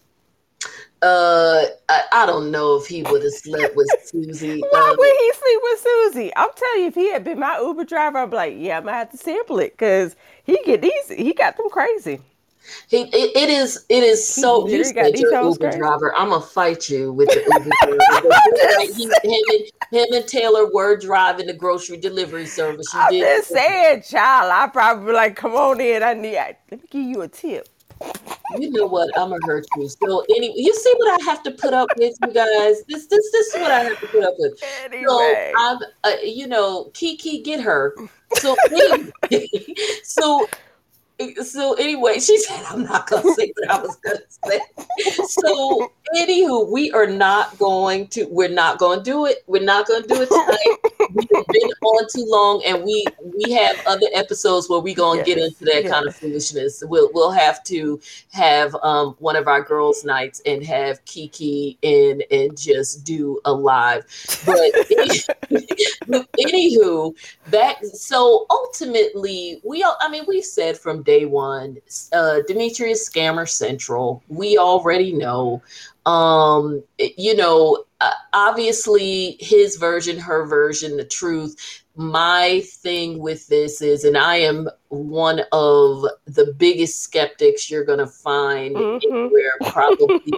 [1.02, 4.62] Uh, I, I don't know if he would have slept with Susie.
[4.72, 6.36] Why um, would he sleep with Susie?
[6.36, 8.86] I'm telling you, if he had been my Uber driver, I'd be like, yeah, I'm
[8.86, 12.22] gonna have to sample it because he get these, he got them crazy.
[12.88, 15.78] He it, it is it is so you said you're Uber crazy.
[15.78, 16.16] driver.
[16.16, 18.94] I'm gonna fight you with the Uber driver.
[18.94, 22.88] he, him, and, him and Taylor were driving the grocery delivery service.
[22.94, 23.22] You I'm did.
[23.22, 24.52] just saying, child.
[24.54, 26.04] I probably like, come on in.
[26.04, 26.38] I need.
[26.38, 27.68] I, let me give you a tip.
[28.58, 29.10] You know what?
[29.18, 29.88] I'm gonna hurt you.
[29.88, 32.84] So anyway, you see what I have to put up with, you guys.
[32.88, 34.62] This this this is what I have to put up with.
[34.84, 35.04] Anyway.
[35.06, 37.96] So I'm, uh, you know, Kiki, get her.
[38.36, 39.12] So anyway,
[40.04, 40.48] so
[41.44, 44.60] so anyway, she said, I'm not gonna say what I was gonna say.
[45.28, 49.44] So anywho, we are not going to we're not gonna do it.
[49.48, 51.10] We're not gonna do it tonight.
[51.14, 53.06] We've been on too long and we
[53.38, 55.26] we have other episodes where we're gonna yes.
[55.26, 55.92] get into that yes.
[55.92, 56.84] kind of foolishness.
[56.86, 58.00] We'll we'll have to
[58.32, 63.54] have um one of our girls' nights and have Kiki in and just do a
[63.54, 64.06] live.
[64.46, 67.16] But, but anywho,
[67.48, 71.78] that so ultimately we all I mean we said from day one.
[72.14, 74.24] Uh, Demetrius Scammer Central.
[74.28, 75.62] We already know.
[76.06, 81.84] Um, you know, uh, obviously his version, her version, the truth.
[81.96, 88.00] My thing with this is, and I am one of the biggest skeptics you're going
[88.00, 89.14] to find mm-hmm.
[89.14, 90.34] anywhere, probably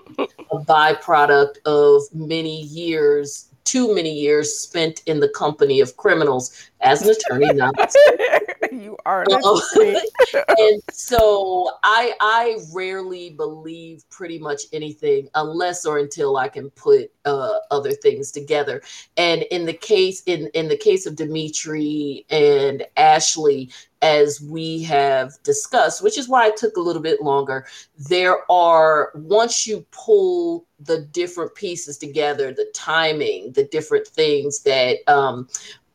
[0.51, 7.01] a byproduct of many years too many years spent in the company of criminals as
[7.01, 7.53] an attorney.
[7.53, 7.75] Not
[8.71, 9.99] you are an attorney.
[10.57, 17.11] and so I I rarely believe pretty much anything unless or until I can put
[17.25, 18.81] uh, other things together.
[19.15, 23.69] And in the case in in the case of Dimitri and Ashley,
[24.01, 27.65] as we have discussed, which is why it took a little bit longer.
[27.97, 34.97] There are, once you pull the different pieces together, the timing, the different things that
[35.07, 35.47] um,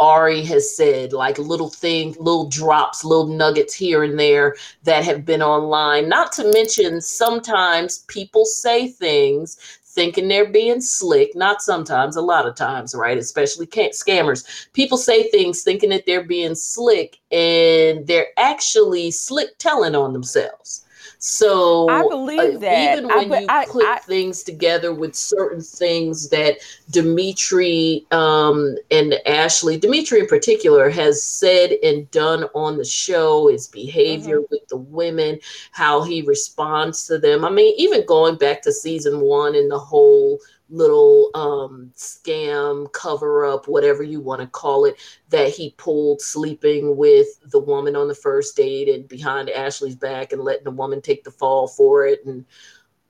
[0.03, 5.25] Ari has said, like little things, little drops, little nuggets here and there that have
[5.25, 6.09] been online.
[6.09, 11.37] Not to mention, sometimes people say things thinking they're being slick.
[11.37, 13.17] Not sometimes, a lot of times, right?
[13.17, 14.73] Especially scammers.
[14.73, 20.85] People say things thinking that they're being slick and they're actually slick telling on themselves.
[21.25, 25.15] So I believe uh, that even when I, you I, put I, things together with
[25.15, 26.57] certain things that
[26.91, 33.69] Dimitri um, and Ashley, Dimitri in particular, has said and done on the show, his
[33.69, 34.51] behavior mm-hmm.
[34.51, 35.39] with the women,
[35.71, 37.45] how he responds to them.
[37.45, 40.41] I mean, even going back to season one and the whole
[40.73, 44.97] little um, scam cover up, whatever you want to call it,
[45.29, 50.33] that he pulled sleeping with the woman on the first date and behind Ashley's back
[50.33, 52.45] and letting the woman take the fall for it and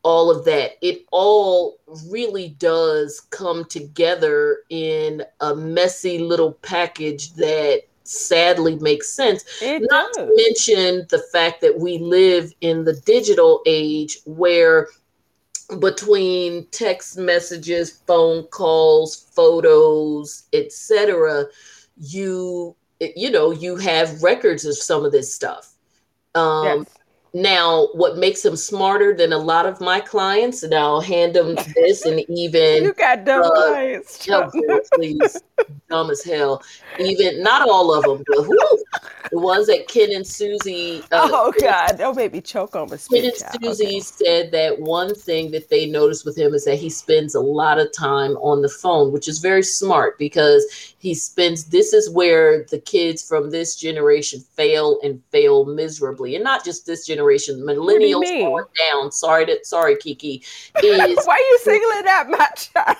[0.03, 0.73] all of that.
[0.83, 1.79] It all
[2.11, 9.45] really does come together in a messy little package that sadly makes sense.
[9.63, 10.27] It Not does.
[10.27, 14.89] to mention the fact that we live in the digital age where
[15.81, 21.47] between text messages, phone calls, photos, etc.,
[21.99, 25.75] you you know you have records of some of this stuff.
[26.35, 26.87] Um, yes.
[27.35, 31.57] Now, what makes them smarter than a lot of my clients, and I'll hand them
[31.75, 34.19] this, and even you got dumb uh, clients,
[34.93, 35.43] please,
[35.89, 36.63] dumb as hell.
[37.01, 38.85] Even not all of them, but whoo,
[39.31, 41.03] the ones that Ken and Susie.
[41.11, 44.01] Uh, oh God, don't make me choke on my Ken and Susie okay.
[44.01, 47.79] said that one thing that they noticed with him is that he spends a lot
[47.79, 51.65] of time on the phone, which is very smart because he spends.
[51.65, 56.85] This is where the kids from this generation fail and fail miserably, and not just
[56.85, 59.13] this generation generation, millennials on down.
[59.13, 60.43] Sorry to sorry, Kiki.
[60.83, 62.97] Is why are you singling out my child?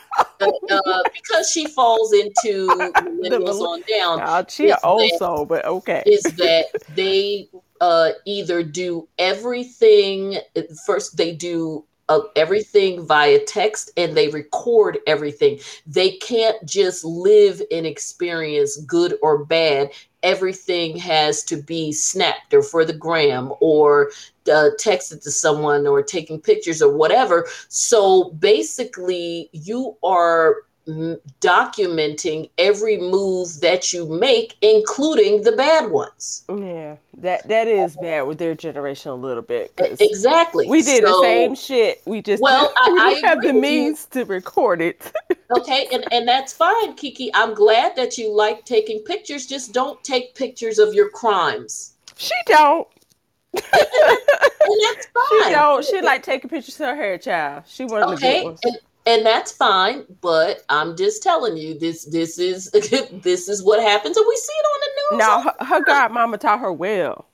[0.71, 2.67] uh, because she falls into
[2.97, 4.19] millennials on down.
[4.19, 6.03] God, she also, but okay.
[6.07, 7.49] Is that they
[7.81, 10.39] uh, either do everything
[10.87, 11.17] first?
[11.17, 15.59] They do uh, everything via text and they record everything.
[15.87, 19.91] They can't just live and experience good or bad.
[20.23, 24.11] Everything has to be snapped or for the gram or
[24.49, 27.47] uh, texted to someone or taking pictures or whatever.
[27.69, 30.57] So basically, you are
[30.87, 36.45] documenting every move that you make, including the bad ones.
[36.49, 39.73] Yeah, that that is bad with their generation a little bit.
[39.79, 40.69] Exactly.
[40.69, 42.03] We did so, the same shit.
[42.05, 45.13] We just well, I, we I have the means to record it.
[45.59, 47.31] okay, and and that's fine, Kiki.
[47.35, 49.47] I'm glad that you like taking pictures.
[49.47, 51.95] Just don't take pictures of your crimes.
[52.17, 52.89] She don't.
[53.55, 55.45] and that's fine.
[55.45, 55.85] She don't.
[55.85, 57.65] She like taking pictures of her hair, child.
[57.67, 58.61] She one of okay, the good ones.
[58.65, 62.71] And, and that's fine but i'm just telling you this this is
[63.23, 65.19] this is what happens and we see it on the news.
[65.19, 67.27] Now her, her godmama taught her well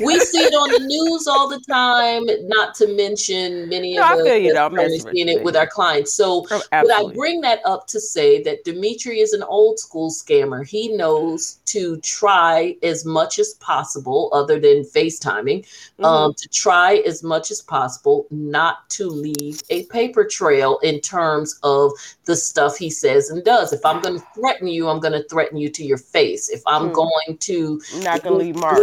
[0.00, 2.24] we see it on the news all the time.
[2.48, 6.12] Not to mention many no, of the, the seeing it with our clients.
[6.12, 10.10] So, oh, but I bring that up to say that Dimitri is an old school
[10.10, 10.66] scammer.
[10.66, 16.04] He knows to try as much as possible, other than FaceTiming, mm-hmm.
[16.04, 21.58] um, to try as much as possible not to leave a paper trail in terms
[21.62, 21.92] of
[22.26, 23.72] the stuff he says and does.
[23.72, 26.48] If I'm going to threaten you, I'm going to threaten you to your face.
[26.48, 26.94] If I'm mm.
[26.94, 28.80] going to not going to leave marks,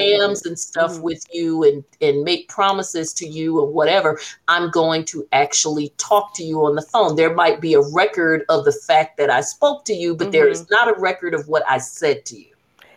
[0.00, 1.02] scams and stuff mm-hmm.
[1.02, 6.34] with you and and make promises to you or whatever i'm going to actually talk
[6.34, 9.40] to you on the phone there might be a record of the fact that i
[9.40, 10.32] spoke to you but mm-hmm.
[10.32, 12.46] there is not a record of what i said to you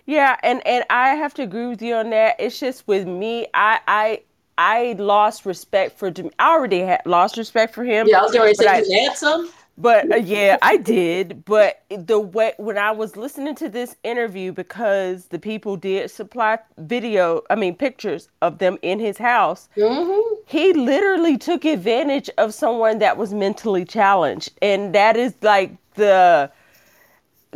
[0.06, 3.48] yeah and and i have to agree with you on that it's just with me
[3.54, 4.20] i i
[4.56, 6.14] I lost respect for.
[6.38, 8.08] I already had lost respect for him.
[8.08, 9.50] Yeah, I was going to say you had some.
[9.78, 11.46] But uh, yeah, I did.
[11.46, 16.60] But the way when I was listening to this interview, because the people did supply
[16.78, 20.42] video, I mean pictures of them in his house, mm-hmm.
[20.46, 26.52] he literally took advantage of someone that was mentally challenged, and that is like the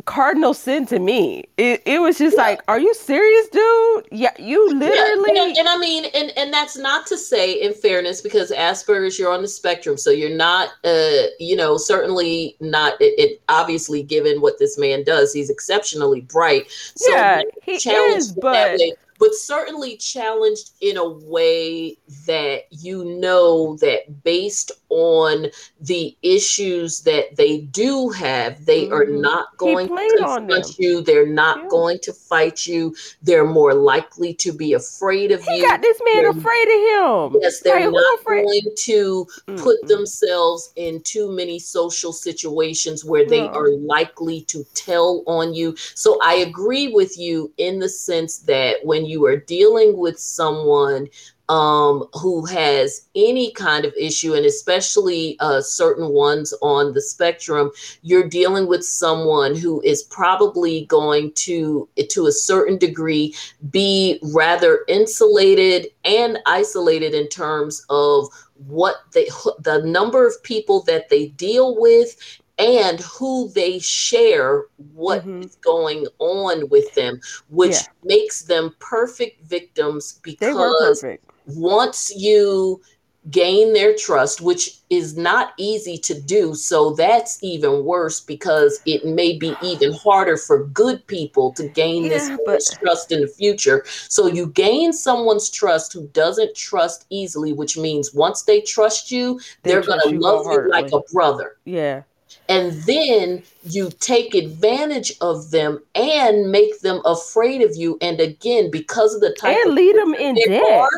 [0.06, 1.45] cardinal sin to me.
[1.57, 2.44] It, it was just yeah.
[2.44, 4.07] like, are you serious, dude?
[4.11, 5.32] Yeah, you literally.
[5.34, 9.18] Yeah, and, and, I mean, and and that's not to say, in fairness, because Asperger's,
[9.18, 12.94] you're on the spectrum, so you're not, uh, you know, certainly not.
[13.02, 16.69] It, it obviously, given what this man does, he's exceptionally bright.
[16.95, 18.80] So yeah, he is, but
[19.19, 25.47] but certainly challenged in a way that you know that based on
[25.81, 28.93] the issues that they do have, they mm-hmm.
[28.93, 31.01] are not going to confront you.
[31.01, 31.68] They're not yeah.
[31.69, 32.95] going to fight you.
[33.22, 35.68] They're more likely to be afraid of he you.
[35.68, 37.41] got this man they're, afraid of him.
[37.41, 39.55] Yes, they're not going to mm-hmm.
[39.64, 43.53] put themselves in too many social situations where they no.
[43.53, 45.76] are likely to tell on you.
[45.95, 51.07] So I agree with you in the sense that when you are dealing with someone
[51.49, 57.72] um, who has any kind of issue, and especially uh, certain ones on the spectrum,
[58.02, 63.34] you're dealing with someone who is probably going to, to a certain degree,
[63.69, 68.28] be rather insulated and isolated in terms of
[68.68, 69.28] what they,
[69.60, 72.18] the number of people that they deal with
[72.60, 74.64] and who they share
[74.94, 75.44] what mm-hmm.
[75.44, 77.19] is going on with them,
[77.49, 77.82] which yeah.
[78.03, 81.06] makes them perfect victims because
[81.48, 82.82] once you
[83.30, 86.53] gain their trust, which is not easy to do.
[86.53, 92.03] So that's even worse because it may be even harder for good people to gain
[92.03, 92.61] yeah, this but...
[92.80, 93.84] trust in the future.
[93.86, 99.40] So you gain someone's trust who doesn't trust easily, which means once they trust you,
[99.64, 101.57] they are going to love you like a brother.
[101.65, 102.03] Yeah
[102.49, 108.69] and then you take advantage of them and make them afraid of you and again
[108.72, 110.90] because of the type and lead them in debt are,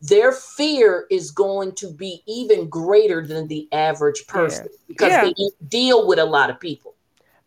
[0.00, 4.78] their fear is going to be even greater than the average person yeah.
[4.88, 5.24] because yeah.
[5.24, 6.94] they deal with a lot of people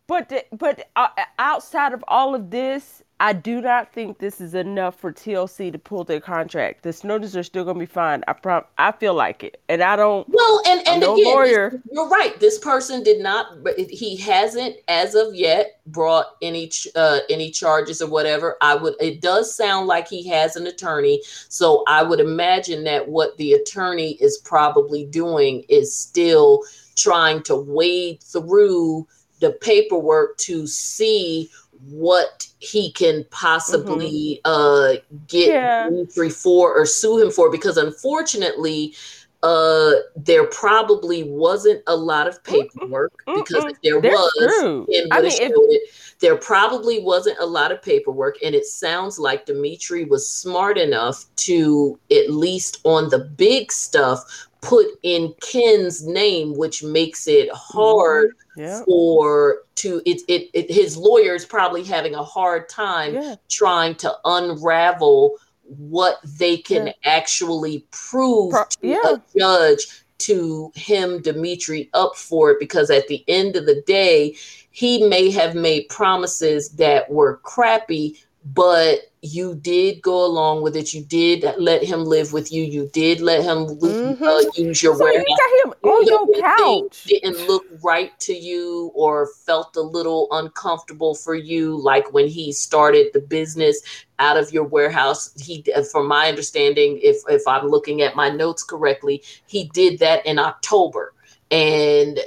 [0.06, 1.08] but but uh,
[1.38, 5.78] outside of all of this I do not think this is enough for TLC to
[5.78, 6.82] pull their contract.
[6.82, 8.24] The Snowdens are still going to be fine.
[8.26, 10.26] I prom- I feel like it, and I don't.
[10.26, 11.82] Well, and and no again, lawyer.
[11.92, 12.40] you're right.
[12.40, 13.58] This person did not.
[13.76, 18.56] He hasn't, as of yet, brought any uh, any charges or whatever.
[18.62, 18.94] I would.
[19.00, 23.52] It does sound like he has an attorney, so I would imagine that what the
[23.52, 26.62] attorney is probably doing is still
[26.96, 29.06] trying to wade through
[29.40, 31.50] the paperwork to see
[31.88, 34.96] what he can possibly mm-hmm.
[34.98, 35.84] uh, get yeah.
[35.84, 38.94] Dimitri for or sue him for because unfortunately
[39.42, 43.40] uh there probably wasn't a lot of paperwork mm-hmm.
[43.40, 44.32] because if there was
[45.10, 45.90] I mean, if- it,
[46.20, 51.24] there probably wasn't a lot of paperwork and it sounds like dimitri was smart enough
[51.36, 58.32] to at least on the big stuff put in ken's name which makes it hard
[58.32, 58.49] mm-hmm.
[58.60, 58.82] Yeah.
[58.84, 63.36] for to it, it, it his lawyers probably having a hard time yeah.
[63.48, 66.92] trying to unravel what they can yeah.
[67.04, 73.24] actually prove Pro- to a judge to him Dimitri up for it because at the
[73.26, 74.36] end of the day
[74.70, 80.94] he may have made promises that were crappy but you did go along with it.
[80.94, 82.62] You did let him live with you.
[82.62, 84.24] You did let him mm-hmm.
[84.24, 85.24] uh, use your so warehouse.
[85.28, 87.04] You got him on your couch.
[87.04, 92.52] Didn't look right to you, or felt a little uncomfortable for you, like when he
[92.52, 93.82] started the business
[94.18, 95.34] out of your warehouse.
[95.38, 95.62] He,
[95.92, 100.38] from my understanding, if if I'm looking at my notes correctly, he did that in
[100.38, 101.12] October,
[101.50, 102.18] and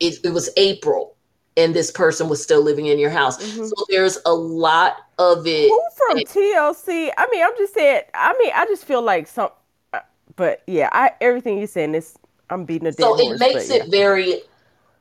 [0.00, 1.11] it, it was April
[1.56, 3.42] and this person was still living in your house.
[3.42, 3.64] Mm-hmm.
[3.64, 5.68] So there's a lot of it.
[5.68, 7.10] Who from TLC?
[7.16, 8.02] I mean, I'm just saying.
[8.14, 9.50] I mean, I just feel like some,
[9.92, 10.00] uh,
[10.36, 12.16] but yeah, I everything you're saying is
[12.50, 14.42] I'm beating a dead So horse, it makes it very.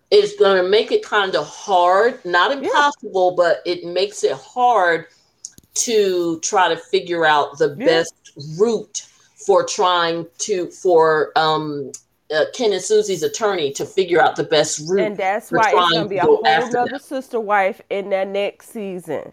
[0.09, 3.43] It's going to make it kind of hard, not impossible, yeah.
[3.43, 5.05] but it makes it hard
[5.73, 7.85] to try to figure out the yeah.
[7.85, 8.13] best
[8.59, 11.91] route for trying to for um
[12.33, 15.05] uh, Ken and Susie's attorney to figure out the best route.
[15.05, 18.71] And that's why it's going to be a whole other sister wife in that next
[18.71, 19.31] season.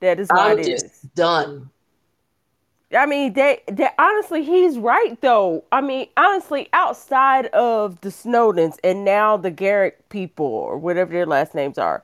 [0.00, 0.82] That is what I'm it is.
[1.14, 1.70] Done.
[2.96, 5.64] I mean, they, they honestly, he's right though.
[5.70, 11.26] I mean, honestly, outside of the Snowdens and now the Garrett people or whatever their
[11.26, 12.02] last names are,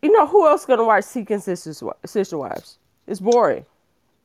[0.00, 2.78] you know, who else gonna watch Seeking Sisters Sister Wives?
[3.06, 3.64] It's boring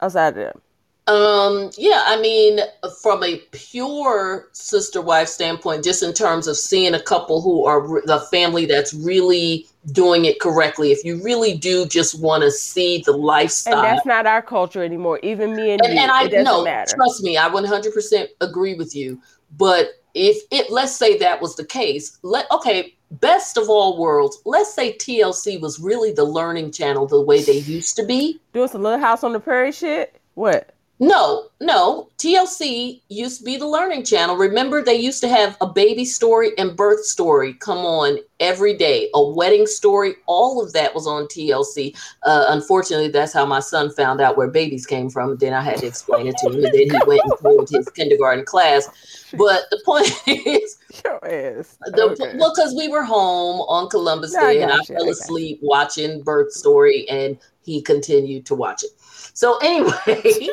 [0.02, 0.62] outside of them.
[1.08, 2.60] Um, yeah, I mean,
[3.02, 8.02] from a pure sister wife standpoint, just in terms of seeing a couple who are
[8.06, 13.04] the family that's really doing it correctly, if you really do just want to see
[13.06, 15.18] the lifestyle, and that's not our culture anymore.
[15.24, 19.22] Even me and, and you, and I know, trust me, I 100% agree with you.
[19.56, 24.42] But if it, let's say that was the case, let okay, best of all worlds,
[24.44, 28.68] let's say TLC was really the learning channel the way they used to be, doing
[28.68, 30.20] some Little House on the Prairie shit.
[30.34, 30.74] What?
[31.00, 32.10] No, no.
[32.18, 34.36] TLC used to be the learning channel.
[34.36, 39.10] Remember, they used to have a baby story and birth story come on every day,
[39.14, 40.16] a wedding story.
[40.26, 41.96] All of that was on TLC.
[42.24, 45.38] Uh, unfortunately, that's how my son found out where babies came from.
[45.38, 46.56] Then I had to explain it to him.
[46.56, 48.90] And then he went and told his kindergarten class.
[49.38, 51.78] But the point is, Sure is.
[51.82, 52.38] The, okay.
[52.38, 57.08] Well, because we were home on Columbus Day and I fell asleep watching Birth Story
[57.08, 57.38] and
[57.68, 58.92] he continued to watch it.
[59.34, 59.92] So anyway,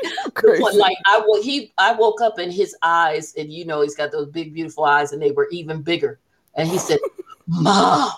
[0.74, 4.10] like I will he I woke up in his eyes, and you know he's got
[4.10, 6.18] those big beautiful eyes, and they were even bigger.
[6.56, 6.98] And he said,
[7.46, 8.10] "Mom."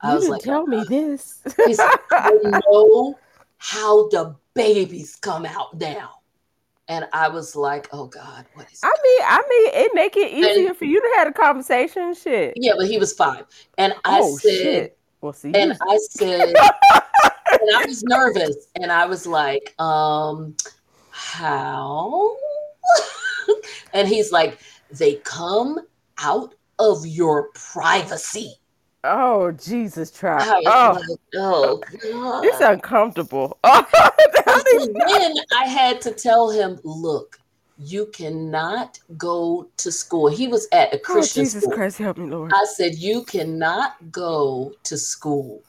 [0.00, 0.86] I was like, "Tell me uh-huh.
[0.88, 2.32] this." he said, "I
[2.70, 3.18] know
[3.58, 6.14] how the babies come out now."
[6.88, 10.32] And I was like, "Oh God, what is?" I mean, I mean, it make it
[10.32, 12.54] easier and, for you to have a conversation, shit.
[12.56, 13.44] Yeah, but he was five,
[13.76, 14.98] and I oh, said, shit.
[15.20, 16.54] "Well, see," and I said,
[17.50, 20.56] and I was nervous, and I was like, um,
[21.10, 22.36] how?
[23.92, 24.58] and he's like,
[24.90, 25.80] they come
[26.18, 28.54] out of your privacy.
[29.04, 30.44] Oh Jesus, try.
[30.66, 32.44] Oh, like, oh God.
[32.44, 33.58] it's uncomfortable.
[34.50, 37.38] Oh, then I had to tell him, look,
[37.78, 40.28] you cannot go to school.
[40.28, 41.74] He was at a oh, Christian oh, Jesus school.
[41.74, 42.52] Christ, help me, Lord.
[42.54, 45.62] I said, you cannot go to school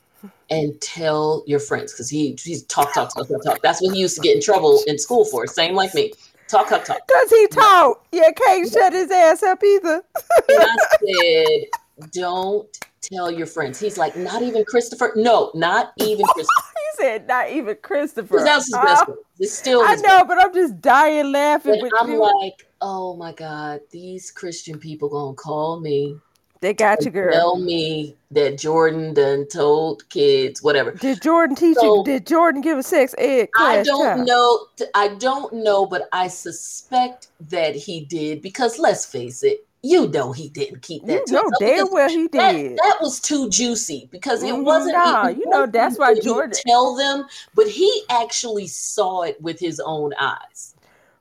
[0.51, 3.61] and tell your friends because he he's talk talk talk talk talk.
[3.61, 5.45] That's what he used to get in trouble in school for.
[5.47, 6.13] Same like me.
[6.47, 7.07] Talk talk talk.
[7.07, 8.05] Does he talk?
[8.11, 10.03] Yeah, can't shut his ass up either.
[10.49, 10.77] and I
[12.01, 12.67] said, don't
[13.01, 13.79] tell your friends.
[13.79, 15.13] He's like, not even Christopher.
[15.15, 16.73] No, not even Christopher.
[16.75, 18.41] he said, not even Christopher.
[18.43, 19.19] That's his best uh, friend.
[19.39, 19.83] It's still.
[19.83, 21.87] I know, but I'm just dying laughing.
[21.99, 22.19] I'm you.
[22.19, 26.17] like, oh my god, these Christian people gonna call me
[26.61, 27.31] they got you, girl.
[27.31, 30.91] Tell me that Jordan done told kids whatever.
[30.91, 32.03] Did Jordan teach so, you?
[32.03, 33.79] Did Jordan give a sex ed class?
[33.79, 34.65] I don't know.
[34.93, 40.33] I don't know, but I suspect that he did because let's face it, you know
[40.33, 41.23] he didn't keep that.
[41.27, 42.31] You know damn well he did.
[42.33, 44.63] That, that, was too juicy because it mm-hmm.
[44.63, 44.95] wasn't.
[44.95, 47.25] Nah, you know that's why Jordan tell them,
[47.55, 50.75] but he actually saw it with his own eyes.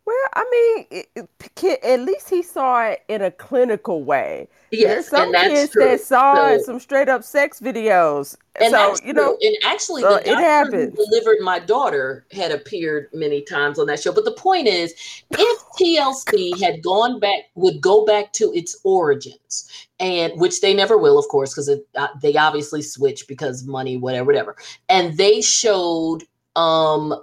[0.09, 1.29] Well, I mean, it,
[1.63, 4.49] it, at least he saw it in a clinical way.
[4.71, 5.85] Yes, There's some and that's kids true.
[5.85, 8.35] that saw So- some straight up sex videos.
[8.59, 9.39] And so you know, true.
[9.43, 14.01] and actually, so the it who delivered my daughter had appeared many times on that
[14.01, 14.11] show.
[14.11, 14.95] But the point is,
[15.31, 19.69] if TLC had gone back, would go back to its origins,
[20.01, 24.25] and which they never will, of course, because uh, they obviously switch because money, whatever,
[24.25, 24.57] whatever,
[24.89, 26.25] and they showed,
[26.57, 27.15] um,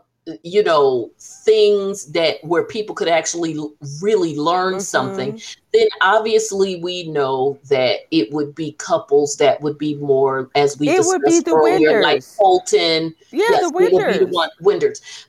[0.44, 3.58] you know, things that where people could actually
[4.02, 5.56] really learn something Mhm.
[5.72, 10.88] then obviously we know that it would be couples that would be more, as we
[10.90, 12.36] It discussed would be the earlier, like Winders.
[12.40, 13.16] Colton.
[13.32, 14.50] Yeah, yes, the would be the one.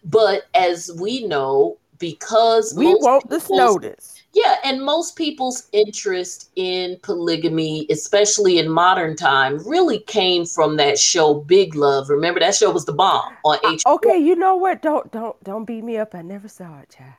[0.04, 2.94] But as we know, because We
[3.28, 4.15] the notice.
[4.36, 10.98] Yeah, and most people's interest in polygamy, especially in modern time, really came from that
[10.98, 12.10] show Big Love.
[12.10, 13.94] Remember that show was the bomb on HBO.
[13.94, 14.82] Okay, you know what?
[14.82, 16.14] Don't don't don't beat me up.
[16.14, 17.14] I never saw it, child.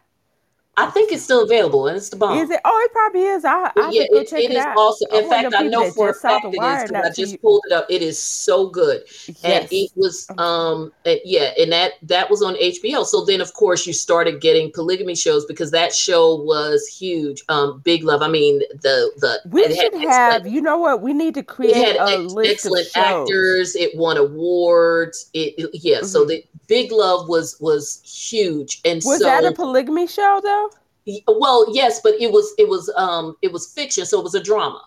[0.80, 2.38] I think it's still available, and it's the bomb.
[2.38, 2.60] Is it?
[2.64, 3.44] Oh, it probably is.
[3.44, 4.78] I I yeah, have to go it, check it it, is out.
[4.78, 5.06] also.
[5.08, 7.88] In fact, I know for a fact it is because I just pulled it up.
[7.90, 9.02] It is so good,
[9.44, 10.94] and it was um
[11.26, 13.04] yeah, and that that was on HBO.
[13.06, 17.44] So then, of course, you started getting polygamy shows because that show was huge.
[17.49, 18.22] Um, Big Love.
[18.22, 20.45] I mean, the the We should have.
[20.45, 21.02] You know what?
[21.02, 23.30] We need to create It had a ex- list excellent of shows.
[23.30, 23.76] actors.
[23.76, 25.30] It won awards.
[25.34, 26.02] It, it- yeah.
[26.04, 26.28] So Mhm.
[26.28, 30.69] the Big Love was was huge, and Was so that a polygamy show though?
[31.27, 34.44] well, yes, but it was it was um it was fiction, so it was a
[34.44, 34.81] drama.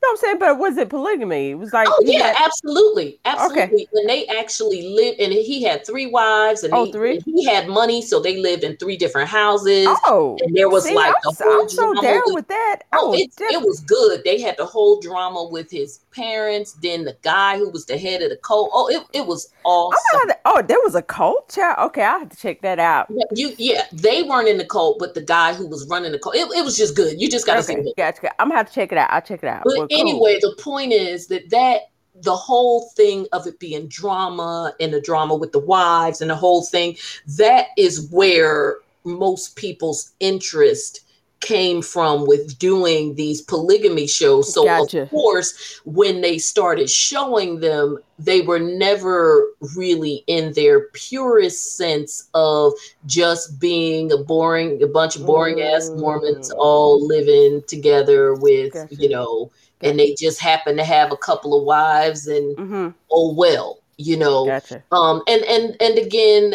[0.00, 1.50] No, I'm saying, but was it polygamy?
[1.50, 3.88] It was like Oh yeah, had- absolutely, absolutely.
[3.94, 7.14] And they actually lived, and he had three wives, and Oh, he, three?
[7.16, 9.88] and he had money, so they lived in three different houses.
[10.06, 12.80] oh, and there was see, like I'm, the whole I'm so down with- with that.
[12.92, 14.22] Oh, it, it was good.
[14.24, 18.22] They had the whole drama with his parents, then the guy who was the head
[18.22, 18.70] of the cult.
[18.72, 20.28] Oh, it, it was awesome.
[20.28, 21.48] Not- oh, there was a cult.
[21.48, 21.76] Child.
[21.88, 23.06] Okay, I have to check that out.
[23.10, 26.18] Yeah, You, yeah, they weren't in the cult, but the guy who was running the
[26.18, 27.20] cult, it, it was just good.
[27.20, 27.96] You just got to see Okay, it.
[27.96, 28.40] gotcha.
[28.40, 29.10] I'm gonna have to check it out.
[29.10, 29.62] I'll check it out.
[29.64, 29.87] But.
[29.90, 31.90] Anyway, the point is that that
[32.22, 36.36] the whole thing of it being drama and the drama with the wives and the
[36.36, 36.96] whole thing,
[37.36, 41.00] that is where most people's interest
[41.40, 44.52] came from with doing these polygamy shows.
[44.52, 45.02] So Gotcha.
[45.02, 49.46] of course, when they started showing them, they were never
[49.76, 52.72] really in their purest sense of
[53.06, 56.56] just being a boring, a bunch of boring ass Mormons Mm.
[56.58, 58.94] all living together with, Gotcha.
[58.96, 59.50] you know,
[59.80, 62.88] and they just happen to have a couple of wives and Mm-hmm.
[63.12, 64.46] oh well, you know.
[64.46, 64.82] Gotcha.
[64.90, 66.54] Um and and and again,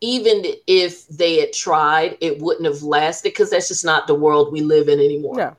[0.00, 4.52] even if they had tried, it wouldn't have lasted because that's just not the world
[4.52, 5.36] we live in anymore.
[5.36, 5.56] No.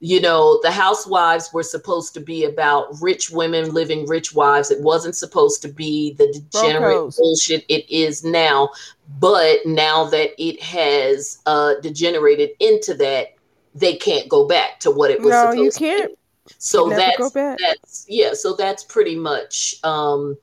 [0.00, 4.70] You know, the housewives were supposed to be about rich women living rich wives.
[4.70, 7.16] It wasn't supposed to be the degenerate Broncos.
[7.16, 8.70] bullshit it is now.
[9.18, 13.34] But now that it has uh, degenerated into that,
[13.74, 16.10] they can't go back to what it was No, supposed you to can't.
[16.10, 16.14] be.
[16.58, 18.34] So that's that's yeah.
[18.34, 20.36] So that's pretty much um,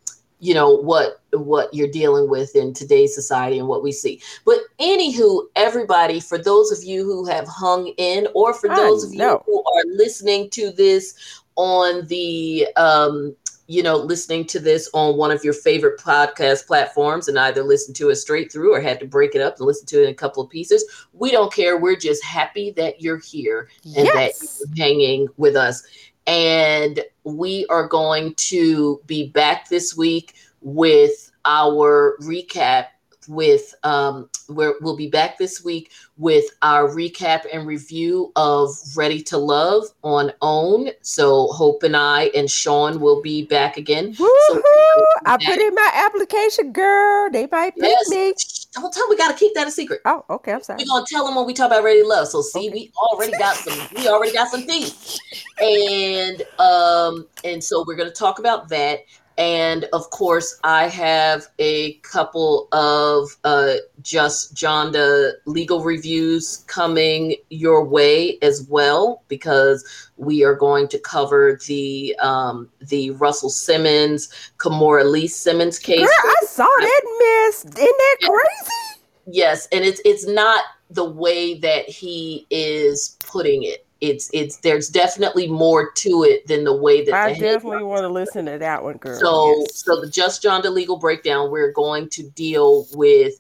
[0.46, 4.22] you know what what you're dealing with in today's society and what we see.
[4.46, 9.04] But anywho, everybody, for those of you who have hung in, or for I those
[9.04, 13.36] of you who are listening to this on the um,
[13.68, 17.96] you know, listening to this on one of your favorite podcast platforms and either listen
[17.96, 20.12] to it straight through or had to break it up and listen to it in
[20.12, 20.86] a couple of pieces.
[21.14, 21.80] We don't care.
[21.80, 25.84] We're just happy that you're here and that you're hanging with us.
[26.28, 32.88] And we are going to be back this week with our recap
[33.28, 39.22] with um where we'll be back this week with our recap and review of Ready
[39.24, 40.92] to Love on OWN.
[41.02, 44.14] So Hope and I and Sean will be back again.
[44.14, 45.04] Woohoo!
[45.26, 47.30] I put in my application, girl.
[47.32, 48.10] They might pick Yes.
[48.10, 48.34] me.
[48.82, 50.02] Don't tell we gotta keep that a secret.
[50.06, 50.52] Oh, okay.
[50.54, 50.80] I'm sorry.
[50.80, 52.28] We're gonna tell them when we talk about Ready to Love.
[52.28, 52.70] So see, Okay.
[52.70, 55.20] we already got some we already got some things.
[55.62, 59.00] And um and so we're gonna talk about that.
[59.38, 67.84] And of course, I have a couple of uh, just Jonda legal reviews coming your
[67.84, 69.86] way as well, because
[70.16, 76.00] we are going to cover the um, the Russell Simmons, Kimora Lee Simmons case.
[76.00, 77.66] Girl, I saw that mess.
[77.66, 79.02] Isn't that crazy?
[79.28, 83.85] Yes, and it's it's not the way that he is putting it.
[84.02, 88.10] It's it's there's definitely more to it than the way that I definitely want to
[88.10, 89.20] listen to that one, girl.
[89.20, 89.84] so, Yes.
[89.86, 93.34] so the Just Jonda legal breakdown, we're going to deal with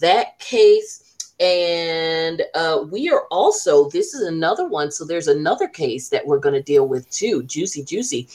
[0.00, 1.02] that case.
[1.38, 4.90] And uh, we are also, this is another one.
[4.90, 7.42] So, there's another case that we're going to deal with too.
[7.42, 8.26] Juicy, juicy.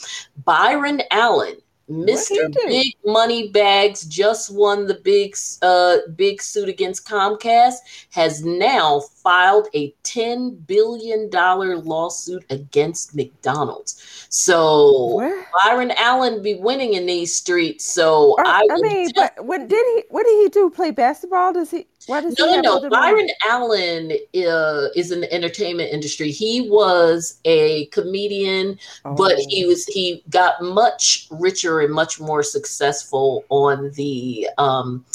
[0.46, 1.56] Byron Allen
[1.92, 2.54] Mr.
[2.68, 7.78] Big Money Bags just won the big uh big suit against Comcast
[8.12, 14.28] has now filed a 10 billion dollar lawsuit against McDonald's.
[14.30, 15.46] So what?
[15.64, 17.86] Byron Allen be winning in these streets.
[17.86, 20.70] So uh, I, I mean, but when did he what did he do?
[20.70, 21.54] Play basketball?
[21.54, 22.90] Does he why does no, no, no.
[22.90, 26.32] Byron Allen uh, is in the entertainment industry.
[26.32, 29.16] He was a comedian, oh.
[29.16, 35.06] but he was he got much richer and much more successful on the um,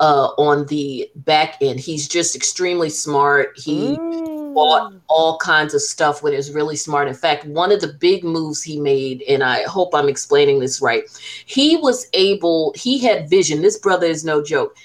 [0.00, 1.78] uh, on the back end.
[1.78, 3.52] He's just extremely smart.
[3.56, 4.54] He mm.
[4.54, 7.06] bought all kinds of stuff when he was really smart.
[7.06, 10.80] In fact, one of the big moves he made, and I hope I'm explaining this
[10.80, 11.04] right,
[11.46, 12.72] he was able.
[12.76, 13.62] He had vision.
[13.62, 14.76] This brother is no joke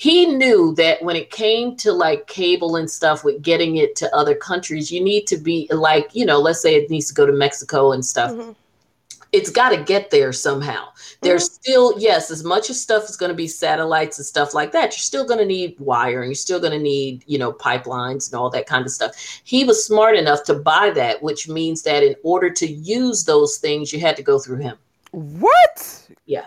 [0.00, 4.16] he knew that when it came to like cable and stuff with getting it to
[4.16, 7.26] other countries, you need to be like, you know, let's say it needs to go
[7.26, 8.30] to Mexico and stuff.
[8.30, 8.52] Mm-hmm.
[9.32, 10.86] It's got to get there somehow.
[10.86, 11.26] Mm-hmm.
[11.26, 14.72] There's still, yes, as much as stuff is going to be satellites and stuff like
[14.72, 16.30] that, you're still going to need wiring.
[16.30, 19.12] You're still going to need, you know, pipelines and all that kind of stuff.
[19.44, 23.58] He was smart enough to buy that, which means that in order to use those
[23.58, 24.76] things, you had to go through him.
[25.12, 26.08] What?
[26.26, 26.46] Yeah.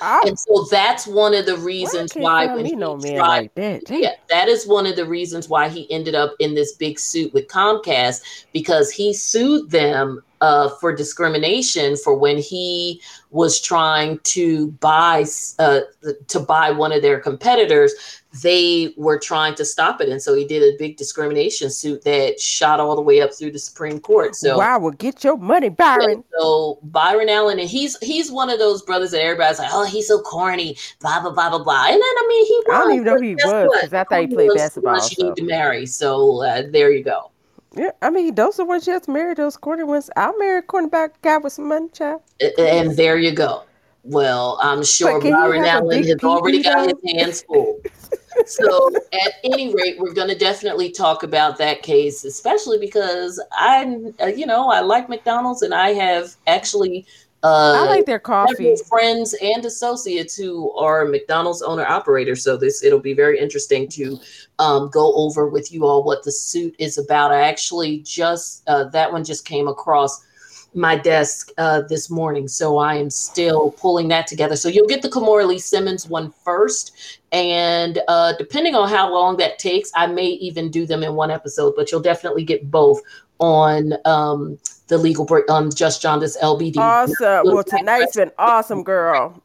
[0.00, 0.22] Oh.
[0.26, 3.82] And so that's one of the reasons why when he no tried, like that.
[3.88, 7.32] Yeah, that is one of the reasons why he ended up in this big suit
[7.32, 13.00] with Comcast because he sued them uh, for discrimination for when he
[13.30, 15.24] was trying to buy
[15.58, 15.80] uh,
[16.28, 20.44] to buy one of their competitors they were trying to stop it and so he
[20.44, 24.34] did a big discrimination suit that shot all the way up through the supreme court
[24.34, 28.58] so wow well get your money byron so byron allen and he's he's one of
[28.58, 31.94] those brothers that everybody's like oh he's so corny blah blah blah blah blah and
[31.94, 34.20] then i mean he was, i don't even know who he was because i thought
[34.20, 35.14] he played basketball so.
[35.18, 37.30] you need to marry so uh, there you go
[37.76, 39.34] yeah, I mean, those are the ones you have to marry.
[39.34, 40.08] Those corny ones.
[40.16, 42.22] I'll marry a cornerback guy with some money, child.
[42.56, 43.64] And there you go.
[44.06, 47.80] Well, I'm sure Byron Allen has already got his hands full.
[48.44, 54.12] so, at any rate, we're going to definitely talk about that case, especially because I,
[54.20, 57.06] uh, you know, I like McDonald's and I have actually
[57.42, 58.74] uh, I like their coffee.
[58.88, 62.42] Friends and associates who are McDonald's owner operators.
[62.42, 64.18] So this it'll be very interesting to
[64.58, 67.32] um, go over with you all what the suit is about.
[67.32, 70.25] I actually just uh, that one just came across
[70.74, 74.56] my desk uh, this morning, so I am still pulling that together.
[74.56, 79.36] So you'll get the Kimora Lee Simmons one first, and uh, depending on how long
[79.38, 81.74] that takes, I may even do them in one episode.
[81.76, 83.00] But you'll definitely get both
[83.38, 83.94] on.
[84.04, 86.76] Um, the legal break on Just Jonda's LBD.
[86.76, 87.52] Awesome.
[87.52, 89.42] Well, tonight's been awesome, girl.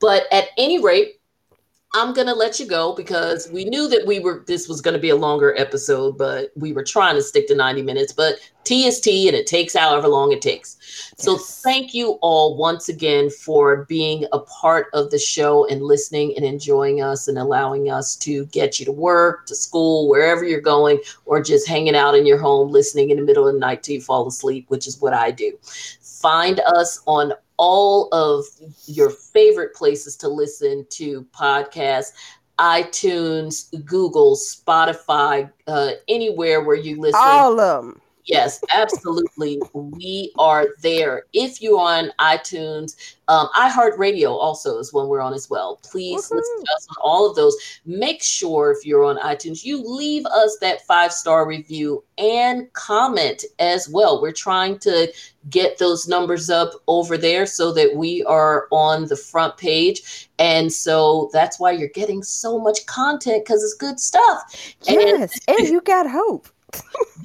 [0.00, 1.19] But at any rate,
[1.92, 5.10] I'm gonna let you go because we knew that we were this was gonna be
[5.10, 8.12] a longer episode, but we were trying to stick to 90 minutes.
[8.12, 10.76] But T is T and it takes however long it takes.
[11.16, 16.34] So thank you all once again for being a part of the show and listening
[16.36, 20.60] and enjoying us and allowing us to get you to work, to school, wherever you're
[20.60, 23.82] going, or just hanging out in your home listening in the middle of the night
[23.82, 25.58] till you fall asleep, which is what I do.
[26.20, 28.46] Find us on all of
[28.86, 32.12] your favorite places to listen to podcasts
[32.58, 37.20] iTunes, Google, Spotify, uh, anywhere where you listen.
[37.22, 38.00] All of them.
[38.30, 39.60] Yes, absolutely.
[39.74, 41.24] we are there.
[41.32, 45.80] If you're on iTunes, um, iHeartRadio also is one we're on as well.
[45.82, 46.40] Please Woo-hoo.
[46.40, 47.56] listen to us on all of those.
[47.84, 53.44] Make sure if you're on iTunes, you leave us that five star review and comment
[53.58, 54.22] as well.
[54.22, 55.12] We're trying to
[55.48, 60.28] get those numbers up over there so that we are on the front page.
[60.38, 64.74] And so that's why you're getting so much content because it's good stuff.
[64.86, 66.48] Yes, and, and you got hope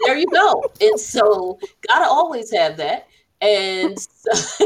[0.05, 0.63] there you go.
[0.81, 3.07] And so gotta always have that.
[3.41, 4.65] And so,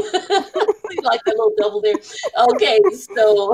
[1.02, 1.96] like that little double there.
[2.50, 3.52] Okay, so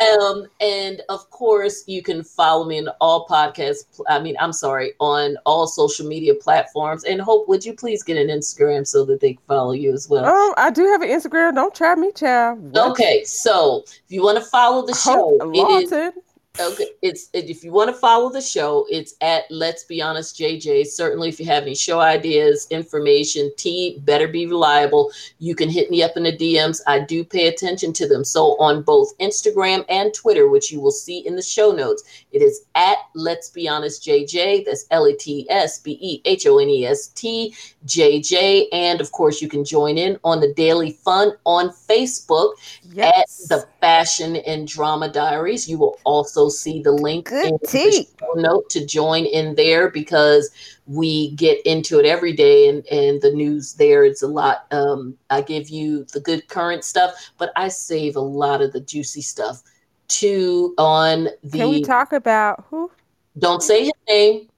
[0.20, 4.00] um, and of course you can follow me in all podcasts.
[4.08, 7.04] I mean, I'm sorry, on all social media platforms.
[7.04, 10.08] And Hope, would you please get an Instagram so that they can follow you as
[10.08, 10.24] well?
[10.26, 11.54] Oh, I do have an Instagram.
[11.54, 12.60] Don't try me, child.
[12.72, 12.90] What?
[12.90, 16.14] Okay, so if you want to follow the show, Hope it is
[16.60, 20.86] Okay, it's if you want to follow the show, it's at Let's Be Honest JJ.
[20.86, 25.10] Certainly, if you have any show ideas, information, T better be reliable.
[25.40, 26.80] You can hit me up in the DMs.
[26.86, 28.22] I do pay attention to them.
[28.22, 32.40] So on both Instagram and Twitter, which you will see in the show notes, it
[32.40, 34.64] is at Let's Be Honest JJ.
[34.64, 37.52] That's L E T S B E H O N E S T
[37.84, 38.68] J J.
[38.72, 42.52] And of course, you can join in on the Daily Fun on Facebook
[42.84, 43.42] yes.
[43.42, 45.68] at the Fashion and Drama Diaries.
[45.68, 48.08] You will also also see the link Good in tea.
[48.36, 50.50] note to join in there because
[50.86, 54.66] we get into it every day and, and the news there is a lot.
[54.70, 58.80] Um, I give you the good current stuff, but I save a lot of the
[58.80, 59.62] juicy stuff
[60.08, 61.58] to on the.
[61.58, 62.90] Can we talk about who?
[63.38, 64.48] Don't say his name.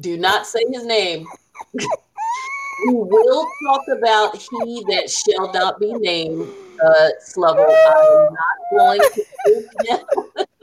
[0.00, 1.26] Do not say his name.
[1.74, 6.46] we will talk about he that shall not be named,
[6.84, 7.66] uh, Slovo.
[7.66, 9.24] I am not going to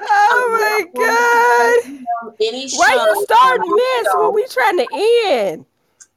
[0.00, 2.34] Oh my god!
[2.40, 4.86] any Why you starting this when we trying to
[5.26, 5.66] end?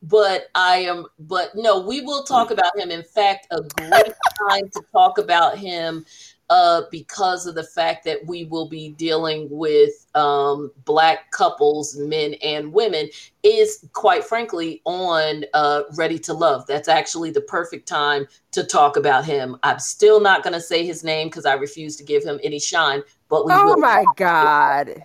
[0.02, 2.90] But I am, but no, we will talk about him.
[2.90, 4.14] In fact, a great
[4.50, 6.06] time to talk about him
[6.50, 12.34] uh, because of the fact that we will be dealing with um, black couples, men
[12.44, 13.08] and women,
[13.44, 16.66] is quite frankly on uh, Ready to Love.
[16.68, 19.58] That's actually the perfect time to talk about him.
[19.64, 22.60] I'm still not going to say his name because I refuse to give him any
[22.60, 23.78] shine, but we Oh will.
[23.78, 25.04] my god!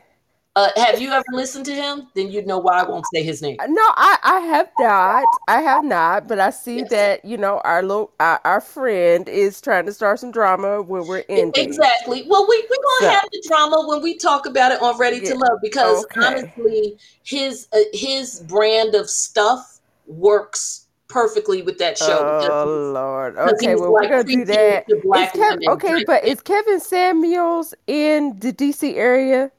[0.57, 2.07] Uh, have you ever listened to him?
[2.15, 3.57] Then you'd know why I won't say his name.
[3.67, 5.25] No, I, I have not.
[5.49, 6.91] I have not, but I see Yes.
[6.91, 11.09] that you know our little our, our friend is trying to start some drama when
[11.09, 11.65] we're ending.
[11.65, 12.25] Exactly.
[12.29, 15.17] Well, we we're gonna So- have the drama when we talk about it on Ready
[15.19, 15.31] Yeah.
[15.33, 16.25] to Love because Okay.
[16.25, 22.41] honestly, his uh, his brand of stuff works perfectly with that show.
[22.49, 23.37] Oh Lord.
[23.37, 24.87] Okay, well like, we're gonna do that.
[24.89, 29.51] to Is black Kev- okay, but is Kevin Samuels in the DC area?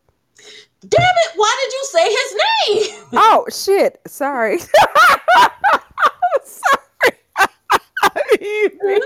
[0.87, 1.31] Damn it!
[1.35, 3.01] Why did you say his name?
[3.17, 3.99] Oh shit!
[4.07, 4.59] Sorry.
[6.43, 7.19] Sorry.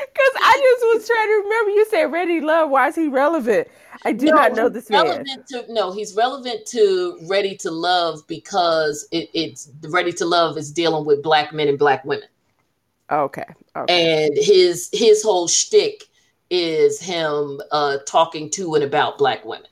[0.00, 1.70] Because I just was trying to remember.
[1.70, 2.70] You said Ready Love.
[2.70, 3.68] Why is he relevant?
[4.04, 5.04] I do not know this man.
[5.04, 5.92] relevant to no.
[5.92, 11.22] He's relevant to Ready to Love because it, it's Ready to Love is dealing with
[11.22, 12.28] black men and black women.
[13.10, 13.44] Okay.
[13.74, 14.22] Okay.
[14.24, 16.04] and his his whole shtick
[16.50, 19.68] is him uh talking to and about black women.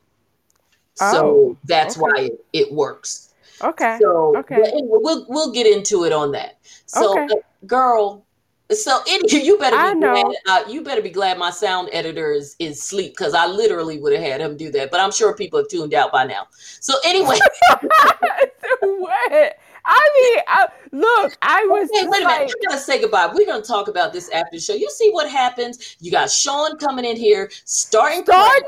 [0.97, 2.02] So Oh, that's okay.
[2.02, 3.35] why it, it works.
[3.62, 3.98] Okay.
[4.01, 4.56] So okay.
[4.56, 6.59] anyway, we'll we'll get into it on that.
[6.86, 7.28] So Okay.
[7.35, 7.36] uh,
[7.66, 8.24] girl,
[8.70, 10.12] so it, you better be I know.
[10.12, 13.98] glad uh, you better be glad my sound editor is is asleep because I literally
[13.98, 14.90] would have had him do that.
[14.90, 16.48] But I'm sure people have tuned out by now.
[16.81, 17.39] So anyway,
[18.81, 19.56] what?
[19.89, 22.55] I mean, I, look, I was Hey, wait a like, minute.
[22.60, 23.31] We're gonna say goodbye.
[23.32, 24.74] We're gonna talk about this after the show.
[24.74, 25.97] You see what happens?
[26.01, 28.24] You got Sean coming in here, starting.
[28.24, 28.62] start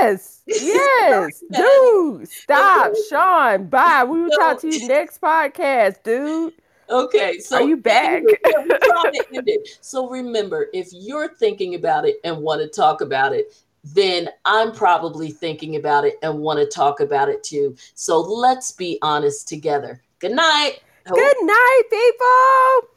[0.00, 0.33] mess.
[0.46, 2.28] Yes, dude.
[2.28, 3.66] Stop, Sean.
[3.66, 4.04] Bye.
[4.04, 6.52] We will So- talk to you next podcast, dude.
[6.90, 8.18] Okay, so Are you back?
[8.18, 9.78] anyway, yeah, we're trying to end it.
[9.80, 13.54] So remember, if you're thinking about it and want to talk about it,
[13.84, 17.74] then I'm probably thinking about it and want to talk about it too.
[17.94, 20.02] So let's be honest together.
[20.18, 20.80] Good night.
[21.06, 22.90] Good night, people.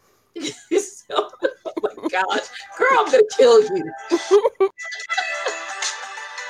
[0.79, 1.29] So-
[1.65, 2.47] oh my gosh,
[2.77, 3.91] girl, I'm gonna kill you.